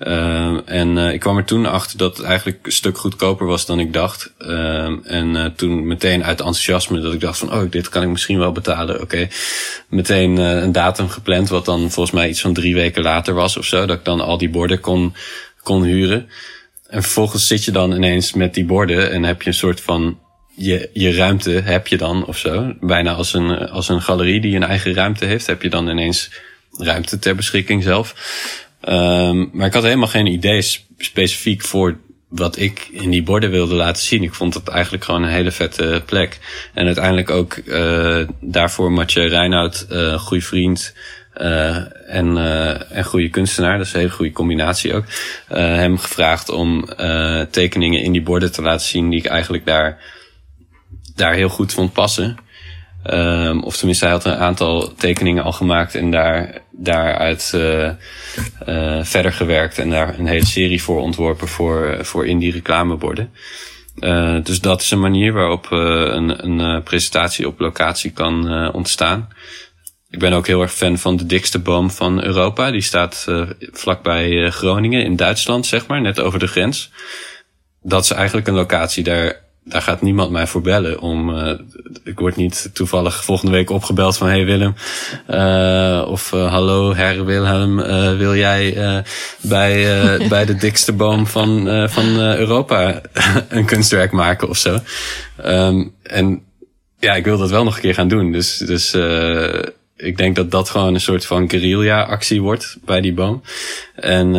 Uh, 0.00 0.58
en 0.64 0.96
ik 0.96 1.20
kwam 1.20 1.36
er 1.36 1.44
toen 1.44 1.66
achter 1.66 1.98
dat 1.98 2.16
het 2.16 2.26
eigenlijk 2.26 2.66
een 2.66 2.72
stuk 2.72 2.98
goedkoper 2.98 3.46
was 3.46 3.66
dan 3.66 3.80
ik 3.80 3.92
dacht. 3.92 4.32
Uh, 4.38 5.10
en 5.12 5.52
toen 5.56 5.86
meteen 5.86 6.24
uit 6.24 6.38
enthousiasme 6.38 7.00
dat 7.00 7.12
ik 7.12 7.20
dacht 7.20 7.38
van, 7.38 7.52
oh, 7.52 7.70
dit 7.70 7.88
kan 7.88 8.02
ik 8.02 8.08
misschien 8.08 8.38
wel 8.38 8.52
betalen. 8.52 9.00
Oké, 9.00 9.28
meteen 9.88 10.36
een 10.36 10.72
datum 10.72 11.08
gepland, 11.08 11.48
wat 11.48 11.64
dan 11.64 11.90
volgens 11.90 12.10
mij 12.10 12.28
iets 12.28 12.40
van 12.40 12.52
drie 12.52 12.74
weken 12.74 13.02
later 13.02 13.34
was 13.34 13.56
of 13.56 13.64
zo. 13.64 13.86
Dat 13.86 13.98
ik 13.98 14.04
dan 14.04 14.20
al 14.20 14.38
die 14.38 14.50
borden 14.50 14.80
kon, 14.80 15.14
kon 15.62 15.82
huren. 15.82 16.28
En 16.88 17.02
vervolgens 17.02 17.46
zit 17.46 17.64
je 17.64 17.70
dan 17.70 17.92
ineens 17.92 18.32
met 18.32 18.54
die 18.54 18.64
borden 18.64 19.10
en 19.10 19.22
heb 19.22 19.42
je 19.42 19.48
een 19.48 19.54
soort 19.54 19.80
van 19.80 20.18
je, 20.54 20.90
je 20.92 21.12
ruimte 21.12 21.50
heb 21.50 21.86
je 21.86 21.96
dan 21.96 22.26
of 22.26 22.38
zo. 22.38 22.74
Bijna 22.80 23.12
als 23.12 23.34
een, 23.34 23.68
als 23.68 23.88
een 23.88 24.02
galerie 24.02 24.40
die 24.40 24.56
een 24.56 24.64
eigen 24.64 24.94
ruimte 24.94 25.24
heeft, 25.24 25.46
heb 25.46 25.62
je 25.62 25.70
dan 25.70 25.88
ineens 25.88 26.30
ruimte 26.78 27.18
ter 27.18 27.34
beschikking 27.34 27.82
zelf. 27.82 28.14
Um, 28.88 29.50
maar 29.52 29.66
ik 29.66 29.72
had 29.72 29.82
helemaal 29.82 30.08
geen 30.08 30.26
idee 30.26 30.62
specifiek 30.98 31.62
voor 31.62 31.98
wat 32.28 32.58
ik 32.58 32.88
in 32.92 33.10
die 33.10 33.22
borden 33.22 33.50
wilde 33.50 33.74
laten 33.74 34.02
zien. 34.02 34.22
Ik 34.22 34.34
vond 34.34 34.54
het 34.54 34.68
eigenlijk 34.68 35.04
gewoon 35.04 35.22
een 35.22 35.28
hele 35.28 35.50
vette 35.50 36.02
plek. 36.06 36.38
En 36.74 36.86
uiteindelijk 36.86 37.30
ook 37.30 37.56
uh, 37.64 38.20
daarvoor 38.40 38.92
Matje 38.92 39.26
Reinoud, 39.26 39.86
uh, 39.90 40.18
goede 40.18 40.44
vriend 40.44 40.94
en, 42.06 42.36
uh, 42.36 42.96
en 42.96 43.04
goede 43.04 43.28
kunstenaar. 43.28 43.78
Dat 43.78 43.86
is 43.86 43.92
een 43.92 43.98
hele 43.98 44.12
goede 44.12 44.32
combinatie 44.32 44.94
ook. 44.94 45.04
Uh, 45.04 45.56
hem 45.58 45.98
gevraagd 45.98 46.48
om 46.48 46.88
tekeningen 47.50 48.02
in 48.02 48.12
die 48.12 48.22
borden 48.22 48.52
te 48.52 48.62
laten 48.62 48.86
zien 48.86 49.10
die 49.10 49.18
ik 49.18 49.26
eigenlijk 49.26 49.66
daar, 49.66 49.98
daar 51.14 51.34
heel 51.34 51.48
goed 51.48 51.72
vond 51.72 51.92
passen. 51.92 52.36
Um, 53.10 53.62
of 53.62 53.76
tenminste, 53.76 54.04
hij 54.04 54.14
had 54.14 54.24
een 54.24 54.36
aantal 54.36 54.94
tekeningen 54.94 55.44
al 55.44 55.52
gemaakt 55.52 55.94
en 55.94 56.10
daar, 56.10 56.58
daaruit 56.70 57.52
uh, 57.54 57.90
verder 59.02 59.32
gewerkt 59.32 59.78
en 59.78 59.90
daar 59.90 60.18
een 60.18 60.26
hele 60.26 60.46
serie 60.46 60.82
voor 60.82 61.00
ontworpen 61.00 61.48
voor, 61.48 61.98
voor 62.00 62.26
in 62.26 62.38
die 62.38 62.52
reclameborden. 62.52 63.30
Dus 64.42 64.60
dat 64.60 64.80
is 64.80 64.90
een 64.90 65.00
manier 65.00 65.32
waarop 65.32 65.66
een, 65.70 66.44
een 66.46 66.82
presentatie 66.82 67.46
op 67.46 67.60
locatie 67.60 68.10
kan 68.10 68.72
ontstaan. 68.72 69.28
Ik 70.10 70.18
ben 70.18 70.32
ook 70.32 70.46
heel 70.46 70.62
erg 70.62 70.72
fan 70.72 70.98
van 70.98 71.16
de 71.16 71.26
dikste 71.26 71.58
boom 71.58 71.90
van 71.90 72.24
Europa. 72.24 72.70
Die 72.70 72.80
staat 72.80 73.26
vlakbij 73.58 74.50
Groningen 74.50 75.04
in 75.04 75.16
Duitsland, 75.16 75.66
zeg 75.66 75.86
maar, 75.86 76.00
net 76.00 76.20
over 76.20 76.38
de 76.38 76.46
grens. 76.46 76.90
Dat 77.82 78.04
is 78.04 78.10
eigenlijk 78.10 78.46
een 78.46 78.54
locatie 78.54 79.04
daar 79.04 79.44
daar 79.68 79.82
gaat 79.82 80.02
niemand 80.02 80.30
mij 80.30 80.46
voor 80.46 80.60
bellen 80.60 81.00
om. 81.00 81.30
Uh, 81.30 81.52
ik 82.04 82.18
word 82.18 82.36
niet 82.36 82.70
toevallig 82.72 83.24
volgende 83.24 83.52
week 83.52 83.70
opgebeld 83.70 84.16
van 84.16 84.28
hey 84.28 84.44
Willem. 84.44 84.74
Of 86.08 86.30
hallo 86.30 86.94
her 86.94 87.24
Wilhelm, 87.24 87.76
wil 88.18 88.36
jij 88.36 88.74
bij, 89.40 90.28
bij 90.28 90.44
de 90.44 90.54
dikste 90.66 90.92
boom 90.92 91.26
van, 91.26 91.88
van 91.90 92.18
Europa 92.18 93.00
een 93.48 93.64
kunstwerk 93.64 94.12
maken 94.12 94.48
of 94.48 94.56
zo? 94.56 94.78
Um, 95.44 95.94
en 96.02 96.42
ja, 96.98 97.14
ik 97.14 97.24
wil 97.24 97.38
dat 97.38 97.50
wel 97.50 97.64
nog 97.64 97.74
een 97.74 97.80
keer 97.80 97.94
gaan 97.94 98.08
doen. 98.08 98.32
Dus, 98.32 98.56
dus 98.56 98.90
ik 99.96 100.16
denk 100.16 100.36
dat 100.36 100.50
dat 100.50 100.68
gewoon 100.70 100.94
een 100.94 101.00
soort 101.00 101.26
van 101.26 101.50
guerrilla 101.50 102.02
actie 102.02 102.42
wordt 102.42 102.76
bij 102.84 103.00
die 103.00 103.12
boom. 103.12 103.42
En 103.94 104.36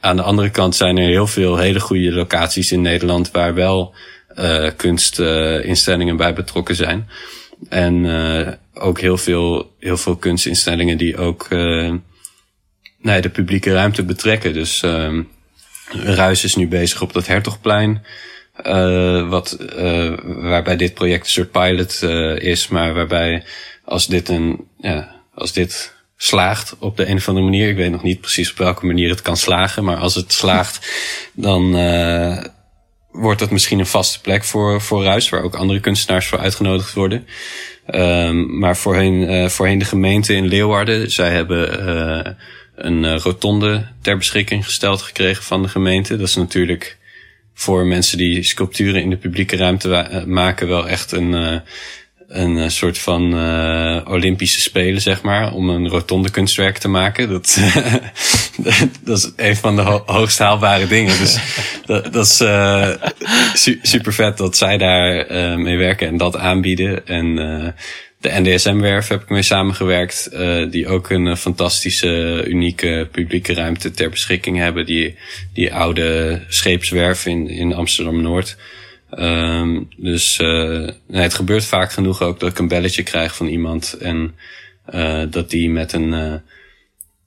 aan 0.00 0.16
de 0.16 0.22
andere 0.22 0.50
kant 0.50 0.76
zijn 0.76 0.96
er 0.96 1.08
heel 1.08 1.26
veel 1.26 1.56
hele 1.56 1.80
goede 1.80 2.12
locaties 2.12 2.72
in 2.72 2.82
Nederland 2.82 3.30
waar 3.30 3.54
wel 3.54 3.94
uh, 4.38 4.70
kunstinstellingen 4.76 6.16
bij 6.16 6.34
betrokken 6.34 6.76
zijn. 6.76 7.08
En 7.68 8.04
uh, 8.04 8.48
ook 8.74 9.00
heel 9.00 9.18
veel, 9.18 9.74
heel 9.78 9.96
veel 9.96 10.16
kunstinstellingen 10.16 10.98
die 10.98 11.16
ook 11.16 11.46
uh, 11.50 11.94
nee, 13.00 13.20
de 13.20 13.28
publieke 13.28 13.72
ruimte 13.72 14.02
betrekken. 14.02 14.52
Dus 14.52 14.82
uh, 14.82 15.20
Ruis 15.92 16.44
is 16.44 16.54
nu 16.54 16.68
bezig 16.68 17.02
op 17.02 17.12
dat 17.12 17.26
Hertogplein. 17.26 18.04
Uh, 18.66 19.28
wat, 19.28 19.58
uh, 19.78 20.12
waarbij 20.24 20.76
dit 20.76 20.94
project 20.94 21.24
een 21.24 21.30
soort 21.30 21.50
pilot 21.50 22.00
uh, 22.04 22.36
is, 22.36 22.68
maar 22.68 22.94
waarbij 22.94 23.44
als 23.84 24.06
dit 24.06 24.28
een, 24.28 24.68
ja, 24.78 25.22
als 25.34 25.52
dit 25.52 25.94
slaagt 26.16 26.76
op 26.78 26.96
de 26.96 27.06
een 27.06 27.16
of 27.16 27.28
andere 27.28 27.46
manier, 27.46 27.68
ik 27.68 27.76
weet 27.76 27.90
nog 27.90 28.02
niet 28.02 28.20
precies 28.20 28.50
op 28.50 28.56
welke 28.56 28.86
manier 28.86 29.10
het 29.10 29.22
kan 29.22 29.36
slagen, 29.36 29.84
maar 29.84 29.96
als 29.96 30.14
het 30.14 30.32
slaagt, 30.32 30.90
dan, 31.32 31.76
uh, 31.76 32.44
wordt 33.10 33.40
dat 33.40 33.50
misschien 33.50 33.78
een 33.78 33.86
vaste 33.86 34.20
plek 34.20 34.44
voor, 34.44 34.80
voor 34.80 35.04
Ruis, 35.04 35.28
waar 35.28 35.42
ook 35.42 35.54
andere 35.54 35.80
kunstenaars 35.80 36.26
voor 36.26 36.38
uitgenodigd 36.38 36.94
worden. 36.94 37.26
Um, 37.86 38.58
maar 38.58 38.76
voorheen, 38.76 39.30
uh, 39.30 39.48
voorheen 39.48 39.78
de 39.78 39.84
gemeente 39.84 40.34
in 40.34 40.46
Leeuwarden, 40.46 41.10
zij 41.10 41.30
hebben 41.30 41.88
uh, 41.88 42.32
een 42.74 43.18
rotonde 43.18 43.86
ter 44.02 44.16
beschikking 44.16 44.64
gesteld 44.64 45.02
gekregen 45.02 45.42
van 45.42 45.62
de 45.62 45.68
gemeente. 45.68 46.16
Dat 46.16 46.28
is 46.28 46.34
natuurlijk 46.34 46.98
voor 47.54 47.86
mensen 47.86 48.18
die 48.18 48.42
sculpturen 48.42 49.02
in 49.02 49.10
de 49.10 49.16
publieke 49.16 49.56
ruimte 49.56 50.22
maken 50.26 50.68
wel 50.68 50.88
echt 50.88 51.12
een 51.12 51.62
een 52.34 52.58
eh, 52.58 52.68
soort 52.68 52.98
van 52.98 53.34
uh, 53.34 54.00
Olympische 54.04 54.60
Spelen, 54.60 55.00
zeg 55.00 55.22
maar, 55.22 55.52
om 55.52 55.70
een 55.70 55.88
rotonde 55.88 56.30
kunstwerk 56.30 56.78
te 56.78 56.88
maken. 56.88 57.28
Dat, 57.28 57.60
dat 59.04 59.18
is 59.18 59.32
een 59.36 59.56
van 59.56 59.76
de 59.76 59.82
ho 59.82 60.02
hoogst 60.06 60.38
haalbare 60.38 60.86
dingen. 60.86 61.18
Dus 61.18 61.38
dat, 61.86 62.12
dat 62.12 62.26
is 62.26 62.40
uh, 62.40 62.88
su 63.54 63.78
super 63.82 64.12
vet 64.12 64.36
dat 64.36 64.56
zij 64.56 64.78
daar 64.78 65.30
uh, 65.30 65.56
mee 65.56 65.76
werken 65.76 66.08
en 66.08 66.16
dat 66.16 66.36
aanbieden. 66.36 67.06
En 67.06 67.34
de 68.20 68.40
NDSM-werf 68.40 69.08
heb 69.08 69.22
ik 69.22 69.28
mee 69.28 69.42
samengewerkt, 69.42 70.30
die 70.70 70.88
ook 70.88 71.10
een 71.10 71.36
fantastische, 71.36 72.44
unieke 72.46 73.08
publieke 73.12 73.54
ruimte 73.54 73.90
ter 73.90 74.10
beschikking 74.10 74.58
hebben. 74.58 74.86
Die, 74.86 75.16
die 75.52 75.74
oude 75.74 76.40
scheepswerf 76.48 77.26
in, 77.26 77.48
in 77.48 77.74
Amsterdam-Noord. 77.74 78.56
Um, 79.18 79.88
dus 79.96 80.38
uh, 80.38 80.88
nee, 81.06 81.22
het 81.22 81.34
gebeurt 81.34 81.64
vaak 81.64 81.92
genoeg 81.92 82.22
ook 82.22 82.40
dat 82.40 82.50
ik 82.50 82.58
een 82.58 82.68
belletje 82.68 83.02
krijg 83.02 83.36
van 83.36 83.46
iemand 83.46 83.92
en 83.92 84.34
uh, 84.94 85.22
dat 85.30 85.50
die 85.50 85.70
met 85.70 85.92
een, 85.92 86.12
uh, 86.12 86.34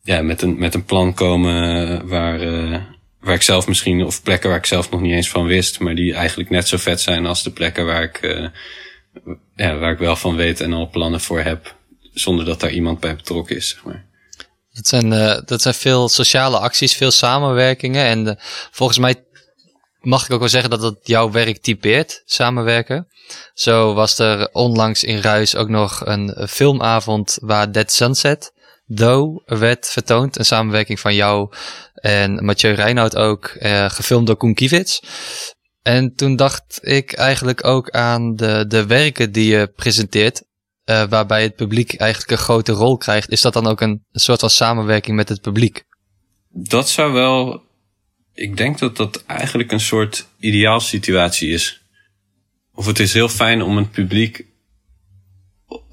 ja, 0.03 0.21
met, 0.21 0.41
een, 0.41 0.59
met 0.59 0.73
een 0.73 0.85
plan 0.85 1.13
komen 1.13 2.07
waar, 2.07 2.39
waar 3.19 3.35
ik 3.35 3.41
zelf 3.41 3.67
misschien, 3.67 4.03
of 4.03 4.23
plekken 4.23 4.49
waar 4.49 4.57
ik 4.57 4.65
zelf 4.65 4.89
nog 4.89 5.01
niet 5.01 5.13
eens 5.13 5.29
van 5.29 5.45
wist, 5.45 5.79
maar 5.79 5.95
die 5.95 6.13
eigenlijk 6.13 6.49
net 6.49 6.67
zo 6.67 6.77
vet 6.77 7.01
zijn 7.01 7.25
als 7.25 7.43
de 7.43 7.51
plekken 7.51 7.85
waar 7.85 8.03
ik, 8.03 8.49
ja, 9.55 9.77
waar 9.77 9.91
ik 9.91 9.99
wel 9.99 10.15
van 10.15 10.35
weet 10.35 10.61
en 10.61 10.73
al 10.73 10.89
plannen 10.89 11.21
voor 11.21 11.39
heb, 11.39 11.75
zonder 12.13 12.45
dat 12.45 12.59
daar 12.59 12.71
iemand 12.71 12.99
bij 12.99 13.15
betrokken 13.15 13.55
is, 13.55 13.69
zeg 13.69 13.83
maar. 13.83 14.05
Dat 14.77 14.88
zijn, 14.88 15.11
uh, 15.11 15.38
dat 15.45 15.61
zijn 15.61 15.73
veel 15.73 16.09
sociale 16.09 16.57
acties, 16.57 16.95
veel 16.95 17.11
samenwerkingen. 17.11 18.05
En 18.05 18.25
uh, 18.25 18.33
volgens 18.71 18.97
mij 18.97 19.15
mag 20.08 20.26
ik 20.26 20.32
ook 20.32 20.39
wel 20.39 20.49
zeggen 20.49 20.70
dat 20.70 20.82
dat 20.82 20.97
jouw 21.03 21.32
werk 21.32 21.62
typeert, 21.62 22.22
samenwerken. 22.26 23.08
Zo 23.53 23.93
was 23.93 24.20
er 24.20 24.49
onlangs 24.51 25.03
in 25.03 25.20
Ruis 25.22 25.55
ook 25.55 25.70
nog 25.70 26.05
een 26.05 26.47
filmavond 26.49 27.38
waar 27.41 27.72
Dead 27.72 27.91
Sunset 27.91 28.51
Do 28.86 29.41
werd 29.45 29.88
vertoond. 29.88 30.38
Een 30.38 30.45
samenwerking 30.45 30.99
van 30.99 31.16
jou 31.16 31.51
en 31.93 32.45
Mathieu 32.45 32.74
Reinoud 32.74 33.16
ook, 33.16 33.55
uh, 33.60 33.89
gefilmd 33.89 34.28
door 34.28 34.36
Koen 34.36 34.53
Kiewits. 34.53 35.01
En 35.82 36.16
toen 36.16 36.36
dacht 36.36 36.80
ik 36.82 37.14
eigenlijk 37.14 37.66
ook 37.66 37.89
aan 37.89 38.36
de, 38.36 38.66
de 38.68 38.86
werken 38.86 39.32
die 39.32 39.51
je 39.51 39.68
presenteert. 39.76 40.43
Uh, 40.86 41.03
waarbij 41.10 41.43
het 41.43 41.55
publiek 41.55 41.95
eigenlijk 41.95 42.32
een 42.32 42.38
grote 42.38 42.72
rol 42.72 42.97
krijgt. 42.97 43.30
Is 43.30 43.41
dat 43.41 43.53
dan 43.53 43.68
ook 43.68 43.82
een 43.82 44.05
soort 44.12 44.39
van 44.39 44.49
samenwerking 44.49 45.16
met 45.16 45.30
het 45.30 45.41
publiek? 45.41 45.84
Dat 46.49 46.89
zou 46.89 47.12
wel. 47.14 47.66
Ik 48.38 48.57
denk 48.57 48.79
dat 48.79 48.97
dat 48.97 49.23
eigenlijk 49.25 49.71
een 49.71 49.79
soort 49.79 50.27
ideaalsituatie 50.39 51.49
is. 51.49 51.81
Of 52.73 52.85
het 52.85 52.99
is 52.99 53.13
heel 53.13 53.29
fijn 53.29 53.61
om 53.61 53.77
het 53.77 53.91
publiek 53.91 54.45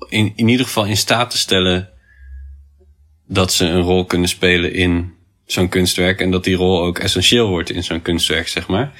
in, 0.08 0.32
in 0.36 0.48
ieder 0.48 0.66
geval 0.66 0.84
in 0.84 0.96
staat 0.96 1.30
te 1.30 1.38
stellen 1.38 1.90
dat 3.26 3.52
ze 3.52 3.64
een 3.64 3.80
rol 3.80 4.04
kunnen 4.04 4.28
spelen 4.28 4.72
in 4.72 5.12
zo'n 5.46 5.68
kunstwerk 5.68 6.20
en 6.20 6.30
dat 6.30 6.44
die 6.44 6.56
rol 6.56 6.82
ook 6.82 6.98
essentieel 6.98 7.48
wordt 7.48 7.70
in 7.70 7.84
zo'n 7.84 8.02
kunstwerk, 8.02 8.48
zeg 8.48 8.66
maar. 8.66 8.92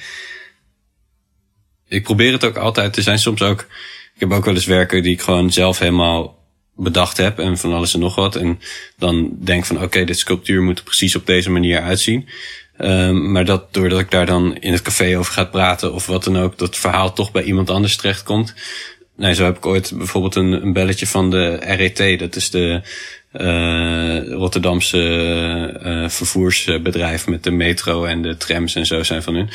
Ik 1.87 2.03
probeer 2.03 2.31
het 2.31 2.43
ook 2.43 2.57
altijd. 2.57 2.97
Er 2.97 3.03
zijn 3.03 3.19
soms 3.19 3.41
ook 3.41 3.67
ik 4.13 4.21
heb 4.21 4.31
ook 4.31 4.45
wel 4.45 4.53
eens 4.53 4.65
werken 4.65 5.03
die 5.03 5.13
ik 5.13 5.21
gewoon 5.21 5.51
zelf 5.51 5.79
helemaal 5.79 6.43
bedacht 6.75 7.17
heb 7.17 7.39
en 7.39 7.57
van 7.57 7.73
alles 7.73 7.93
en 7.93 7.99
nog 7.99 8.15
wat. 8.15 8.35
En 8.35 8.59
dan 8.97 9.37
denk 9.39 9.65
van 9.65 9.83
oké, 9.83 10.03
dit 10.03 10.19
sculptuur 10.19 10.61
moet 10.61 10.77
er 10.77 10.83
precies 10.83 11.15
op 11.15 11.25
deze 11.25 11.51
manier 11.51 11.81
uitzien. 11.81 12.29
Um, 12.77 13.31
maar 13.31 13.45
dat 13.45 13.73
doordat 13.73 13.99
ik 13.99 14.11
daar 14.11 14.25
dan 14.25 14.57
in 14.57 14.71
het 14.71 14.81
café 14.81 15.17
over 15.17 15.33
ga 15.33 15.43
praten 15.43 15.93
of 15.93 16.05
wat 16.05 16.23
dan 16.23 16.37
ook, 16.37 16.57
dat 16.57 16.77
verhaal 16.77 17.13
toch 17.13 17.31
bij 17.31 17.43
iemand 17.43 17.69
anders 17.69 17.95
terechtkomt. 17.95 18.53
Nee, 19.17 19.33
zo 19.33 19.43
heb 19.43 19.57
ik 19.57 19.65
ooit 19.65 19.91
bijvoorbeeld 19.95 20.35
een, 20.35 20.51
een 20.51 20.73
belletje 20.73 21.07
van 21.07 21.29
de 21.29 21.55
RET, 21.55 22.19
dat 22.19 22.35
is 22.35 22.49
de 22.49 22.81
uh, 23.33 24.27
Rotterdamse 24.27 24.99
uh, 25.85 26.09
vervoersbedrijf 26.09 27.27
met 27.27 27.43
de 27.43 27.51
metro 27.51 28.05
en 28.05 28.21
de 28.21 28.37
trams 28.37 28.75
en 28.75 28.85
zo 28.85 29.03
zijn 29.03 29.23
van 29.23 29.35
hun. 29.35 29.49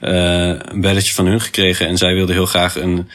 Uh, 0.00 0.60
een 0.62 0.80
belletje 0.80 1.14
van 1.14 1.26
hun 1.26 1.40
gekregen 1.40 1.86
en 1.86 1.96
zij 1.96 2.14
wilden 2.14 2.34
heel 2.34 2.46
graag 2.46 2.76
een 2.76 3.08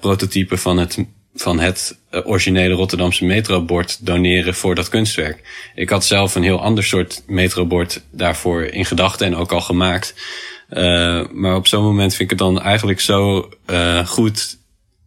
prototype 0.00 0.56
van 0.56 0.78
het, 0.78 1.04
van 1.34 1.58
het 1.58 1.99
originele 2.10 2.74
Rotterdamse 2.74 3.24
metrobord 3.24 4.06
doneren 4.06 4.54
voor 4.54 4.74
dat 4.74 4.88
kunstwerk. 4.88 5.70
Ik 5.74 5.90
had 5.90 6.04
zelf 6.04 6.34
een 6.34 6.42
heel 6.42 6.62
ander 6.62 6.84
soort 6.84 7.22
metrobord 7.26 8.02
daarvoor 8.10 8.62
in 8.62 8.84
gedachten 8.84 9.26
en 9.26 9.36
ook 9.36 9.52
al 9.52 9.60
gemaakt. 9.60 10.14
maar 11.32 11.56
op 11.56 11.66
zo'n 11.66 11.82
moment 11.82 12.14
vind 12.14 12.30
ik 12.30 12.38
het 12.38 12.46
dan 12.46 12.62
eigenlijk 12.62 13.00
zo 13.00 13.48
goed 14.04 14.58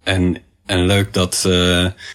en 0.03 0.37
en 0.65 0.85
leuk 0.85 1.13
dat, 1.13 1.49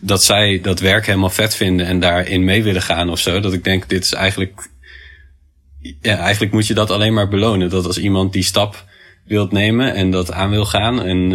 dat 0.01 0.25
zij 0.25 0.61
dat 0.63 0.81
werk 0.81 1.07
helemaal 1.07 1.31
vet 1.31 1.55
vinden 1.55 1.87
en 1.87 2.01
daarin 2.01 2.45
mee 2.45 2.63
willen 2.63 2.83
gaan 2.83 3.11
of 3.11 3.19
zo. 3.19 3.41
Dat 3.41 3.53
ik 3.53 3.65
denk, 3.65 3.89
dit 3.89 4.05
is 4.05 4.13
eigenlijk. 4.13 4.69
Ja, 6.01 6.17
eigenlijk 6.17 6.53
moet 6.53 6.67
je 6.67 6.75
dat 6.75 6.91
alleen 6.91 7.15
maar 7.15 7.29
belonen. 7.29 7.71
Dat 7.71 7.87
als 7.87 7.99
iemand 7.99 8.33
die 8.33 8.43
stap 8.43 8.85
wilt 9.25 9.53
nemen 9.53 9.95
en 9.95 10.11
dat 10.11 10.33
aan 10.33 10.51
wil 10.51 10.65
gaan. 10.65 11.03
En 11.03 11.31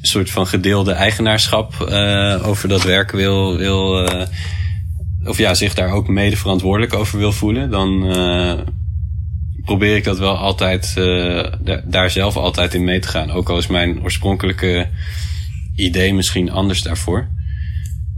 soort 0.00 0.30
van 0.30 0.46
gedeelde 0.46 0.92
eigenaarschap 0.92 1.74
uh, 1.88 2.48
over 2.48 2.68
dat 2.68 2.82
werk 2.82 3.10
wil. 3.10 3.56
wil 3.56 4.02
uh, 4.02 4.22
of 5.24 5.38
ja, 5.38 5.54
zich 5.54 5.74
daar 5.74 5.92
ook 5.92 6.08
mede 6.08 6.36
verantwoordelijk 6.36 6.94
over 6.94 7.18
wil 7.18 7.32
voelen. 7.32 7.70
Dan 7.70 8.00
probeer 9.64 9.96
ik 9.96 10.04
dat 10.04 10.18
wel 10.18 10.36
altijd, 10.36 10.94
daar 11.84 12.10
zelf 12.10 12.36
altijd 12.36 12.74
in 12.74 12.84
mee 12.84 12.98
te 12.98 13.08
gaan. 13.08 13.30
Ook 13.30 13.48
al 13.48 13.58
is 13.58 13.66
mijn 13.66 14.02
oorspronkelijke 14.02 14.88
idee 15.76 16.14
misschien 16.14 16.50
anders 16.50 16.82
daarvoor. 16.82 17.28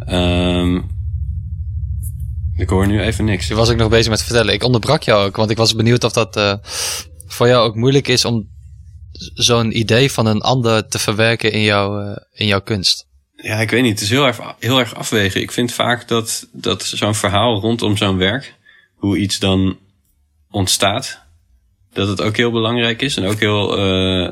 Um, 0.09 0.91
ik 2.57 2.69
hoor 2.69 2.87
nu 2.87 3.01
even 3.01 3.25
niks. 3.25 3.49
Was 3.49 3.69
ik 3.69 3.77
nog 3.77 3.89
bezig 3.89 4.11
met 4.11 4.23
vertellen. 4.23 4.55
Ik 4.55 4.63
onderbrak 4.65 5.03
jou 5.03 5.27
ook, 5.27 5.37
want 5.37 5.51
ik 5.51 5.57
was 5.57 5.75
benieuwd 5.75 6.05
of 6.05 6.13
dat 6.13 6.61
voor 7.27 7.49
jou 7.49 7.67
ook 7.67 7.75
moeilijk 7.75 8.09
is 8.09 8.25
om 8.25 8.49
zo'n 9.35 9.79
idee 9.79 10.13
van 10.13 10.27
een 10.27 10.41
ander 10.41 10.89
te 10.89 10.99
verwerken 10.99 11.53
in, 11.53 11.63
jou, 11.63 12.05
uh, 12.05 12.17
in 12.33 12.47
jouw 12.47 12.61
kunst. 12.61 13.07
Ja, 13.37 13.61
ik 13.61 13.71
weet 13.71 13.83
niet. 13.83 13.93
Het 13.93 14.01
is 14.01 14.11
heel 14.11 14.27
erg, 14.27 14.41
heel 14.59 14.79
erg 14.79 14.95
afwegen. 14.95 15.41
Ik 15.41 15.53
vind 15.53 15.73
vaak 15.73 16.09
dat, 16.09 16.49
dat 16.53 16.83
zo'n 16.83 17.15
verhaal 17.15 17.61
rondom 17.61 17.97
zo'n 17.97 18.17
werk, 18.17 18.55
hoe 18.95 19.19
iets 19.19 19.39
dan 19.39 19.79
ontstaat, 20.51 21.21
dat 21.93 22.09
het 22.09 22.21
ook 22.21 22.37
heel 22.37 22.51
belangrijk 22.51 23.03
is 23.03 23.17
en 23.17 23.25
ook 23.25 23.41
heel 23.41 23.79
uh, 23.79 24.31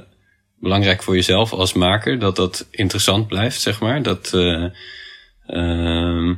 belangrijk 0.58 1.02
voor 1.02 1.14
jezelf 1.14 1.52
als 1.52 1.72
maker, 1.72 2.18
dat 2.18 2.36
dat 2.36 2.66
interessant 2.70 3.26
blijft, 3.26 3.60
zeg 3.60 3.80
maar. 3.80 4.02
Dat, 4.02 4.32
uh, 4.34 4.66
uh, 5.46 6.36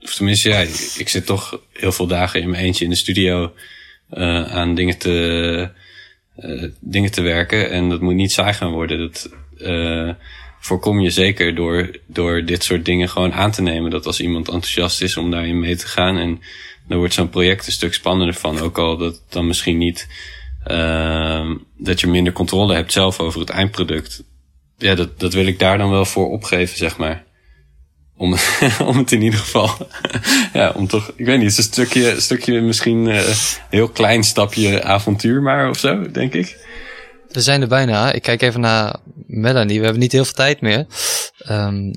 of 0.00 0.14
tenminste, 0.14 0.48
ja, 0.48 0.60
ik 0.96 1.08
zit 1.08 1.26
toch 1.26 1.60
heel 1.72 1.92
veel 1.92 2.06
dagen 2.06 2.40
in 2.40 2.50
mijn 2.50 2.64
eentje 2.64 2.84
in 2.84 2.90
de 2.90 2.96
studio 2.96 3.52
aan 4.50 4.74
dingen 4.74 4.98
te, 4.98 5.70
dingen 6.80 7.10
te 7.10 7.22
werken 7.22 7.70
en 7.70 7.88
dat 7.88 8.00
moet 8.00 8.14
niet 8.14 8.32
saai 8.32 8.52
gaan 8.52 8.70
worden. 8.70 8.98
Dat 8.98 9.30
uh, 9.58 10.10
voorkom 10.60 11.00
je 11.00 11.10
zeker 11.10 11.54
door, 11.54 11.90
door 12.06 12.44
dit 12.44 12.64
soort 12.64 12.84
dingen 12.84 13.08
gewoon 13.08 13.32
aan 13.32 13.50
te 13.50 13.62
nemen. 13.62 13.90
Dat 13.90 14.06
als 14.06 14.20
iemand 14.20 14.48
enthousiast 14.48 15.02
is 15.02 15.16
om 15.16 15.30
daarin 15.30 15.60
mee 15.60 15.76
te 15.76 15.86
gaan 15.86 16.16
en 16.16 16.40
dan 16.88 16.98
wordt 16.98 17.14
zo'n 17.14 17.30
project 17.30 17.66
een 17.66 17.72
stuk 17.72 17.94
spannender 17.94 18.34
van. 18.34 18.58
Ook 18.58 18.78
al 18.78 18.96
dat 18.96 19.22
dan 19.28 19.46
misschien 19.46 19.78
niet, 19.78 20.08
uh, 20.70 21.50
dat 21.76 22.00
je 22.00 22.06
minder 22.06 22.32
controle 22.32 22.74
hebt 22.74 22.92
zelf 22.92 23.20
over 23.20 23.40
het 23.40 23.50
eindproduct. 23.50 24.24
Ja, 24.78 24.94
dat, 24.94 25.20
dat 25.20 25.32
wil 25.32 25.46
ik 25.46 25.58
daar 25.58 25.78
dan 25.78 25.90
wel 25.90 26.04
voor 26.04 26.30
opgeven, 26.30 26.76
zeg 26.76 26.96
maar. 26.96 27.24
Om, 28.20 28.36
om 28.90 28.96
het 28.96 29.12
in 29.12 29.22
ieder 29.22 29.40
geval, 29.40 29.70
ja, 30.52 30.72
om 30.76 30.86
toch, 30.86 31.12
ik 31.16 31.26
weet 31.26 31.38
niet, 31.38 31.50
het 31.50 31.58
is 31.58 31.66
een 31.66 31.72
stukje, 31.72 32.10
een 32.10 32.20
stukje 32.20 32.60
misschien 32.60 33.06
uh, 33.06 33.20
heel 33.70 33.88
klein 33.88 34.24
stapje 34.24 34.82
avontuur 34.82 35.42
maar 35.42 35.68
of 35.68 35.78
zo, 35.78 36.10
denk 36.10 36.34
ik. 36.34 36.56
We 37.28 37.40
zijn 37.40 37.60
er 37.60 37.68
bijna. 37.68 38.12
Ik 38.12 38.22
kijk 38.22 38.42
even 38.42 38.60
naar 38.60 38.96
Melanie. 39.26 39.78
We 39.78 39.84
hebben 39.84 40.02
niet 40.02 40.12
heel 40.12 40.24
veel 40.24 40.34
tijd 40.34 40.60
meer. 40.60 40.86
Um, 41.50 41.90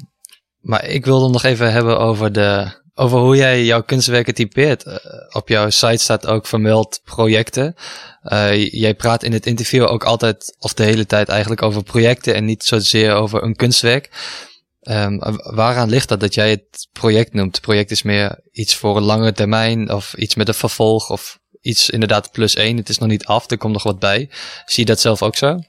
maar 0.60 0.86
ik 0.86 1.06
wilde 1.06 1.30
nog 1.30 1.44
even 1.44 1.72
hebben 1.72 2.00
over 2.00 2.32
de, 2.32 2.68
over 2.94 3.20
hoe 3.20 3.36
jij 3.36 3.64
jouw 3.64 3.84
kunstwerken 3.84 4.34
typeert. 4.34 4.86
Uh, 4.86 4.96
op 5.30 5.48
jouw 5.48 5.70
site 5.70 6.04
staat 6.04 6.28
ook 6.28 6.46
vermeld 6.46 7.02
projecten. 7.04 7.76
Uh, 8.24 8.72
jij 8.72 8.94
praat 8.94 9.24
in 9.24 9.34
het 9.34 9.46
interview 9.46 9.84
ook 9.84 10.04
altijd, 10.04 10.56
of 10.60 10.74
de 10.74 10.84
hele 10.84 11.06
tijd 11.06 11.30
eigenlijk, 11.30 11.62
over 11.62 11.84
projecten 11.84 12.36
en 12.36 12.46
niet 12.46 12.64
zozeer 12.64 13.14
over 13.14 13.44
een 13.44 13.56
kunstwerk. 13.56 14.10
Um, 14.84 15.20
waaraan 15.54 15.90
ligt 15.90 16.10
dat 16.10 16.20
dat 16.20 16.34
jij 16.34 16.50
het 16.50 16.88
project 16.92 17.34
noemt? 17.34 17.56
Het 17.56 17.66
project 17.66 17.92
is 17.92 18.04
meer 18.04 18.40
iets 18.52 18.76
voor 18.76 18.98
een 18.98 19.04
lange 19.04 19.32
termijn 19.32 19.92
of 19.92 20.14
iets 20.14 20.36
met 20.36 20.48
een 20.48 20.54
vervolg 20.54 21.10
of 21.10 21.40
iets 21.62 21.90
inderdaad 21.90 22.32
plus 22.32 22.56
één. 22.56 22.78
Het 22.78 22.90
is 22.90 22.98
nog 22.98 23.10
niet 23.10 23.26
af, 23.26 23.52
er 23.52 23.58
komt 23.58 23.74
nog 23.74 23.84
wat 23.84 24.00
bij. 24.00 24.30
Zie 24.66 24.84
je 24.84 24.86
dat 24.86 25.00
zelf 25.00 25.22
ook 25.22 25.36
zo? 25.36 25.60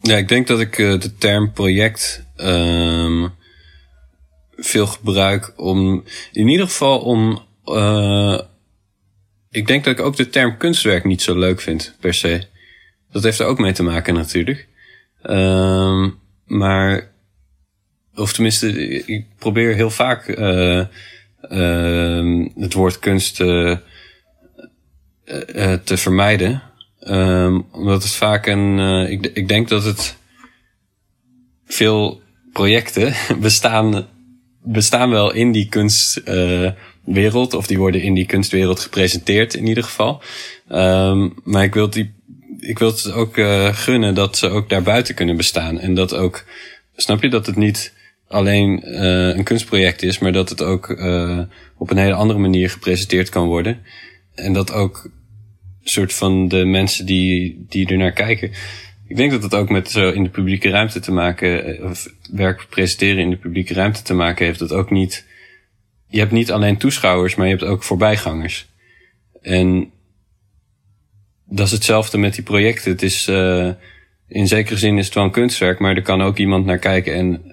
Ja, 0.00 0.16
ik 0.16 0.28
denk 0.28 0.46
dat 0.46 0.60
ik 0.60 0.78
uh, 0.78 1.00
de 1.00 1.16
term 1.16 1.52
project 1.52 2.26
um, 2.36 3.34
veel 4.56 4.86
gebruik 4.86 5.52
om, 5.56 6.04
in 6.32 6.48
ieder 6.48 6.66
geval 6.66 6.98
om, 6.98 7.46
uh, 7.64 8.40
ik 9.50 9.66
denk 9.66 9.84
dat 9.84 9.98
ik 9.98 10.04
ook 10.04 10.16
de 10.16 10.28
term 10.28 10.56
kunstwerk 10.56 11.04
niet 11.04 11.22
zo 11.22 11.38
leuk 11.38 11.60
vind, 11.60 11.96
per 12.00 12.14
se. 12.14 12.46
Dat 13.10 13.22
heeft 13.22 13.38
er 13.38 13.46
ook 13.46 13.58
mee 13.58 13.72
te 13.72 13.82
maken 13.82 14.14
natuurlijk. 14.14 14.68
Um, 15.22 16.18
maar, 16.44 17.14
of 18.16 18.32
tenminste, 18.32 18.98
ik 19.06 19.24
probeer 19.38 19.74
heel 19.74 19.90
vaak 19.90 20.28
uh, 20.28 20.84
het 22.58 22.72
woord 22.72 22.98
kunst 22.98 23.40
uh, 23.40 23.76
te 25.84 25.96
vermijden. 25.96 26.62
Um, 27.08 27.66
omdat 27.72 28.02
het 28.02 28.12
vaak 28.12 28.46
een, 28.46 28.78
ik, 29.10 29.30
ik 29.34 29.48
denk 29.48 29.68
dat 29.68 29.84
het 29.84 30.16
veel 31.66 32.22
projecten 32.52 33.14
bestaan 33.40 34.06
bestaan 34.62 35.10
wel 35.10 35.32
in 35.32 35.52
die 35.52 35.68
kunstwereld, 35.68 37.54
of 37.54 37.66
die 37.66 37.78
worden 37.78 38.02
in 38.02 38.14
die 38.14 38.26
kunstwereld 38.26 38.80
gepresenteerd 38.80 39.54
in 39.54 39.66
ieder 39.66 39.84
geval. 39.84 40.22
Um, 40.72 41.34
maar 41.44 41.64
ik 41.64 41.74
wil, 41.74 41.90
die, 41.90 42.14
ik 42.60 42.78
wil 42.78 42.88
het 42.88 43.12
ook 43.12 43.34
gunnen 43.76 44.14
dat 44.14 44.36
ze 44.36 44.48
ook 44.48 44.68
daarbuiten 44.68 45.14
kunnen 45.14 45.36
bestaan. 45.36 45.78
En 45.78 45.94
dat 45.94 46.14
ook, 46.14 46.44
snap 46.96 47.22
je, 47.22 47.28
dat 47.28 47.46
het 47.46 47.56
niet 47.56 47.94
alleen 48.28 48.82
uh, 48.84 49.36
een 49.36 49.44
kunstproject 49.44 50.02
is, 50.02 50.18
maar 50.18 50.32
dat 50.32 50.48
het 50.48 50.62
ook 50.62 50.88
uh, 50.88 51.40
op 51.76 51.90
een 51.90 51.96
hele 51.96 52.14
andere 52.14 52.38
manier 52.38 52.70
gepresenteerd 52.70 53.28
kan 53.28 53.46
worden. 53.46 53.78
En 54.34 54.52
dat 54.52 54.72
ook 54.72 55.10
soort 55.82 56.12
van 56.12 56.48
de 56.48 56.64
mensen 56.64 57.06
die, 57.06 57.64
die 57.68 57.88
er 57.88 57.96
naar 57.96 58.12
kijken. 58.12 58.50
Ik 59.08 59.16
denk 59.16 59.30
dat 59.30 59.42
het 59.42 59.54
ook 59.54 59.68
met 59.68 59.90
zo 59.90 60.10
in 60.10 60.22
de 60.22 60.28
publieke 60.28 60.70
ruimte 60.70 61.00
te 61.00 61.12
maken, 61.12 61.78
of 61.84 62.08
werk 62.30 62.66
presenteren 62.70 63.18
in 63.18 63.30
de 63.30 63.36
publieke 63.36 63.74
ruimte 63.74 64.02
te 64.02 64.14
maken 64.14 64.46
heeft. 64.46 64.58
Dat 64.58 64.72
ook 64.72 64.90
niet, 64.90 65.26
je 66.08 66.18
hebt 66.18 66.32
niet 66.32 66.52
alleen 66.52 66.76
toeschouwers, 66.76 67.34
maar 67.34 67.46
je 67.46 67.56
hebt 67.56 67.64
ook 67.64 67.82
voorbijgangers. 67.82 68.68
En 69.42 69.90
dat 71.44 71.66
is 71.66 71.72
hetzelfde 71.72 72.18
met 72.18 72.34
die 72.34 72.44
projecten. 72.44 72.90
Het 72.90 73.02
is, 73.02 73.28
uh, 73.28 73.70
in 74.28 74.46
zekere 74.46 74.78
zin 74.78 74.98
is 74.98 75.04
het 75.04 75.14
wel 75.14 75.24
een 75.24 75.30
kunstwerk, 75.30 75.78
maar 75.78 75.96
er 75.96 76.02
kan 76.02 76.22
ook 76.22 76.38
iemand 76.38 76.64
naar 76.66 76.78
kijken 76.78 77.14
en 77.14 77.52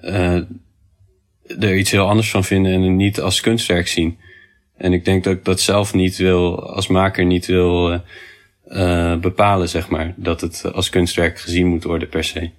er 1.46 1.76
iets 1.76 1.90
heel 1.90 2.08
anders 2.08 2.30
van 2.30 2.44
vinden 2.44 2.72
en 2.72 2.82
het 2.82 2.92
niet 2.92 3.20
als 3.20 3.40
kunstwerk 3.40 3.88
zien. 3.88 4.18
En 4.76 4.92
ik 4.92 5.04
denk 5.04 5.24
dat 5.24 5.32
ik 5.32 5.44
dat 5.44 5.60
zelf 5.60 5.94
niet 5.94 6.16
wil, 6.16 6.72
als 6.72 6.86
maker 6.86 7.24
niet 7.24 7.46
wil 7.46 8.00
uh, 8.68 9.16
bepalen, 9.16 9.68
zeg 9.68 9.88
maar. 9.88 10.14
Dat 10.16 10.40
het 10.40 10.72
als 10.72 10.90
kunstwerk 10.90 11.40
gezien 11.40 11.66
moet 11.66 11.84
worden 11.84 12.08
per 12.08 12.24
se. 12.24 12.50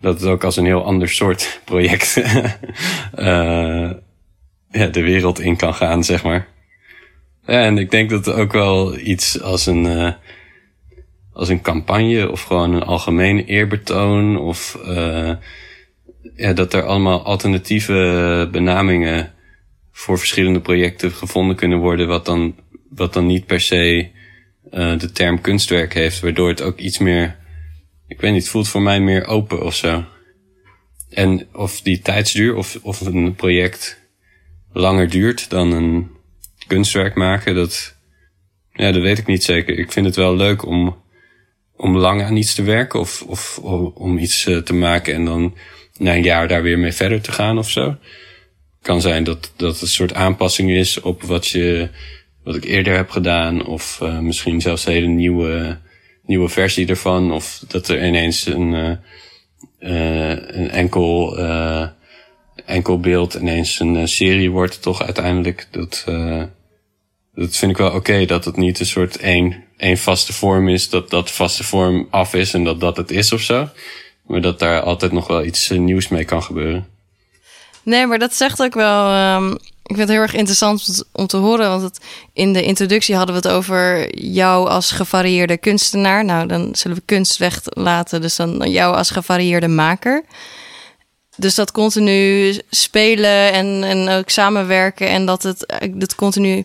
Dat 0.00 0.20
het 0.20 0.28
ook 0.28 0.44
als 0.44 0.56
een 0.56 0.64
heel 0.64 0.84
ander 0.84 1.08
soort 1.08 1.60
project 1.64 2.16
uh, 3.18 3.90
ja, 4.70 4.86
de 4.86 5.02
wereld 5.02 5.40
in 5.40 5.56
kan 5.56 5.74
gaan, 5.74 6.04
zeg 6.04 6.22
maar. 6.22 6.46
En 7.44 7.78
ik 7.78 7.90
denk 7.90 8.10
dat 8.10 8.26
het 8.26 8.34
ook 8.34 8.52
wel 8.52 8.98
iets 8.98 9.40
als 9.40 9.66
een, 9.66 10.14
als 11.32 11.48
een 11.48 11.60
campagne 11.60 12.30
of 12.30 12.42
gewoon 12.42 12.74
een 12.74 12.82
algemene 12.82 13.44
eerbetoon 13.44 14.38
of 14.38 14.78
ja, 16.36 16.52
dat 16.52 16.74
er 16.74 16.82
allemaal 16.82 17.22
alternatieve 17.24 18.48
benamingen 18.52 19.32
voor 19.92 20.18
verschillende 20.18 20.60
projecten 20.60 21.10
gevonden 21.10 21.56
kunnen 21.56 21.78
worden, 21.78 22.08
wat 22.08 22.24
dan, 22.24 22.54
wat 22.88 23.12
dan 23.12 23.26
niet 23.26 23.46
per 23.46 23.60
se 23.60 24.10
uh, 24.72 24.98
de 24.98 25.12
term 25.12 25.40
kunstwerk 25.40 25.94
heeft, 25.94 26.20
waardoor 26.20 26.48
het 26.48 26.62
ook 26.62 26.78
iets 26.78 26.98
meer, 26.98 27.38
ik 28.06 28.20
weet 28.20 28.32
niet, 28.32 28.48
voelt 28.48 28.68
voor 28.68 28.82
mij 28.82 29.00
meer 29.00 29.26
open 29.26 29.62
of 29.62 29.74
zo. 29.74 30.04
En 31.10 31.46
of 31.52 31.80
die 31.80 32.00
tijdsduur 32.00 32.56
of, 32.56 32.78
of 32.82 33.00
een 33.00 33.34
project 33.34 34.00
langer 34.72 35.10
duurt 35.10 35.50
dan 35.50 35.72
een 35.72 36.10
kunstwerk 36.66 37.14
maken, 37.14 37.54
dat, 37.54 37.96
ja, 38.72 38.92
dat 38.92 39.02
weet 39.02 39.18
ik 39.18 39.26
niet 39.26 39.44
zeker. 39.44 39.78
Ik 39.78 39.92
vind 39.92 40.06
het 40.06 40.16
wel 40.16 40.36
leuk 40.36 40.66
om, 40.66 41.02
om 41.76 41.96
lang 41.96 42.22
aan 42.22 42.36
iets 42.36 42.54
te 42.54 42.62
werken 42.62 43.00
of, 43.00 43.22
of 43.22 43.58
om 43.94 44.18
iets 44.18 44.46
uh, 44.46 44.58
te 44.58 44.74
maken 44.74 45.14
en 45.14 45.24
dan 45.24 45.56
na 46.00 46.14
een 46.14 46.22
jaar 46.22 46.48
daar 46.48 46.62
weer 46.62 46.78
mee 46.78 46.92
verder 46.92 47.20
te 47.20 47.32
gaan 47.32 47.58
of 47.58 47.70
zo. 47.70 47.96
Kan 48.82 49.00
zijn 49.00 49.24
dat, 49.24 49.52
dat 49.56 49.80
een 49.80 49.88
soort 49.88 50.14
aanpassing 50.14 50.70
is 50.70 51.00
op 51.00 51.22
wat 51.22 51.46
je, 51.46 51.88
wat 52.44 52.54
ik 52.54 52.64
eerder 52.64 52.96
heb 52.96 53.10
gedaan 53.10 53.66
of 53.66 54.00
uh, 54.02 54.18
misschien 54.18 54.60
zelfs 54.60 54.86
een 54.86 54.92
hele 54.92 55.06
nieuwe, 55.06 55.78
nieuwe 56.22 56.48
versie 56.48 56.86
ervan 56.86 57.32
of 57.32 57.62
dat 57.68 57.88
er 57.88 58.06
ineens 58.06 58.46
een, 58.46 58.72
uh, 58.72 58.96
een 60.46 60.70
enkel, 60.70 61.38
enkel 62.66 63.00
beeld 63.00 63.34
ineens 63.34 63.80
een 63.80 64.08
serie 64.08 64.50
wordt 64.50 64.82
toch 64.82 65.02
uiteindelijk. 65.02 65.68
Dat, 65.70 66.04
dat 67.34 67.56
vind 67.56 67.70
ik 67.70 67.76
wel 67.76 67.92
oké, 67.92 68.24
dat 68.24 68.44
het 68.44 68.56
niet 68.56 68.80
een 68.80 68.86
soort 68.86 69.16
één, 69.16 69.64
één 69.76 69.98
vaste 69.98 70.32
vorm 70.32 70.68
is, 70.68 70.88
dat 70.88 71.10
dat 71.10 71.30
vaste 71.30 71.64
vorm 71.64 72.06
af 72.10 72.34
is 72.34 72.54
en 72.54 72.64
dat 72.64 72.80
dat 72.80 72.96
het 72.96 73.10
is 73.10 73.32
of 73.32 73.40
zo. 73.40 73.68
Maar 74.30 74.40
dat 74.40 74.58
daar 74.58 74.80
altijd 74.80 75.12
nog 75.12 75.26
wel 75.26 75.44
iets 75.44 75.68
nieuws 75.68 76.08
mee 76.08 76.24
kan 76.24 76.42
gebeuren. 76.42 76.86
Nee, 77.82 78.06
maar 78.06 78.18
dat 78.18 78.34
zegt 78.34 78.62
ook 78.62 78.74
wel. 78.74 79.34
Um, 79.36 79.52
ik 79.52 79.96
vind 79.96 79.98
het 79.98 80.08
heel 80.08 80.20
erg 80.20 80.34
interessant 80.34 81.04
om 81.12 81.26
te 81.26 81.36
horen. 81.36 81.68
Want 81.68 81.82
het, 81.82 82.00
in 82.32 82.52
de 82.52 82.62
introductie 82.62 83.14
hadden 83.14 83.34
we 83.34 83.48
het 83.48 83.56
over 83.56 84.14
jou 84.18 84.68
als 84.68 84.90
gevarieerde 84.90 85.56
kunstenaar. 85.56 86.24
Nou, 86.24 86.46
dan 86.46 86.68
zullen 86.72 86.96
we 86.96 87.02
kunst 87.04 87.36
weglaten. 87.36 88.20
Dus 88.20 88.36
dan 88.36 88.70
jou 88.70 88.96
als 88.96 89.10
gevarieerde 89.10 89.68
maker. 89.68 90.24
Dus 91.36 91.54
dat 91.54 91.72
continu 91.72 92.58
spelen 92.70 93.52
en, 93.52 93.84
en 93.84 94.08
ook 94.08 94.30
samenwerken. 94.30 95.08
En 95.08 95.26
dat 95.26 95.42
het 95.42 95.74
dat 95.90 96.14
continu 96.14 96.64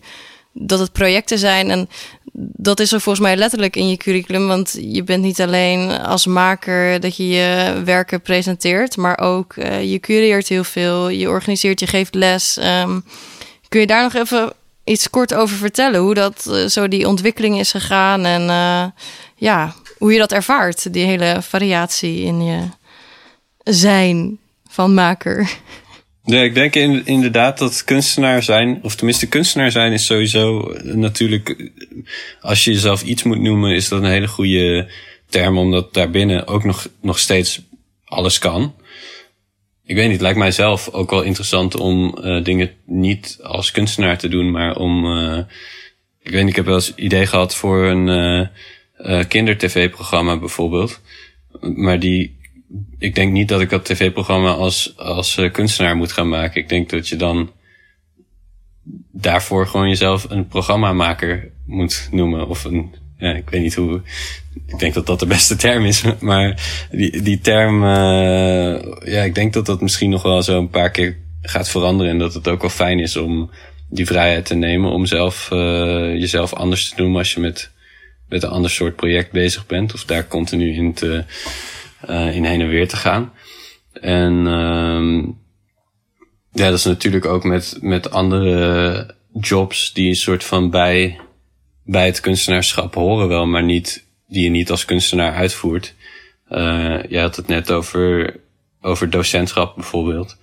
dat 0.58 0.80
het 0.80 0.92
projecten 0.92 1.38
zijn. 1.38 1.70
En 1.70 1.90
dat 2.38 2.80
is 2.80 2.92
er 2.92 3.02
volgens 3.02 3.26
mij 3.26 3.36
letterlijk 3.36 3.76
in 3.76 3.90
je 3.90 3.98
curriculum. 3.98 4.48
Want 4.48 4.78
je 4.82 5.04
bent 5.04 5.24
niet 5.24 5.42
alleen 5.42 5.92
als 5.92 6.26
maker 6.26 7.00
dat 7.00 7.18
je 7.18 7.28
je 7.28 7.82
werken 7.86 8.22
presenteert, 8.22 8.98
maar 8.98 9.20
ook 9.20 9.56
uh, 9.56 9.92
je 9.92 10.00
cureert 10.00 10.48
heel 10.48 10.64
veel. 10.64 11.10
Je 11.10 11.30
organiseert, 11.30 11.80
je 11.80 11.88
geeft 11.88 12.16
les. 12.16 12.58
Um, 12.58 13.04
kun 13.70 13.80
je 13.80 13.88
daar 13.88 14.04
nog 14.04 14.14
even 14.14 14.54
iets 14.84 15.10
kort 15.10 15.34
over 15.34 15.58
vertellen? 15.58 16.00
Hoe 16.00 16.14
dat 16.14 16.46
uh, 16.50 16.66
zo 16.66 16.88
die 16.88 17.08
ontwikkeling 17.08 17.60
is 17.60 17.72
gegaan 17.72 18.26
en 18.26 18.42
uh, 18.42 18.86
ja, 19.36 19.74
hoe 19.98 20.14
je 20.14 20.20
dat 20.20 20.32
ervaart, 20.32 20.94
die 20.94 21.06
hele 21.06 21.38
variatie 21.42 22.24
in 22.24 22.44
je 22.44 22.60
zijn 23.64 24.40
van 24.70 24.94
maker. 24.94 25.50
Ja, 26.26 26.42
ik 26.42 26.54
denk 26.54 26.76
in, 26.76 27.06
inderdaad 27.06 27.58
dat 27.58 27.84
kunstenaar 27.84 28.44
zijn, 28.44 28.80
of 28.82 28.96
tenminste 28.96 29.28
kunstenaar 29.28 29.72
zijn 29.72 29.94
is 29.94 30.06
sowieso 30.06 30.76
natuurlijk, 30.84 31.72
als 32.42 32.64
je 32.64 32.72
jezelf 32.72 33.04
iets 33.04 33.24
moet 33.24 33.40
noemen, 33.42 33.76
is 33.76 33.90
dat 33.90 34.04
een 34.04 34.10
hele 34.10 34.28
goede 34.28 34.92
term, 35.30 35.58
omdat 35.58 35.94
daarbinnen 35.94 36.48
ook 36.48 36.64
nog, 36.64 36.88
nog 37.02 37.20
steeds 37.20 37.62
alles 38.06 38.40
kan. 38.40 38.76
Ik 39.84 39.96
weet 39.96 40.04
niet, 40.04 40.14
het 40.14 40.22
lijkt 40.22 40.38
mij 40.38 40.52
zelf 40.52 40.90
ook 40.90 41.10
wel 41.10 41.22
interessant 41.22 41.76
om 41.76 42.18
uh, 42.22 42.44
dingen 42.44 42.72
niet 42.86 43.40
als 43.44 43.72
kunstenaar 43.72 44.18
te 44.18 44.28
doen, 44.28 44.52
maar 44.52 44.76
om, 44.76 45.06
ik 46.22 46.32
weet 46.32 46.42
niet, 46.42 46.50
ik 46.50 46.56
heb 46.56 46.66
wel 46.66 46.76
eens 46.76 46.96
idee 46.96 47.26
gehad 47.26 47.56
voor 47.56 47.86
een 47.86 48.50
uh, 48.98 49.24
kindertv-programma 49.28 50.38
bijvoorbeeld. 50.38 51.02
Maar 51.60 52.00
die 52.00 52.38
ik 52.98 53.16
denk 53.16 53.32
niet 53.32 53.48
dat 53.48 53.62
ik 53.62 53.70
dat 53.70 53.86
tv-programma 53.86 54.52
als, 54.52 54.98
als 54.98 55.38
uh, 55.38 55.52
kunstenaar 55.52 55.96
moet 55.96 56.12
gaan 56.12 56.30
maken. 56.30 56.62
Ik 56.62 56.70
denk 56.70 56.90
dat 56.90 57.08
je 57.08 57.16
dan 57.16 57.52
daarvoor 59.12 59.68
gewoon 59.68 59.90
jezelf 59.90 60.30
een 60.30 60.48
programmamaker 60.48 61.52
moet 61.66 62.08
noemen. 62.12 62.48
Of 62.48 62.64
een, 62.64 62.96
ik 63.18 63.50
weet 63.50 63.62
niet 63.62 63.76
hoe, 63.76 64.02
ik 64.68 64.80
denk 64.80 64.94
dat 64.94 65.06
dat 65.06 65.20
de 65.20 65.26
beste 65.26 65.56
term 65.56 65.86
is. 65.86 66.04
Maar 66.20 66.62
die, 66.92 67.22
die 67.22 67.40
term, 67.40 67.84
uh, 67.84 69.10
ja, 69.14 69.22
ik 69.24 69.36
denk 69.36 69.54
dat 69.54 69.66
dat 69.66 69.82
misschien 69.82 70.10
nog 70.10 70.24
wel 70.24 70.44
zo 70.44 70.60
een 70.60 70.70
paar 70.70 70.92
keer 70.92 71.18
gaat 71.42 71.70
veranderen. 71.70 72.12
En 72.12 72.20
dat 72.20 72.34
het 72.34 72.48
ook 72.48 72.62
wel 72.62 72.70
fijn 72.70 73.00
is 73.00 73.18
om 73.18 73.50
die 73.90 74.06
vrijheid 74.06 74.46
te 74.46 74.56
nemen 74.56 74.92
om 74.92 75.06
zelf, 75.06 75.50
uh, 75.54 75.60
jezelf 76.14 76.54
anders 76.54 76.90
te 76.90 76.96
doen 76.96 77.16
als 77.16 77.34
je 77.34 77.40
met, 77.40 77.72
met 78.28 78.44
een 78.44 78.50
ander 78.50 78.72
soort 78.72 78.96
project 78.96 79.32
bezig 79.32 79.66
bent. 79.66 79.94
Of 79.94 80.06
daar 80.06 80.28
continu 80.28 80.74
in 80.74 80.94
te, 80.94 81.24
in 82.08 82.46
heen 82.46 82.62
en 82.62 82.68
weer 82.68 82.88
te 82.88 82.96
gaan. 82.96 83.34
En 84.02 84.34
uh, 84.34 85.24
ja, 86.52 86.70
dat 86.70 86.78
is 86.78 86.86
natuurlijk 86.86 87.26
ook 87.26 87.44
met, 87.44 87.78
met 87.82 88.12
andere 88.12 89.16
jobs 89.40 89.94
die 89.94 90.10
een 90.10 90.16
soort 90.16 90.44
van 90.44 90.70
bij, 90.70 91.20
bij 91.84 92.06
het 92.06 92.20
kunstenaarschap 92.20 92.96
horen 92.96 93.28
wel, 93.28 93.46
maar 93.46 93.64
niet, 93.64 94.06
die 94.28 94.44
je 94.44 94.50
niet 94.50 94.72
als 94.72 94.86
kunstenaar 94.86 95.34
uitvoert. 95.34 95.94
Uh, 96.50 97.04
jij 97.10 97.22
had 97.22 97.36
het 97.36 97.48
net 97.48 97.72
over, 97.72 98.36
over 98.82 99.10
docentschap 99.10 99.76
bijvoorbeeld. 99.76 100.38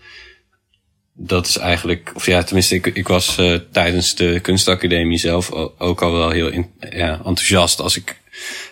Dat 1.15 1.47
is 1.47 1.57
eigenlijk, 1.57 2.13
of 2.15 2.27
ja, 2.27 2.43
tenminste, 2.43 2.75
ik, 2.75 2.87
ik 2.87 3.09
was 3.09 3.39
uh, 3.39 3.59
tijdens 3.71 4.15
de 4.15 4.41
kunstacademie 4.41 5.19
zelf 5.19 5.53
ook 5.79 6.03
al 6.03 6.13
wel 6.13 6.31
heel 6.31 6.65
ja, 6.91 7.17
enthousiast 7.25 7.81
als 7.81 7.97
ik 7.97 8.21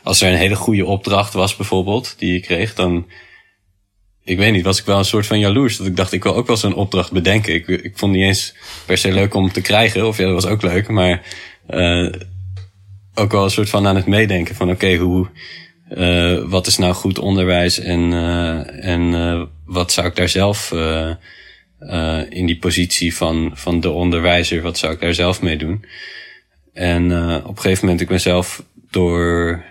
als 0.02 0.20
er 0.20 0.32
een 0.32 0.38
hele 0.38 0.56
goede 0.56 0.84
opdracht 0.84 1.32
was 1.32 1.56
bijvoorbeeld, 1.56 2.14
die 2.18 2.32
je 2.32 2.40
kreeg, 2.40 2.74
dan, 2.74 3.06
ik 4.24 4.38
weet 4.38 4.52
niet, 4.52 4.64
was 4.64 4.78
ik 4.78 4.84
wel 4.84 4.98
een 4.98 5.04
soort 5.04 5.26
van 5.26 5.38
jaloers. 5.38 5.76
Dat 5.76 5.86
ik 5.86 5.96
dacht, 5.96 6.12
ik 6.12 6.22
wil 6.22 6.34
ook 6.34 6.46
wel 6.46 6.56
zo'n 6.56 6.74
opdracht 6.74 7.12
bedenken. 7.12 7.54
Ik, 7.54 7.66
ik 7.66 7.92
vond 7.94 8.12
niet 8.12 8.22
eens 8.22 8.54
per 8.86 8.98
se 8.98 9.12
leuk 9.12 9.34
om 9.34 9.52
te 9.52 9.60
krijgen, 9.60 10.06
of 10.06 10.18
ja, 10.18 10.24
dat 10.24 10.42
was 10.42 10.46
ook 10.46 10.62
leuk, 10.62 10.88
maar 10.88 11.22
uh, 11.70 12.12
ook 13.14 13.32
wel 13.32 13.44
een 13.44 13.50
soort 13.50 13.68
van 13.68 13.86
aan 13.86 13.96
het 13.96 14.06
meedenken 14.06 14.54
van, 14.54 14.70
oké, 14.70 14.96
hoe, 14.96 15.28
uh, 15.90 16.48
wat 16.48 16.66
is 16.66 16.78
nou 16.78 16.94
goed 16.94 17.18
onderwijs 17.18 17.78
en, 17.78 18.00
uh, 18.12 18.84
en 18.84 19.48
wat 19.64 19.92
zou 19.92 20.06
ik 20.06 20.16
daar 20.16 20.28
zelf 20.28 20.72
in 22.28 22.46
die 22.46 22.58
positie 22.58 23.16
van, 23.16 23.50
van 23.54 23.80
de 23.80 23.90
onderwijzer, 23.90 24.62
wat 24.62 24.78
zou 24.78 24.92
ik 24.92 25.00
daar 25.00 25.14
zelf 25.14 25.42
mee 25.42 25.56
doen? 25.56 25.84
En 26.72 27.04
op 27.44 27.56
een 27.56 27.62
gegeven 27.62 27.84
moment, 27.84 28.00
ik 28.00 28.08
ben 28.08 28.20
zelf 28.20 28.62
door, 28.90 29.64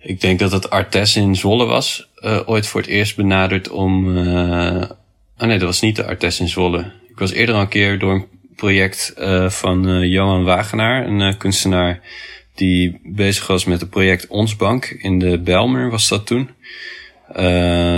ik 0.00 0.20
denk 0.20 0.38
dat 0.38 0.52
het 0.52 0.70
Artes 0.70 1.16
in 1.16 1.36
Zwolle 1.36 1.64
was, 1.64 2.08
uh, 2.16 2.40
ooit 2.46 2.66
voor 2.66 2.80
het 2.80 2.90
eerst 2.90 3.16
benaderd 3.16 3.68
om, 3.68 4.18
oh 5.38 5.46
nee, 5.46 5.58
dat 5.58 5.68
was 5.68 5.80
niet 5.80 5.96
de 5.96 6.06
Artes 6.06 6.40
in 6.40 6.48
Zwolle. 6.48 6.92
Ik 7.08 7.18
was 7.18 7.32
eerder 7.32 7.54
al 7.54 7.60
een 7.60 7.68
keer 7.68 7.98
door 7.98 8.12
een 8.12 8.26
project 8.56 9.14
uh, 9.18 9.50
van 9.50 10.08
Johan 10.08 10.44
Wagenaar, 10.44 11.06
een 11.06 11.36
kunstenaar 11.36 12.00
die 12.60 13.00
bezig 13.04 13.46
was 13.46 13.64
met 13.64 13.80
het 13.80 13.90
project 13.90 14.26
Ons 14.26 14.56
Bank 14.56 14.84
in 14.84 15.18
de 15.18 15.38
Belmer 15.38 15.90
was 15.90 16.08
dat 16.08 16.26
toen. 16.26 16.50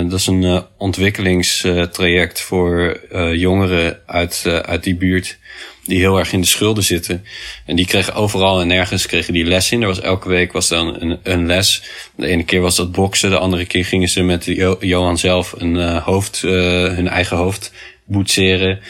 Dat 0.08 0.18
is 0.18 0.26
een 0.26 0.62
ontwikkelingstraject 0.78 2.40
voor 2.40 3.00
jongeren 3.34 4.00
uit, 4.06 4.44
uit 4.46 4.82
die 4.82 4.96
buurt 4.96 5.38
die 5.84 5.98
heel 5.98 6.18
erg 6.18 6.32
in 6.32 6.40
de 6.40 6.46
schulden 6.46 6.84
zitten. 6.84 7.24
En 7.66 7.76
die 7.76 7.86
kregen 7.86 8.14
overal 8.14 8.60
en 8.60 8.66
nergens 8.66 9.06
kregen 9.06 9.32
die 9.32 9.44
les 9.44 9.72
in. 9.72 9.80
Er 9.80 9.86
was 9.86 10.00
elke 10.00 10.28
week 10.28 10.52
was 10.52 10.68
dan 10.68 11.00
een, 11.00 11.18
een 11.22 11.46
les. 11.46 11.82
De 12.16 12.26
ene 12.26 12.44
keer 12.44 12.60
was 12.60 12.76
dat 12.76 12.92
boksen, 12.92 13.30
de 13.30 13.38
andere 13.38 13.66
keer 13.66 13.84
gingen 13.84 14.08
ze 14.08 14.22
met 14.22 14.44
Johan 14.80 15.18
zelf 15.18 15.54
een 15.58 15.98
hoofd, 15.98 16.42
uh, 16.44 16.52
hun 16.84 17.08
eigen 17.08 17.36
hoofd 17.36 17.72
boetseren. 18.04 18.80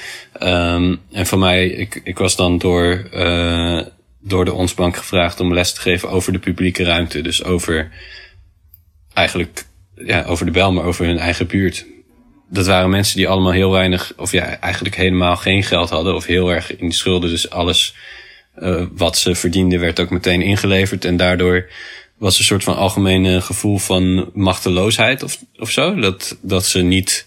Um, 0.42 1.00
en 1.12 1.26
voor 1.26 1.38
mij, 1.38 1.66
ik, 1.66 2.00
ik 2.04 2.18
was 2.18 2.36
dan 2.36 2.58
door, 2.58 3.08
uh, 3.14 3.80
door 4.20 4.44
de 4.44 4.52
Onsbank 4.52 4.96
gevraagd 4.96 5.40
om 5.40 5.54
les 5.54 5.72
te 5.72 5.80
geven 5.80 6.10
over 6.10 6.32
de 6.32 6.38
publieke 6.38 6.84
ruimte. 6.84 7.20
Dus 7.20 7.44
over 7.44 7.90
eigenlijk, 9.14 9.64
ja, 10.06 10.24
over 10.24 10.46
de 10.46 10.52
bel, 10.52 10.72
maar 10.72 10.84
over 10.84 11.06
hun 11.06 11.18
eigen 11.18 11.46
buurt 11.46 11.86
dat 12.52 12.66
waren 12.66 12.90
mensen 12.90 13.16
die 13.16 13.28
allemaal 13.28 13.52
heel 13.52 13.70
weinig, 13.70 14.12
of 14.16 14.32
ja, 14.32 14.58
eigenlijk 14.58 14.96
helemaal 14.96 15.36
geen 15.36 15.62
geld 15.62 15.90
hadden, 15.90 16.14
of 16.14 16.26
heel 16.26 16.52
erg 16.52 16.76
in 16.76 16.88
de 16.88 16.94
schulden. 16.94 17.30
Dus 17.30 17.50
alles 17.50 17.94
uh, 18.58 18.84
wat 18.92 19.18
ze 19.18 19.34
verdienden 19.34 19.80
werd 19.80 20.00
ook 20.00 20.10
meteen 20.10 20.42
ingeleverd. 20.42 21.04
En 21.04 21.16
daardoor 21.16 21.70
was 22.18 22.38
een 22.38 22.44
soort 22.44 22.64
van 22.64 22.76
algemene 22.76 23.40
gevoel 23.40 23.78
van 23.78 24.30
machteloosheid 24.34 25.22
of, 25.22 25.38
of 25.56 25.70
zo. 25.70 25.94
Dat, 25.94 26.38
dat 26.40 26.64
ze 26.64 26.82
niet 26.82 27.26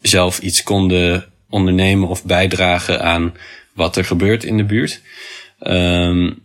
zelf 0.00 0.38
iets 0.38 0.62
konden 0.62 1.32
ondernemen 1.50 2.08
of 2.08 2.24
bijdragen 2.24 3.02
aan 3.02 3.34
wat 3.72 3.96
er 3.96 4.04
gebeurt 4.04 4.44
in 4.44 4.56
de 4.56 4.64
buurt. 4.64 5.00
Um, 5.60 6.42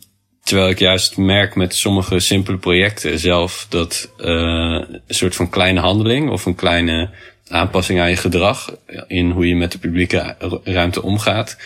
terwijl 0.49 0.69
ik 0.69 0.79
juist 0.79 1.17
merk 1.17 1.55
met 1.55 1.75
sommige 1.75 2.19
simpele 2.19 2.57
projecten 2.57 3.19
zelf 3.19 3.65
dat 3.69 4.13
uh, 4.17 4.25
een 4.25 5.01
soort 5.07 5.35
van 5.35 5.49
kleine 5.49 5.79
handeling 5.79 6.29
of 6.29 6.45
een 6.45 6.55
kleine 6.55 7.09
aanpassing 7.47 7.99
aan 7.99 8.09
je 8.09 8.15
gedrag 8.15 8.75
in 9.07 9.29
hoe 9.29 9.47
je 9.47 9.55
met 9.55 9.71
de 9.71 9.77
publieke 9.77 10.35
ruimte 10.63 11.01
omgaat, 11.01 11.57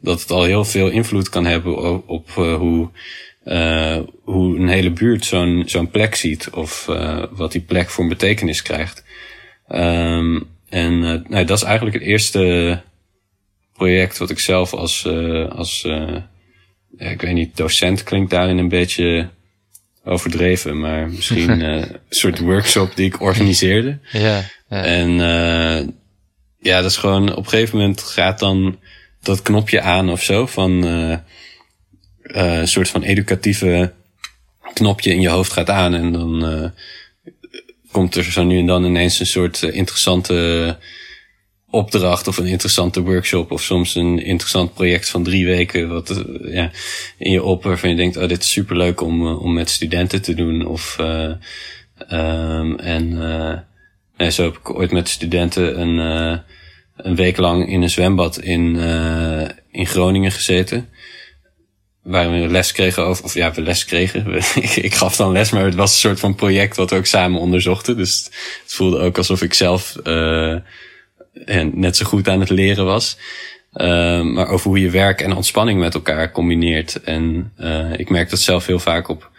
dat 0.00 0.20
het 0.20 0.30
al 0.30 0.42
heel 0.42 0.64
veel 0.64 0.88
invloed 0.88 1.28
kan 1.28 1.44
hebben 1.44 2.06
op, 2.08 2.28
uh, 2.38 2.54
hoe, 2.54 2.90
uh, 3.44 3.98
hoe 4.24 4.58
een 4.58 4.68
hele 4.68 4.90
buurt 4.90 5.24
zo'n 5.24 5.62
zo'n 5.66 5.90
plek 5.90 6.14
ziet 6.14 6.50
of 6.50 6.86
wat 7.30 7.52
die 7.52 7.62
plek 7.62 7.90
voor 7.90 8.04
een 8.04 8.10
betekenis 8.10 8.62
krijgt. 8.62 9.04
Um, 9.68 10.48
en 10.68 10.98
nou, 11.28 11.44
dat 11.44 11.56
is 11.56 11.64
eigenlijk 11.64 11.96
het 11.96 12.06
eerste 12.06 12.80
project 13.72 14.18
wat 14.18 14.30
ik 14.30 14.38
zelf 14.38 14.74
als, 14.74 15.06
als 15.48 15.86
ik 16.96 17.20
weet 17.20 17.34
niet, 17.34 17.56
docent 17.56 18.02
klinkt 18.02 18.30
daarin 18.30 18.58
een 18.58 18.68
beetje 18.68 19.28
overdreven, 20.04 20.80
maar 20.80 21.08
misschien 21.08 21.60
een 21.60 21.96
soort 22.08 22.38
workshop 22.38 22.96
die 22.96 23.06
ik 23.06 23.20
organiseerde. 23.20 23.98
Ja. 24.12 24.44
En 24.68 25.10
uh, 25.10 25.88
ja, 26.58 26.80
dat 26.80 26.90
is 26.90 26.96
gewoon 26.96 27.30
op 27.30 27.44
een 27.44 27.50
gegeven 27.50 27.78
moment 27.78 28.02
gaat 28.02 28.38
dan 28.38 28.78
dat 29.22 29.42
knopje 29.42 29.80
aan 29.80 30.10
of 30.10 30.22
zo 30.22 30.46
van 30.46 30.86
uh, 30.86 31.16
uh, 32.22 32.58
een 32.58 32.68
soort 32.68 32.88
van 32.88 33.02
educatieve 33.02 33.92
knopje 34.72 35.10
in 35.10 35.20
je 35.20 35.28
hoofd 35.28 35.52
gaat 35.52 35.70
aan 35.70 35.94
en 35.94 36.12
dan 36.12 36.72
komt 37.90 38.14
er 38.14 38.24
zo 38.24 38.44
nu 38.44 38.58
en 38.58 38.66
dan 38.66 38.84
ineens 38.84 39.20
een 39.20 39.26
soort 39.26 39.62
interessante 39.62 40.76
opdracht 41.72 42.28
of 42.28 42.36
een 42.36 42.46
interessante 42.46 43.02
workshop 43.02 43.50
of 43.50 43.62
soms 43.62 43.94
een 43.94 44.18
interessant 44.24 44.74
project 44.74 45.08
van 45.08 45.22
drie 45.22 45.46
weken 45.46 45.88
wat 45.88 46.24
ja, 46.42 46.70
in 47.18 47.30
je 47.30 47.42
op 47.42 47.62
waarvan 47.62 47.90
je 47.90 47.96
denkt, 47.96 48.16
oh 48.16 48.28
dit 48.28 48.42
is 48.42 48.50
superleuk 48.50 49.00
om, 49.00 49.26
om 49.26 49.52
met 49.52 49.70
studenten 49.70 50.22
te 50.22 50.34
doen 50.34 50.66
of 50.66 50.96
uh, 51.00 51.32
um, 52.10 52.78
en 52.78 53.18
Nee, 54.22 54.30
zo 54.30 54.44
heb 54.44 54.56
ik 54.56 54.74
ooit 54.74 54.92
met 54.92 55.08
studenten 55.08 55.80
een, 55.80 55.94
uh, 55.98 56.38
een 56.96 57.16
week 57.16 57.36
lang 57.36 57.68
in 57.68 57.82
een 57.82 57.90
zwembad 57.90 58.38
in, 58.38 58.74
uh, 58.74 59.48
in 59.70 59.86
Groningen 59.86 60.32
gezeten. 60.32 60.88
Waar 62.02 62.30
we 62.30 62.48
les 62.48 62.72
kregen 62.72 63.04
over, 63.04 63.24
of 63.24 63.34
ja, 63.34 63.52
we 63.52 63.62
les 63.62 63.84
kregen. 63.84 64.34
ik 64.88 64.94
gaf 64.94 65.16
dan 65.16 65.32
les, 65.32 65.50
maar 65.50 65.64
het 65.64 65.74
was 65.74 65.92
een 65.92 65.98
soort 65.98 66.20
van 66.20 66.34
project 66.34 66.76
wat 66.76 66.90
we 66.90 66.96
ook 66.96 67.06
samen 67.06 67.40
onderzochten. 67.40 67.96
Dus 67.96 68.24
het 68.62 68.72
voelde 68.72 68.98
ook 68.98 69.16
alsof 69.16 69.42
ik 69.42 69.54
zelf 69.54 69.96
uh, 70.04 70.56
en 71.32 71.70
net 71.74 71.96
zo 71.96 72.04
goed 72.04 72.28
aan 72.28 72.40
het 72.40 72.50
leren 72.50 72.84
was. 72.84 73.16
Uh, 73.74 74.22
maar 74.22 74.48
over 74.48 74.68
hoe 74.68 74.80
je 74.80 74.90
werk 74.90 75.20
en 75.20 75.36
ontspanning 75.36 75.80
met 75.80 75.94
elkaar 75.94 76.32
combineert. 76.32 77.02
En 77.02 77.52
uh, 77.60 77.98
ik 77.98 78.10
merk 78.10 78.30
dat 78.30 78.38
zelf 78.40 78.66
heel 78.66 78.78
vaak 78.78 79.08
op 79.08 79.30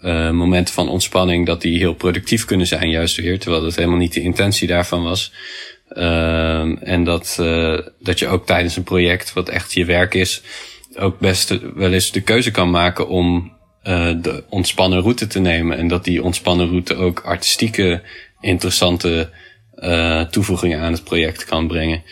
uh, 0.00 0.30
momenten 0.30 0.74
van 0.74 0.88
ontspanning, 0.88 1.46
dat 1.46 1.60
die 1.60 1.78
heel 1.78 1.94
productief 1.94 2.44
kunnen 2.44 2.66
zijn, 2.66 2.90
juist 2.90 3.16
weer, 3.16 3.38
terwijl 3.38 3.62
dat 3.62 3.76
helemaal 3.76 3.98
niet 3.98 4.12
de 4.12 4.20
intentie 4.20 4.68
daarvan 4.68 5.02
was. 5.02 5.32
Uh, 5.92 6.88
en 6.88 7.04
dat, 7.04 7.36
uh, 7.40 7.78
dat 8.00 8.18
je 8.18 8.26
ook 8.26 8.46
tijdens 8.46 8.76
een 8.76 8.82
project, 8.82 9.32
wat 9.32 9.48
echt 9.48 9.72
je 9.72 9.84
werk 9.84 10.14
is, 10.14 10.42
ook 10.96 11.18
best 11.18 11.58
wel 11.74 11.92
eens 11.92 12.12
de 12.12 12.20
keuze 12.20 12.50
kan 12.50 12.70
maken 12.70 13.08
om 13.08 13.56
de 14.20 14.44
ontspannen 14.48 15.00
route 15.00 15.26
te 15.26 15.38
nemen. 15.38 15.78
En 15.78 15.88
dat 15.88 16.04
die 16.04 16.22
ontspannen 16.22 16.68
route 16.68 16.94
ook 16.94 17.20
artistieke, 17.20 18.02
interessante 18.40 19.30
toevoegingen 20.30 20.80
aan 20.80 20.92
het 20.92 21.04
project 21.04 21.44
kan 21.44 21.66
brengen. 21.66 22.02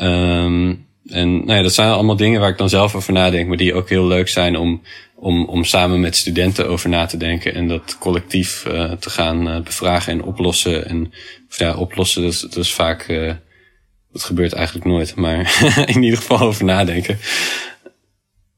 Um, 0.00 0.86
en 1.06 1.36
nou 1.36 1.52
ja, 1.52 1.62
dat 1.62 1.74
zijn 1.74 1.90
allemaal 1.90 2.16
dingen 2.16 2.40
waar 2.40 2.50
ik 2.50 2.58
dan 2.58 2.68
zelf 2.68 2.94
over 2.94 3.12
nadenk, 3.12 3.48
maar 3.48 3.56
die 3.56 3.74
ook 3.74 3.88
heel 3.88 4.06
leuk 4.06 4.28
zijn 4.28 4.56
om 4.56 4.82
om, 5.24 5.44
om 5.44 5.64
samen 5.64 6.00
met 6.00 6.16
studenten 6.16 6.68
over 6.68 6.88
na 6.88 7.06
te 7.06 7.16
denken 7.16 7.54
en 7.54 7.68
dat 7.68 7.96
collectief 7.98 8.64
uh, 8.68 8.92
te 8.92 9.10
gaan 9.10 9.48
uh, 9.48 9.60
bevragen 9.60 10.12
en 10.12 10.22
oplossen. 10.22 10.88
En 10.88 11.12
ja, 11.48 11.76
oplossen, 11.76 12.22
dat 12.22 12.32
is, 12.32 12.40
dat 12.40 12.56
is 12.56 12.72
vaak, 12.72 13.08
uh, 13.08 13.32
dat 14.12 14.22
gebeurt 14.22 14.52
eigenlijk 14.52 14.86
nooit, 14.86 15.14
maar 15.14 15.64
in 15.94 16.02
ieder 16.02 16.18
geval 16.18 16.40
over 16.40 16.64
nadenken. 16.64 17.18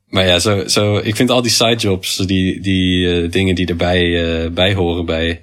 Maar 0.07 0.27
ja, 0.27 0.39
zo, 0.39 0.67
zo, 0.69 0.97
ik 0.97 1.17
vind 1.17 1.31
al 1.31 1.43
die 1.43 1.51
sidejobs, 1.51 2.17
die, 2.17 2.61
die 2.61 3.29
dingen 3.29 3.55
die 3.55 3.67
erbij 3.67 4.53
bij 4.53 4.75
horen 4.75 5.07
bij 5.07 5.43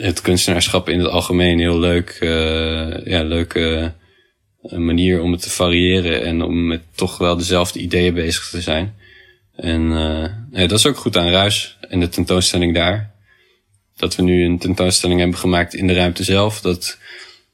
het 0.00 0.20
kunstenaarschap 0.20 0.88
in 0.88 0.98
het 0.98 1.08
algemeen, 1.08 1.58
heel 1.58 1.78
leuk, 1.78 2.16
ja, 3.04 3.22
leuke 3.22 3.92
manier 4.62 5.22
om 5.22 5.32
het 5.32 5.42
te 5.42 5.50
variëren 5.50 6.22
en 6.22 6.42
om 6.42 6.66
met 6.66 6.82
toch 6.94 7.18
wel 7.18 7.36
dezelfde 7.36 7.78
ideeën 7.78 8.14
bezig 8.14 8.48
te 8.48 8.60
zijn. 8.60 8.94
En 9.56 9.82
uh, 9.90 10.24
ja, 10.52 10.66
dat 10.66 10.78
is 10.78 10.86
ook 10.86 10.96
goed 10.96 11.16
aan 11.16 11.28
Ruis 11.28 11.78
en 11.80 12.00
de 12.00 12.08
tentoonstelling 12.08 12.74
daar. 12.74 13.10
Dat 13.96 14.16
we 14.16 14.22
nu 14.22 14.44
een 14.44 14.58
tentoonstelling 14.58 15.20
hebben 15.20 15.38
gemaakt 15.38 15.74
in 15.74 15.86
de 15.86 15.92
ruimte 15.92 16.24
zelf. 16.24 16.60
Dat, 16.60 16.98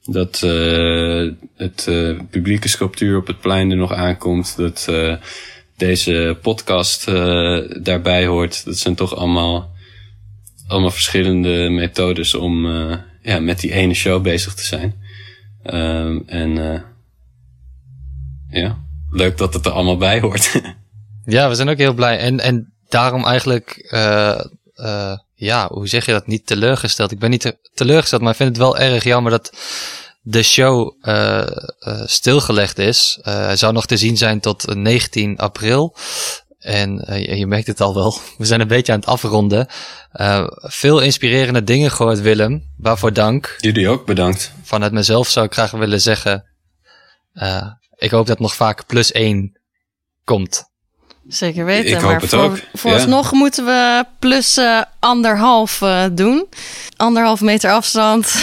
dat 0.05 0.43
uh, 0.45 1.33
het 1.57 1.87
uh, 1.89 2.21
publieke 2.31 2.69
sculptuur 2.69 3.17
op 3.17 3.27
het 3.27 3.41
plein 3.41 3.71
er 3.71 3.77
nog 3.77 3.93
aankomt. 3.93 4.57
Dat 4.57 4.87
uh, 4.91 5.15
deze 5.77 6.39
podcast 6.43 7.09
uh, 7.09 7.59
daarbij 7.83 8.27
hoort. 8.27 8.65
Dat 8.65 8.79
zijn 8.79 8.95
toch 8.95 9.17
allemaal, 9.17 9.76
allemaal 10.67 10.91
verschillende 10.91 11.69
methodes 11.71 12.35
om 12.35 12.67
uh, 12.67 12.97
ja, 13.23 13.41
met 13.41 13.61
die 13.61 13.73
ene 13.73 13.95
show 13.95 14.23
bezig 14.23 14.55
te 14.55 14.65
zijn. 14.65 14.95
Uh, 15.65 16.21
en 16.27 16.57
uh, 16.57 16.81
ja, 18.51 18.79
leuk 19.11 19.39
dat 19.39 19.55
het 19.55 19.67
er 19.67 19.73
allemaal 19.73 19.97
bij 19.97 20.21
hoort. 20.21 20.53
Ja, 21.29 21.49
we 21.49 21.55
zijn 21.55 21.69
ook 21.69 21.79
heel 21.79 21.95
blij. 21.95 22.19
En, 22.19 22.41
en 22.41 22.73
daarom 22.89 23.25
eigenlijk, 23.25 23.89
uh, 23.91 25.15
ja, 25.35 25.69
hoe 25.69 25.89
zeg 25.89 26.07
je 26.07 26.13
dat? 26.13 26.27
Niet 26.27 26.47
teleurgesteld. 26.47 27.11
Ik 27.11 27.19
ben 27.19 27.31
niet 27.31 27.57
teleurgesteld, 27.75 28.23
maar 28.23 28.31
ik 28.31 28.37
vind 28.37 28.49
het 28.49 28.59
wel 28.59 28.79
erg 28.79 29.05
jammer 29.05 29.31
dat 29.31 29.53
de 30.21 30.43
show 30.43 30.95
stilgelegd 32.05 32.79
is. 32.79 33.19
Hij 33.23 33.57
zou 33.57 33.73
nog 33.73 33.87
te 33.87 33.97
zien 33.97 34.17
zijn 34.17 34.41
tot 34.41 34.75
19 34.75 35.39
april. 35.39 35.97
En 36.59 37.05
uh, 37.11 37.39
je 37.39 37.47
merkt 37.47 37.67
het 37.67 37.81
al 37.81 37.95
wel, 37.95 38.19
we 38.39 38.45
zijn 38.45 38.61
een 38.61 38.69
beetje 38.69 38.93
aan 38.93 38.99
het 38.99 39.09
afronden. 39.09 39.67
Uh, 40.15 40.47
veel 40.51 41.01
inspirerende 41.01 41.65
dingen 41.65 41.91
gehoord, 41.91 42.21
Willem. 42.21 42.63
Waarvoor 42.77 43.13
dank. 43.13 43.57
Jullie 43.61 43.89
ook 43.89 44.07
bedankt. 44.07 44.53
Vanuit 44.63 44.93
mezelf 44.93 45.29
zou 45.29 45.47
ik 45.47 45.53
graag 45.53 45.71
willen 45.71 46.01
zeggen, 46.01 46.45
uh, 47.35 47.67
ik 47.97 48.11
hoop 48.11 48.27
dat 48.27 48.39
nog 48.39 48.55
vaak 48.55 48.87
plus 48.87 49.13
één 49.13 49.61
komt. 50.25 50.65
Zeker 51.29 51.65
weten. 51.65 51.87
Ik 51.91 51.95
hoop 51.95 52.03
maar 52.11 52.21
het 52.21 52.31
voor, 52.31 52.39
ook. 52.43 52.59
Vooralsnog 52.73 53.31
Ja. 53.31 53.39
moeten 53.39 53.65
we 53.65 54.05
plus 54.19 54.59
uh, 54.59 54.83
anderhalf 54.99 55.81
uh, 55.81 56.05
doen. 56.13 56.47
Anderhalf 56.97 57.41
meter 57.41 57.71
afstand. 57.71 58.35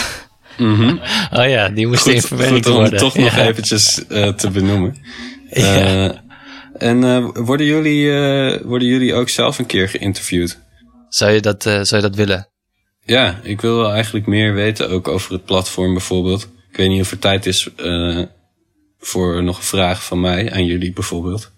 Mhm. 0.58 0.96
Oh 1.32 1.48
ja, 1.48 1.68
die 1.68 1.86
moest 1.86 2.02
Goed, 2.02 2.12
even 2.12 2.28
verwerkt 2.28 2.52
goed 2.54 2.66
om 2.66 2.72
worden. 2.72 2.90
het 2.92 3.00
toch 3.00 3.14
nog 3.16 3.36
eventjes 3.36 4.02
uh, 4.08 4.28
te 4.28 4.50
benoemen. 4.50 4.96
Ja. 5.50 6.23
En 6.78 7.02
uh, 7.02 7.28
worden, 7.34 7.66
jullie, 7.66 8.04
uh, 8.04 8.60
worden 8.62 8.88
jullie 8.88 9.14
ook 9.14 9.28
zelf 9.28 9.58
een 9.58 9.66
keer 9.66 9.88
geïnterviewd? 9.88 10.58
Zou, 11.08 11.32
je 11.32 11.40
dat, 11.40 11.66
uh, 11.66 11.72
zou 11.82 12.02
je 12.02 12.08
dat 12.08 12.16
willen? 12.16 12.48
Ja, 13.04 13.40
ik 13.42 13.60
wil 13.60 13.76
wel 13.76 13.92
eigenlijk 13.92 14.26
meer 14.26 14.54
weten, 14.54 14.90
ook 14.90 15.08
over 15.08 15.32
het 15.32 15.44
platform 15.44 15.92
bijvoorbeeld. 15.92 16.48
Ik 16.70 16.76
weet 16.76 16.88
niet 16.88 17.00
of 17.00 17.10
er 17.10 17.18
tijd 17.18 17.46
is 17.46 17.68
voor 18.98 19.42
nog 19.42 19.56
een 19.56 19.62
vraag 19.64 20.04
van 20.04 20.20
mij 20.20 20.52
aan 20.52 20.64
jullie 20.64 20.92
bijvoorbeeld. 20.92 21.52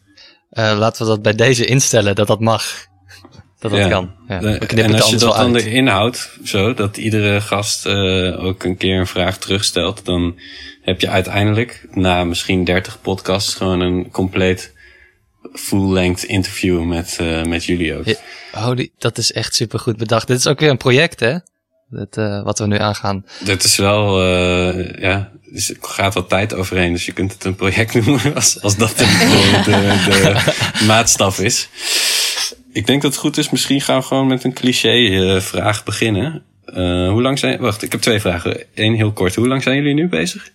Laten 0.51 1.03
we 1.03 1.09
dat 1.11 1.23
bij 1.23 1.35
deze 1.35 1.64
instellen, 1.67 2.14
dat 2.14 2.27
dat 2.27 2.41
mag. 2.41 2.64
dat 3.61 3.71
dat 3.71 3.81
Ja. 3.81 3.89
kan. 3.89 4.14
Ja. 4.29 4.39
De- 4.39 4.59
We 4.59 4.83
en 4.83 4.93
het 4.93 5.01
als 5.01 5.11
je 5.11 5.17
dat 5.17 5.37
dan 5.37 5.55
uit. 5.55 5.64
erin 5.64 5.87
houdt, 5.87 6.39
zo, 6.45 6.75
dat 6.75 6.97
iedere 6.97 7.41
gast 7.41 7.87
eh, 7.87 8.45
ook 8.45 8.64
een 8.64 8.77
keer 8.77 8.99
een 8.99 9.07
vraag 9.07 9.39
terugstelt, 9.39 10.05
dan 10.05 10.39
heb 10.83 11.01
je 11.01 11.09
uiteindelijk 11.09 11.87
na 11.91 12.25
misschien 12.25 12.64
30 12.64 13.01
podcasts 13.01 13.55
gewoon 13.55 13.81
een 13.81 14.11
compleet 14.11 14.75
full-length 15.53 16.22
interview 16.22 16.84
met, 16.84 17.16
eh, 17.20 17.42
met 17.42 17.64
jullie 17.64 17.94
ook. 17.94 18.05
Oh, 18.55 18.76
die, 18.76 18.92
dat 18.99 19.18
is 19.18 19.32
echt 19.32 19.55
supergoed 19.55 19.97
bedacht. 19.97 20.26
Dit 20.26 20.38
is 20.38 20.47
ook 20.47 20.61
weer 20.61 20.70
een 20.70 20.76
project, 20.76 21.20
hè? 21.20 21.38
Dat, 21.90 22.16
eh, 22.16 22.42
wat 22.42 22.59
we 22.59 22.66
nu 22.66 22.78
aangaan. 22.78 23.24
Dat 23.44 23.64
is 23.64 23.76
wel, 23.76 24.22
eh, 24.22 25.01
ja, 25.01 25.30
dus 25.51 25.70
er 25.70 25.76
gaat 25.80 26.14
wat 26.14 26.28
tijd 26.28 26.55
overheen, 26.55 26.92
dus 26.92 27.07
je 27.07 27.12
kunt 27.12 27.32
het 27.32 27.44
een 27.44 27.55
project 27.55 27.94
noemen 28.07 28.34
als, 28.34 28.62
als 28.62 28.76
dat 28.76 28.99
de, 28.99 29.05
de, 29.64 30.84
maatstaf 30.86 31.38
is. 31.38 31.68
Ik 32.72 32.86
denk 32.86 33.03
dat 33.03 33.11
het 33.11 33.20
goed 33.20 33.36
is, 33.36 33.51
misschien 33.51 33.80
gaan 33.80 33.99
we 33.99 34.07
gewoon 34.07 34.26
met 34.26 34.44
een 34.44 34.53
cliché 34.53 35.40
vraag 35.40 35.84
beginnen. 35.84 36.42
Eh, 36.64 37.09
hoe 37.09 37.22
lang 37.22 37.38
zijn, 37.38 37.61
wacht, 37.61 37.82
ik 37.82 37.92
heb 37.92 38.01
twee 38.01 38.20
vragen. 38.20 38.64
Eén 38.74 38.94
heel 38.94 39.12
kort. 39.12 39.34
Hoe 39.34 39.49
lang 39.49 39.62
zijn 39.62 39.76
jullie 39.76 39.94
nu 39.94 40.09
bezig 40.09 40.51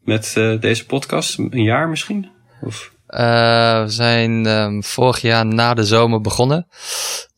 met 0.00 0.32
deze 0.60 0.86
podcast? 0.86 1.38
Een 1.38 1.62
jaar 1.62 1.88
misschien? 1.88 2.28
Of? 2.60 2.93
Eh, 3.14 3.82
we 3.84 3.90
zijn 3.90 4.46
ehm, 4.46 4.80
vorig 4.80 5.20
jaar 5.20 5.46
na 5.46 5.74
de 5.74 5.84
zomer 5.84 6.20
begonnen. 6.20 6.66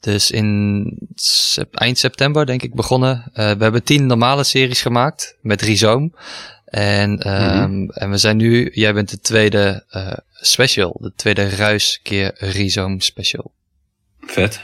Dus 0.00 0.30
in 0.30 0.86
sep- 1.14 1.74
eind 1.74 1.98
september, 1.98 2.46
denk 2.46 2.62
ik, 2.62 2.74
begonnen. 2.74 3.24
Eh, 3.32 3.50
we 3.50 3.62
hebben 3.62 3.82
tien 3.82 4.06
normale 4.06 4.44
series 4.44 4.82
gemaakt 4.82 5.36
met 5.40 5.62
Rhizoom. 5.62 6.14
En, 6.64 7.18
ehm, 7.18 7.88
en 7.88 8.10
we 8.10 8.16
zijn 8.16 8.36
nu, 8.36 8.70
jij 8.72 8.94
bent 8.94 9.10
de 9.10 9.20
tweede 9.20 9.84
eh, 9.88 10.12
special. 10.32 10.96
De 11.00 11.12
tweede 11.16 11.48
ruis 11.48 12.00
keer 12.02 12.34
Rhizoom 12.38 13.00
special. 13.00 13.52
Vet. 14.20 14.60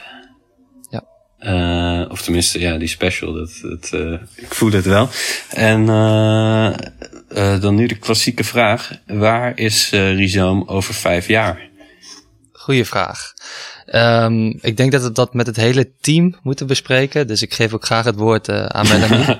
Ja. 0.89 2.05
Of 2.09 2.21
tenminste, 2.21 2.59
ja, 2.59 2.77
die 2.77 2.87
special, 2.87 3.33
dat, 3.33 3.59
dat, 3.61 3.91
ik 4.35 4.53
voel 4.53 4.71
het 4.71 4.85
wel. 4.85 5.09
En 5.49 5.85
eh, 7.33 7.59
dan 7.59 7.75
nu 7.75 7.87
de 7.87 7.95
klassieke 7.95 8.43
vraag. 8.43 8.91
Waar 9.05 9.57
is 9.57 9.89
eh 9.91 10.13
Rhizoom 10.13 10.63
over 10.65 10.93
vijf 10.93 11.27
jaar? 11.27 11.69
Goeie 12.51 12.85
vraag. 12.85 13.33
Ehm, 13.85 14.47
ik 14.47 14.77
denk 14.77 14.91
dat 14.91 15.03
we 15.03 15.11
dat 15.11 15.33
met 15.33 15.47
het 15.47 15.55
hele 15.55 15.91
team 16.01 16.35
moeten 16.43 16.67
bespreken. 16.67 17.27
Dus 17.27 17.41
ik 17.41 17.53
geef 17.53 17.73
ook 17.73 17.85
graag 17.85 18.05
het 18.05 18.15
woord 18.15 18.47
eh, 18.47 18.65
aan 18.65 18.87
Melanie. 18.87 19.25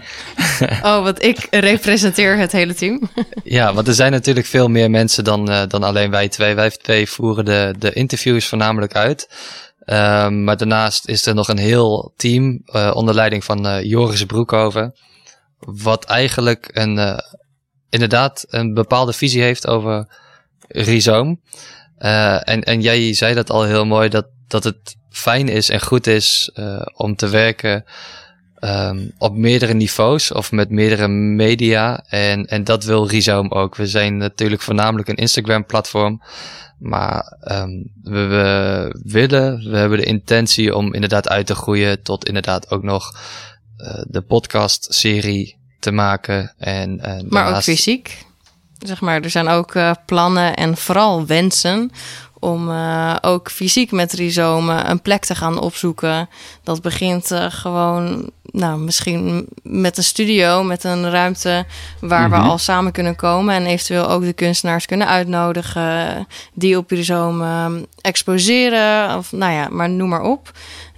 Oh, 0.83 1.03
want 1.03 1.23
ik 1.23 1.47
representeer 1.49 2.37
het 2.37 2.51
hele 2.51 2.73
team. 2.73 3.01
Ja, 3.43 3.73
want 3.73 3.87
er 3.87 3.93
zijn 3.93 4.11
natuurlijk 4.11 4.45
veel 4.45 4.67
meer 4.67 4.89
mensen 4.89 5.23
dan, 5.23 5.49
eh, 5.49 5.61
dan 5.67 5.83
alleen 5.83 6.11
wij 6.11 6.29
twee. 6.29 6.55
Wij 6.55 6.69
twee 6.69 7.09
voeren 7.09 7.45
de, 7.45 7.75
de 7.79 7.93
interviews 7.93 8.45
voornamelijk 8.45 8.95
uit. 8.95 9.27
Ehm, 9.85 10.43
maar 10.43 10.57
daarnaast 10.57 11.07
is 11.07 11.25
er 11.25 11.35
nog 11.35 11.47
een 11.47 11.57
heel 11.57 12.13
team 12.15 12.61
eh, 12.65 12.91
onder 12.93 13.15
leiding 13.15 13.43
van 13.43 13.67
eh, 13.67 13.83
Joris 13.83 14.25
Broekhoven. 14.25 14.95
Wat 15.59 16.05
eigenlijk 16.05 16.69
een, 16.73 16.97
eh, 16.97 17.17
inderdaad 17.93 18.45
een 18.49 18.73
bepaalde 18.73 19.13
visie 19.13 19.41
heeft 19.41 19.67
over 19.67 20.07
rhizoom. 20.67 21.41
Eh, 21.97 22.49
en, 22.49 22.63
en 22.63 22.81
jij 22.81 23.13
zei 23.13 23.33
dat 23.33 23.49
al 23.49 23.63
heel 23.63 23.85
mooi, 23.85 24.09
dat, 24.09 24.25
dat 24.47 24.63
het 24.63 24.95
fijn 25.09 25.47
is 25.47 25.69
en 25.69 25.81
goed 25.81 26.07
is 26.07 26.51
eh, 26.53 26.81
om 26.95 27.15
te 27.15 27.29
werken 27.29 27.85
ehm, 28.55 29.07
op 29.17 29.35
meerdere 29.35 29.73
niveaus 29.73 30.31
of 30.31 30.51
met 30.51 30.69
meerdere 30.69 31.07
media. 31.07 32.03
En, 32.07 32.45
en 32.45 32.63
dat 32.63 32.83
wil 32.83 33.07
Rhizoom 33.07 33.51
ook. 33.51 33.75
We 33.75 33.87
zijn 33.87 34.17
natuurlijk 34.17 34.61
voornamelijk 34.61 35.07
een 35.07 35.15
Instagram-platform. 35.15 36.21
Maar 36.79 37.37
ehm, 37.39 37.83
we, 38.03 39.01
willen, 39.03 39.69
we 39.69 39.77
hebben 39.77 39.97
de 39.97 40.05
intentie 40.05 40.75
om 40.75 40.93
inderdaad 40.93 41.29
uit 41.29 41.45
te 41.45 41.55
groeien 41.55 42.01
tot 42.01 42.27
inderdaad 42.27 42.71
ook 42.71 42.83
nog 42.83 43.19
eh, 43.77 44.01
de 44.07 44.21
podcast-serie 44.21 45.61
te 45.83 45.91
maken. 45.91 46.53
En, 46.57 46.99
en 47.01 47.15
Maar 47.15 47.21
ook 47.23 47.31
daarnaast- 47.31 47.63
fysiek. 47.63 48.25
Zeg 48.79 49.01
maar, 49.01 49.21
er 49.21 49.29
zijn 49.29 49.47
ook 49.47 49.75
eh, 49.75 49.91
plannen 50.05 50.53
en 50.55 50.77
vooral 50.77 51.25
wensen 51.25 51.91
om 52.39 52.69
eh, 52.71 53.15
ook 53.21 53.51
fysiek 53.51 53.91
met 53.91 54.13
rhizomen 54.13 54.89
een 54.89 55.01
plek 55.01 55.25
te 55.25 55.35
gaan 55.35 55.59
opzoeken. 55.59 56.29
Dat 56.63 56.81
begint 56.81 57.31
eh, 57.31 57.45
gewoon, 57.49 58.29
nou, 58.43 58.79
misschien 58.79 59.47
met 59.63 59.97
een 59.97 60.03
studio, 60.03 60.63
met 60.63 60.83
een 60.83 61.09
ruimte 61.11 61.65
waar 61.99 62.29
Mhm. 62.29 62.41
we 62.41 62.47
al 62.47 62.57
samen 62.57 62.91
kunnen 62.91 63.15
komen 63.15 63.55
en 63.55 63.65
eventueel 63.65 64.09
ook 64.09 64.23
de 64.23 64.33
kunstenaars 64.33 64.85
kunnen 64.85 65.07
uitnodigen 65.07 66.27
die 66.53 66.77
op 66.77 66.89
rhizomen 66.91 67.85
exposeren 68.01 69.17
of 69.17 69.31
nou 69.31 69.53
ja, 69.53 69.67
maar 69.71 69.89
noem 69.89 70.09
maar 70.09 70.21
op. 70.21 70.51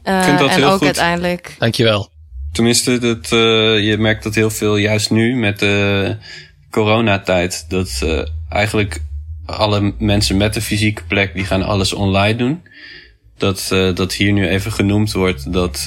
Eh, 0.03 0.23
vind 0.23 0.39
dat 0.39 0.49
en 0.49 0.55
heel 0.55 0.65
ook 0.69 0.77
goed. 0.77 0.85
uiteindelijk 0.85 1.55
Dankjewel. 1.59 2.09
Tenminste, 2.55 2.97
dat, 2.97 3.31
eh, 3.31 3.87
je 3.87 3.95
merkt 3.97 4.23
dat 4.23 4.35
heel 4.35 4.49
veel, 4.49 4.77
juist 4.77 5.11
nu 5.11 5.35
met 5.35 5.59
de 5.59 6.15
coronatijd, 6.69 7.65
dat 7.69 8.01
eh, 8.03 8.21
eigenlijk 8.49 9.01
alle 9.45 9.93
mensen 9.97 10.37
met 10.37 10.55
een 10.55 10.61
fysieke 10.61 11.03
plek, 11.07 11.33
die 11.33 11.45
gaan 11.45 11.63
alles 11.63 11.93
online 11.93 12.35
doen. 12.35 12.61
Dat, 13.37 13.69
eh, 13.71 13.95
dat 13.95 14.13
hier 14.13 14.31
nu 14.31 14.47
even 14.47 14.71
genoemd 14.71 15.11
wordt 15.11 15.53
dat 15.53 15.85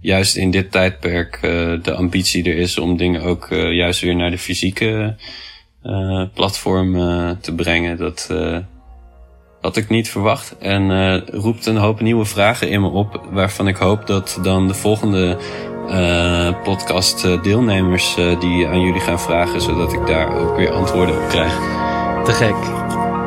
juist 0.00 0.36
in 0.36 0.50
dit 0.50 0.70
tijdperk 0.70 1.38
de 1.82 1.94
ambitie 1.94 2.44
er 2.44 2.56
is 2.56 2.78
om 2.78 2.96
dingen 2.96 3.22
ook 3.22 3.48
juist 3.50 4.00
weer 4.00 4.16
naar 4.16 4.30
de 4.30 4.38
fysieke 4.38 5.16
platform 6.34 6.92
te 7.40 7.54
brengen. 7.54 7.96
Dat 7.96 8.30
had 9.66 9.76
ik 9.76 9.88
niet 9.88 10.10
verwacht. 10.10 10.54
En 10.58 10.90
eh, 10.90 11.40
roept 11.40 11.66
een 11.66 11.76
hoop 11.76 12.00
nieuwe 12.00 12.24
vragen 12.24 12.68
in 12.68 12.80
me 12.80 12.88
op, 12.88 13.20
waarvan 13.30 13.68
ik 13.68 13.76
hoop 13.76 14.06
dat 14.06 14.38
dan 14.42 14.68
de 14.68 14.74
volgende 14.74 15.36
eh, 15.88 16.62
podcast 16.62 17.24
eh, 17.24 17.42
deelnemers 17.42 18.16
eh, 18.16 18.40
die 18.40 18.66
aan 18.66 18.80
jullie 18.80 19.00
gaan 19.00 19.20
vragen, 19.20 19.60
zodat 19.60 19.92
ik 19.92 20.06
daar 20.06 20.36
ook 20.38 20.56
weer 20.56 20.70
antwoorden 20.70 21.14
op 21.22 21.28
krijg. 21.28 21.52
Te 22.24 22.32
gek. 22.32 22.54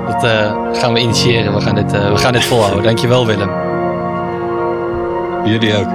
Dat 0.08 0.24
eh, 0.24 0.80
gaan 0.80 0.94
we 0.94 1.00
initiëren. 1.00 1.54
We 1.54 1.62
gaan 1.62 1.76
dit, 1.76 1.94
eh, 1.94 2.12
we 2.12 2.18
gaan 2.18 2.34
dit 2.34 2.44
volhouden. 2.46 2.84
Dankjewel 2.84 3.26
Willem. 3.26 3.50
Jullie 5.46 5.76
ook. 5.76 5.90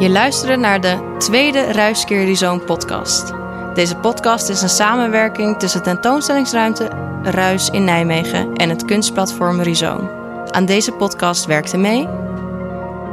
Je 0.00 0.10
luisterde 0.10 0.56
naar 0.56 0.80
de 0.80 1.14
tweede 1.18 1.72
Ruiskeer 1.72 2.24
Rhizoom 2.24 2.64
podcast. 2.64 3.39
Deze 3.74 3.96
podcast 3.96 4.48
is 4.48 4.62
een 4.62 4.68
samenwerking 4.68 5.58
tussen 5.58 5.82
tentoonstellingsruimte 5.82 6.88
Ruis 7.22 7.70
in 7.70 7.84
Nijmegen 7.84 8.54
en 8.54 8.68
het 8.68 8.84
kunstplatform 8.84 9.60
Rhizoom. 9.60 10.10
Aan 10.50 10.64
deze 10.64 10.92
podcast 10.92 11.46
werkte 11.46 11.76
mee 11.76 12.08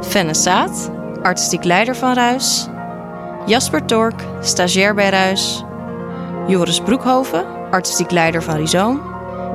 Fenne 0.00 0.34
Saat, 0.34 0.90
artistiek 1.22 1.64
leider 1.64 1.96
van 1.96 2.14
Ruis, 2.14 2.68
Jasper 3.46 3.84
Tork, 3.84 4.22
stagiair 4.40 4.94
bij 4.94 5.08
Ruis, 5.08 5.64
Joris 6.46 6.80
Broekhoven, 6.80 7.44
artistiek 7.70 8.10
leider 8.10 8.42
van 8.42 8.56
Rhizoom. 8.56 9.00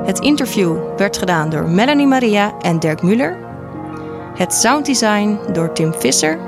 Het 0.04 0.18
interview 0.18 0.76
werd 0.96 1.18
gedaan 1.18 1.50
door 1.50 1.68
Melanie 1.68 2.06
Maria 2.06 2.52
en 2.60 2.78
Dirk 2.78 3.02
Muller. 3.02 3.38
Het 4.34 4.54
sounddesign 4.54 5.38
door 5.52 5.72
Tim 5.72 5.94
Visser. 5.94 6.38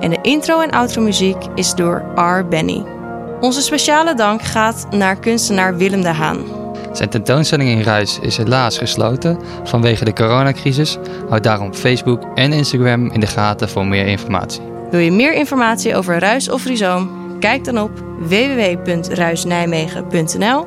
En 0.00 0.10
de 0.10 0.18
intro 0.22 0.60
en 0.60 0.70
outro 0.70 1.02
muziek 1.02 1.44
is 1.54 1.74
door 1.74 2.04
R. 2.14 2.46
Benny. 2.48 2.98
Onze 3.40 3.60
speciale 3.60 4.14
dank 4.14 4.42
gaat 4.42 4.86
naar 4.90 5.18
kunstenaar 5.18 5.76
Willem 5.76 6.02
de 6.02 6.08
Haan. 6.08 6.44
Zijn 6.92 7.08
tentoonstelling 7.08 7.70
in 7.70 7.82
Ruis 7.82 8.18
is 8.22 8.36
helaas 8.36 8.78
gesloten 8.78 9.38
vanwege 9.64 10.04
de 10.04 10.12
coronacrisis. 10.12 10.98
Houd 11.28 11.42
daarom 11.42 11.74
Facebook 11.74 12.22
en 12.34 12.52
Instagram 12.52 13.10
in 13.10 13.20
de 13.20 13.26
gaten 13.26 13.68
voor 13.68 13.86
meer 13.86 14.06
informatie. 14.06 14.60
Wil 14.90 15.00
je 15.00 15.10
meer 15.10 15.34
informatie 15.34 15.96
over 15.96 16.18
Ruis 16.18 16.50
of 16.50 16.64
Rhizoom? 16.64 17.10
Kijk 17.38 17.64
dan 17.64 17.78
op 17.78 17.90
www.ruisnijmegen.nl 18.18 20.66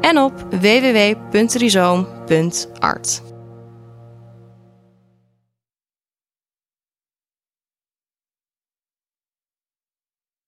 en 0.00 0.18
op 0.18 0.32
www.rhizoom.art. 0.50 3.25